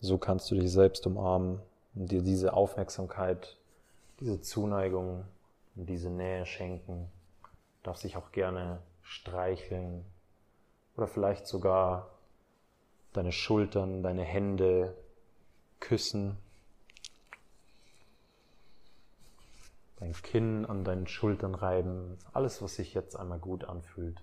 [0.00, 1.60] so kannst du dich selbst umarmen
[1.94, 3.58] und dir diese Aufmerksamkeit,
[4.18, 5.26] diese Zuneigung
[5.76, 7.10] und diese Nähe schenken.
[7.42, 10.04] Du darfst dich auch gerne streicheln
[10.96, 12.11] oder vielleicht sogar
[13.12, 14.96] deine Schultern, deine Hände
[15.80, 16.36] küssen,
[19.96, 24.20] dein Kinn an deinen Schultern reiben, alles, was sich jetzt einmal gut anfühlt.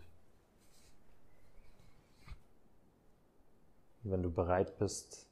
[4.03, 5.27] wenn du bereit bist,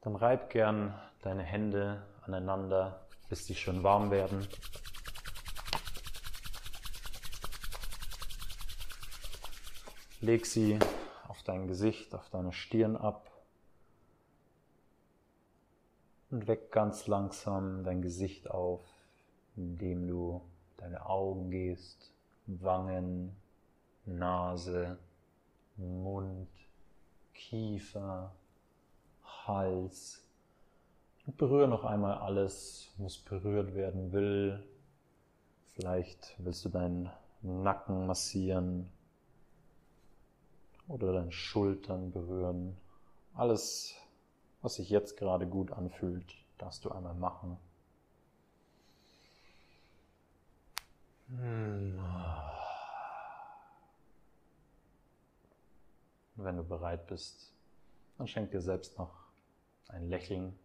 [0.00, 4.46] dann reib gern deine Hände aneinander, bis sie schön warm werden.
[10.20, 10.78] Leg sie
[11.44, 13.30] dein Gesicht, auf deine Stirn ab
[16.30, 18.80] und weck ganz langsam dein Gesicht auf,
[19.56, 20.40] indem du
[20.78, 22.12] deine Augen gehst,
[22.46, 23.36] Wangen,
[24.06, 24.98] Nase,
[25.76, 26.48] Mund,
[27.34, 28.32] Kiefer,
[29.24, 30.22] Hals.
[31.26, 34.62] Und berühre noch einmal alles, was berührt werden will.
[35.74, 37.10] Vielleicht willst du deinen
[37.42, 38.91] Nacken massieren
[40.88, 42.76] oder deine Schultern berühren.
[43.34, 43.94] Alles,
[44.60, 47.56] was sich jetzt gerade gut anfühlt, darfst du einmal machen.
[56.36, 57.52] Wenn du bereit bist,
[58.18, 59.12] dann schenk dir selbst noch
[59.88, 60.58] ein Lächeln.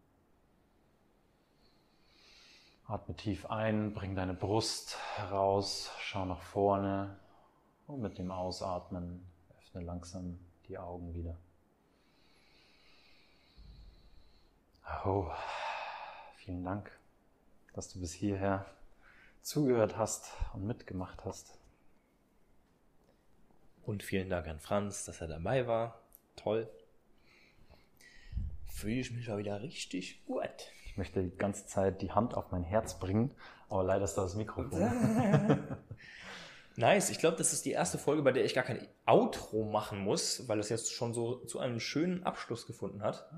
[2.86, 7.18] Atme tief ein, bring deine Brust heraus, schau nach vorne
[7.86, 9.26] und mit dem Ausatmen
[9.68, 11.36] öffne langsam die Augen wieder.
[15.04, 15.30] Oh,
[16.36, 16.90] vielen Dank,
[17.74, 18.66] dass du bis hierher
[19.42, 21.58] zugehört hast und mitgemacht hast.
[23.84, 26.00] Und vielen Dank an Franz, dass er dabei war.
[26.36, 26.70] Toll
[28.78, 30.72] fühle ich mich mal wieder richtig gut.
[30.86, 33.34] Ich möchte die ganze Zeit die Hand auf mein Herz bringen,
[33.68, 34.78] aber leider ist da das Mikrofon.
[36.78, 37.10] nice.
[37.10, 40.48] Ich glaube, das ist die erste Folge, bei der ich gar kein Outro machen muss,
[40.48, 43.30] weil es jetzt schon so zu einem schönen Abschluss gefunden hat.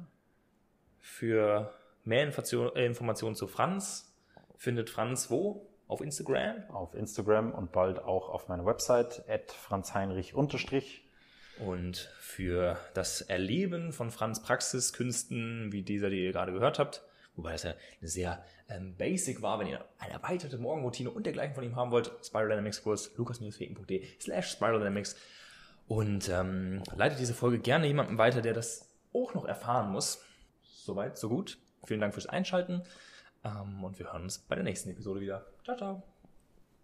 [1.01, 4.17] Für Mehr äh, Informationen zu Franz
[4.57, 5.67] findet Franz wo?
[5.87, 6.71] Auf Instagram?
[6.71, 10.35] Auf Instagram und bald auch auf meiner Website, at franzheinrich
[11.59, 17.03] Und für das Erleben von Franz Praxiskünsten, wie dieser, die ihr gerade gehört habt,
[17.41, 21.55] wobei das ja eine sehr ähm, basic war, wenn ihr eine erweiterte Morgenroutine und dergleichen
[21.55, 25.17] von ihm haben wollt, Spiral Dynamics Kurs, lukas-fegen.de slash Spiral Dynamics
[25.89, 30.23] und ähm, leitet diese Folge gerne jemandem weiter, der das auch noch erfahren muss.
[30.63, 31.59] Soweit, so gut.
[31.85, 32.83] Vielen Dank fürs Einschalten
[33.45, 35.47] ähm, und wir hören uns bei der nächsten Episode wieder.
[35.65, 36.20] Ciao, ciao.